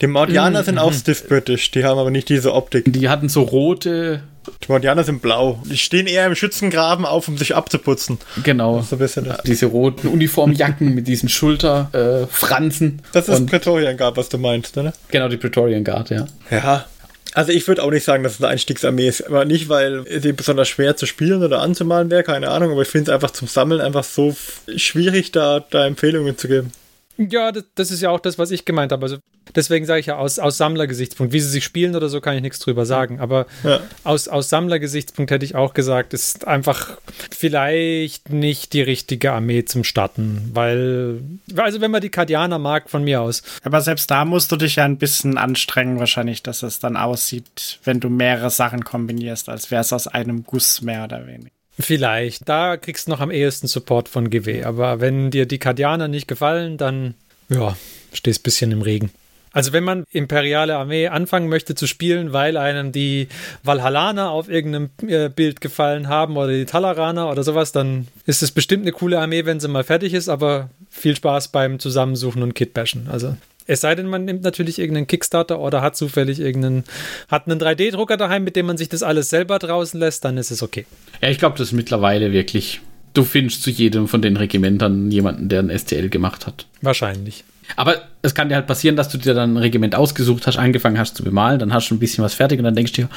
Die 0.01 0.07
Mordianer 0.07 0.63
sind 0.63 0.77
auch 0.77 0.93
stiff 0.93 1.27
British, 1.27 1.71
die 1.71 1.83
haben 1.83 1.97
aber 1.97 2.11
nicht 2.11 2.29
diese 2.29 2.53
Optik. 2.53 2.85
Die 2.87 3.09
hatten 3.09 3.29
so 3.29 3.41
rote. 3.41 4.21
Die 4.63 4.71
Mordianer 4.71 5.03
sind 5.03 5.21
blau. 5.21 5.61
Die 5.65 5.77
stehen 5.77 6.07
eher 6.07 6.25
im 6.25 6.35
Schützengraben 6.35 7.05
auf, 7.05 7.27
um 7.27 7.37
sich 7.37 7.55
abzuputzen. 7.55 8.17
Genau. 8.43 8.81
So 8.81 8.95
ein 8.95 8.99
bisschen. 8.99 9.27
Diese 9.45 9.65
roten 9.65 10.07
Uniformjacken 10.07 10.95
mit 10.95 11.07
diesen 11.07 11.27
Schulterfransen. 11.27 12.99
Äh. 12.99 13.07
Das 13.11 13.27
ist 13.27 13.39
Und 13.39 13.49
Praetorian 13.49 13.97
Guard, 13.97 14.15
was 14.17 14.29
du 14.29 14.37
meinst, 14.37 14.77
oder? 14.77 14.93
genau 15.09 15.27
die 15.27 15.37
Praetorian 15.37 15.83
Guard, 15.83 16.11
ja. 16.11 16.27
Ja. 16.49 16.85
Also 17.33 17.51
ich 17.51 17.67
würde 17.67 17.83
auch 17.83 17.91
nicht 17.91 18.05
sagen, 18.05 18.23
dass 18.23 18.35
es 18.35 18.41
eine 18.41 18.49
Einstiegsarmee 18.49 19.07
ist. 19.07 19.27
Aber 19.27 19.45
nicht, 19.45 19.69
weil 19.69 20.05
sie 20.21 20.31
besonders 20.31 20.69
schwer 20.69 20.95
zu 20.95 21.05
spielen 21.05 21.43
oder 21.43 21.61
anzumalen 21.61 22.09
wäre, 22.09 22.23
keine 22.23 22.49
Ahnung. 22.49 22.71
Aber 22.71 22.81
ich 22.81 22.87
finde 22.87 23.11
es 23.11 23.15
einfach 23.15 23.31
zum 23.31 23.47
Sammeln 23.47 23.81
einfach 23.81 24.03
so 24.03 24.35
schwierig, 24.75 25.31
da, 25.33 25.63
da 25.69 25.85
Empfehlungen 25.85 26.37
zu 26.37 26.47
geben. 26.47 26.71
Ja, 27.17 27.51
das, 27.51 27.63
das 27.75 27.91
ist 27.91 28.01
ja 28.01 28.09
auch 28.11 28.19
das, 28.19 28.37
was 28.37 28.51
ich 28.51 28.63
gemeint 28.65 28.91
habe. 28.91 29.03
Also 29.03 29.17
deswegen 29.55 29.85
sage 29.85 29.99
ich 29.99 30.05
ja 30.05 30.17
aus, 30.17 30.37
aus 30.39 30.57
Sammlergesichtspunkt. 30.57 31.33
Wie 31.33 31.39
sie 31.39 31.49
sich 31.49 31.63
spielen 31.63 31.95
oder 31.95 32.09
so, 32.09 32.21
kann 32.21 32.35
ich 32.35 32.41
nichts 32.41 32.59
drüber 32.59 32.85
sagen. 32.85 33.19
Aber 33.19 33.47
Ja. 33.63 33.79
aus, 34.03 34.27
aus 34.27 34.49
Sammlergesichtspunkt 34.49 35.31
hätte 35.31 35.45
ich 35.45 35.55
auch 35.55 35.73
gesagt, 35.73 36.13
es 36.13 36.27
ist 36.35 36.47
einfach 36.47 36.97
vielleicht 37.31 38.29
nicht 38.29 38.73
die 38.73 38.81
richtige 38.81 39.33
Armee 39.33 39.65
zum 39.65 39.83
Starten. 39.83 40.51
Weil, 40.53 41.21
also 41.55 41.81
wenn 41.81 41.91
man 41.91 42.01
die 42.01 42.09
Kardianer 42.09 42.59
mag, 42.59 42.89
von 42.89 43.03
mir 43.03 43.21
aus. 43.21 43.41
Aber 43.63 43.81
selbst 43.81 44.11
da 44.11 44.23
musst 44.25 44.51
du 44.51 44.55
dich 44.55 44.75
ja 44.75 44.85
ein 44.85 44.97
bisschen 44.97 45.37
anstrengen, 45.37 45.99
wahrscheinlich, 45.99 46.43
dass 46.43 46.63
es 46.63 46.79
dann 46.79 46.97
aussieht, 46.97 47.79
wenn 47.83 47.99
du 47.99 48.09
mehrere 48.09 48.49
Sachen 48.49 48.83
kombinierst, 48.83 49.49
als 49.49 49.71
wäre 49.71 49.81
es 49.81 49.91
aus 49.93 50.07
einem 50.07 50.43
Guss 50.43 50.81
mehr 50.81 51.03
oder 51.05 51.25
weniger. 51.25 51.51
Vielleicht. 51.79 52.47
Da 52.49 52.77
kriegst 52.77 53.07
du 53.07 53.11
noch 53.11 53.19
am 53.19 53.31
ehesten 53.31 53.67
Support 53.67 54.09
von 54.09 54.29
GW. 54.29 54.63
Aber 54.63 54.99
wenn 54.99 55.31
dir 55.31 55.45
die 55.45 55.59
Kardianer 55.59 56.07
nicht 56.07 56.27
gefallen, 56.27 56.77
dann, 56.77 57.13
ja, 57.49 57.77
stehst 58.13 58.41
ein 58.41 58.43
bisschen 58.43 58.71
im 58.71 58.81
Regen. 58.81 59.11
Also 59.53 59.73
wenn 59.73 59.83
man 59.83 60.03
imperiale 60.11 60.75
Armee 60.75 61.07
anfangen 61.07 61.49
möchte 61.49 61.73
zu 61.73 61.87
spielen, 61.87 62.33
weil 62.33 62.57
einem 62.57 62.91
die 62.91 63.27
Valhallaner 63.63 64.29
auf 64.29 64.49
irgendeinem 64.49 64.89
äh, 65.07 65.29
Bild 65.29 65.61
gefallen 65.61 66.09
haben 66.09 66.37
oder 66.37 66.49
die 66.49 66.65
Talaraner 66.65 67.31
oder 67.31 67.43
sowas, 67.43 67.71
dann 67.71 68.07
ist 68.25 68.43
es 68.43 68.51
bestimmt 68.51 68.83
eine 68.83 68.91
coole 68.91 69.19
Armee, 69.19 69.45
wenn 69.45 69.59
sie 69.59 69.67
mal 69.67 69.83
fertig 69.83 70.13
ist, 70.13 70.29
aber 70.29 70.69
viel 70.89 71.15
Spaß 71.15 71.47
beim 71.47 71.79
Zusammensuchen 71.79 72.43
und 72.43 72.53
Kitbashen. 72.53 73.07
Also 73.09 73.35
es 73.67 73.81
sei 73.81 73.95
denn, 73.95 74.07
man 74.07 74.25
nimmt 74.25 74.43
natürlich 74.43 74.79
irgendeinen 74.79 75.07
Kickstarter 75.07 75.59
oder 75.59 75.81
hat 75.81 75.95
zufällig 75.95 76.39
irgendeinen, 76.39 76.83
hat 77.27 77.47
einen 77.47 77.59
3D-Drucker 77.59 78.17
daheim, 78.17 78.43
mit 78.43 78.55
dem 78.55 78.65
man 78.65 78.77
sich 78.77 78.89
das 78.89 79.03
alles 79.03 79.29
selber 79.29 79.59
draußen 79.59 79.99
lässt, 79.99 80.25
dann 80.25 80.37
ist 80.37 80.51
es 80.51 80.63
okay. 80.63 80.85
Ja, 81.21 81.29
ich 81.29 81.37
glaube, 81.37 81.57
das 81.57 81.67
ist 81.67 81.73
mittlerweile 81.73 82.31
wirklich. 82.31 82.81
Du 83.13 83.23
findest 83.23 83.63
zu 83.63 83.71
jedem 83.71 84.07
von 84.07 84.21
den 84.21 84.37
Regimentern 84.37 85.09
jemanden, 85.11 85.49
der 85.49 85.61
ein 85.61 85.75
STL 85.75 86.09
gemacht 86.09 86.45
hat. 86.45 86.67
Wahrscheinlich. 86.81 87.43
Aber 87.75 87.95
es 88.21 88.35
kann 88.35 88.49
dir 88.49 88.55
halt 88.55 88.67
passieren, 88.67 88.95
dass 88.95 89.09
du 89.09 89.17
dir 89.17 89.33
dann 89.33 89.53
ein 89.53 89.57
Regiment 89.57 89.95
ausgesucht 89.95 90.47
hast, 90.47 90.57
angefangen 90.57 90.99
hast 90.99 91.17
zu 91.17 91.23
bemalen, 91.23 91.59
dann 91.59 91.73
hast 91.73 91.89
du 91.89 91.95
ein 91.95 91.99
bisschen 91.99 92.23
was 92.23 92.33
fertig 92.33 92.59
und 92.59 92.65
dann 92.65 92.75
denkst 92.75 92.93
du 92.93 93.01
dir, 93.03 93.09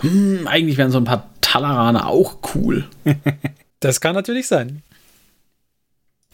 hm, 0.00 0.46
eigentlich 0.46 0.78
wären 0.78 0.90
so 0.90 0.98
ein 0.98 1.04
paar 1.04 1.28
Talaraner 1.40 2.06
auch 2.06 2.38
cool. 2.54 2.84
Das 3.80 4.00
kann 4.00 4.16
natürlich 4.16 4.48
sein. 4.48 4.82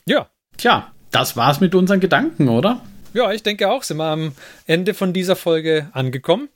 Ja, 0.07 0.31
Tja, 0.57 0.93
das 1.11 1.37
war's 1.37 1.61
mit 1.61 1.75
unseren 1.75 2.01
Gedanken, 2.01 2.49
oder? 2.49 2.81
Ja, 3.15 3.33
ich 3.33 3.43
denke 3.43 3.71
auch, 3.71 3.83
sind 3.83 3.97
wir 3.97 4.05
am 4.05 4.33
Ende 4.67 4.93
von 4.93 5.13
dieser 5.13 5.37
Folge 5.37 5.89
angekommen. 5.93 6.49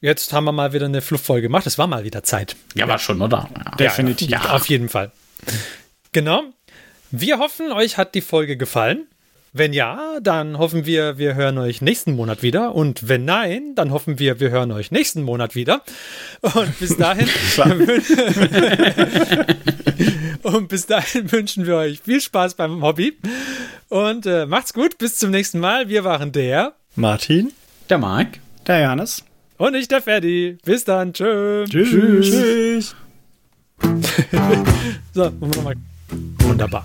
Jetzt 0.00 0.32
haben 0.32 0.44
wir 0.44 0.52
mal 0.52 0.72
wieder 0.72 0.86
eine 0.86 1.00
Flufffolge 1.00 1.42
gemacht. 1.42 1.66
Es 1.66 1.78
war 1.78 1.86
mal 1.86 2.04
wieder 2.04 2.22
Zeit. 2.22 2.54
Ja, 2.74 2.86
war 2.86 2.98
schon, 2.98 3.22
oder? 3.22 3.48
Ja. 3.56 3.76
Definitiv. 3.76 4.28
Ja, 4.28 4.50
auf 4.50 4.68
jeden 4.68 4.88
Fall. 4.88 5.10
Genau. 6.12 6.42
Wir 7.10 7.38
hoffen, 7.38 7.72
euch 7.72 7.96
hat 7.96 8.14
die 8.14 8.20
Folge 8.20 8.56
gefallen. 8.56 9.06
Wenn 9.58 9.72
ja, 9.72 10.18
dann 10.22 10.58
hoffen 10.58 10.84
wir, 10.84 11.16
wir 11.16 11.34
hören 11.34 11.56
euch 11.56 11.80
nächsten 11.80 12.14
Monat 12.14 12.42
wieder. 12.42 12.74
Und 12.74 13.08
wenn 13.08 13.24
nein, 13.24 13.74
dann 13.74 13.90
hoffen 13.90 14.18
wir, 14.18 14.38
wir 14.38 14.50
hören 14.50 14.70
euch 14.70 14.90
nächsten 14.90 15.22
Monat 15.22 15.54
wieder. 15.54 15.82
Und 16.42 16.78
bis 16.78 16.98
dahin, 16.98 17.26
und 20.42 20.68
bis 20.68 20.84
dahin 20.84 21.32
wünschen 21.32 21.66
wir 21.66 21.76
euch 21.76 22.00
viel 22.00 22.20
Spaß 22.20 22.52
beim 22.54 22.82
Hobby. 22.82 23.16
Und 23.88 24.26
äh, 24.26 24.44
macht's 24.44 24.74
gut, 24.74 24.98
bis 24.98 25.16
zum 25.16 25.30
nächsten 25.30 25.58
Mal. 25.58 25.88
Wir 25.88 26.04
waren 26.04 26.32
der 26.32 26.74
Martin? 26.94 27.52
Der 27.88 27.96
Marc. 27.96 28.38
Der 28.66 28.82
Johannes. 28.82 29.24
und 29.56 29.74
ich 29.74 29.88
der 29.88 30.02
Ferdi. 30.02 30.58
Bis 30.64 30.84
dann. 30.84 31.14
Tschö. 31.14 31.64
Tschüss. 31.68 32.30
Tschüss. 32.30 32.96
So, 35.14 35.24
machen 35.24 35.40
wir 35.40 35.48
nochmal. 35.56 35.74
Wunderbar. 36.40 36.84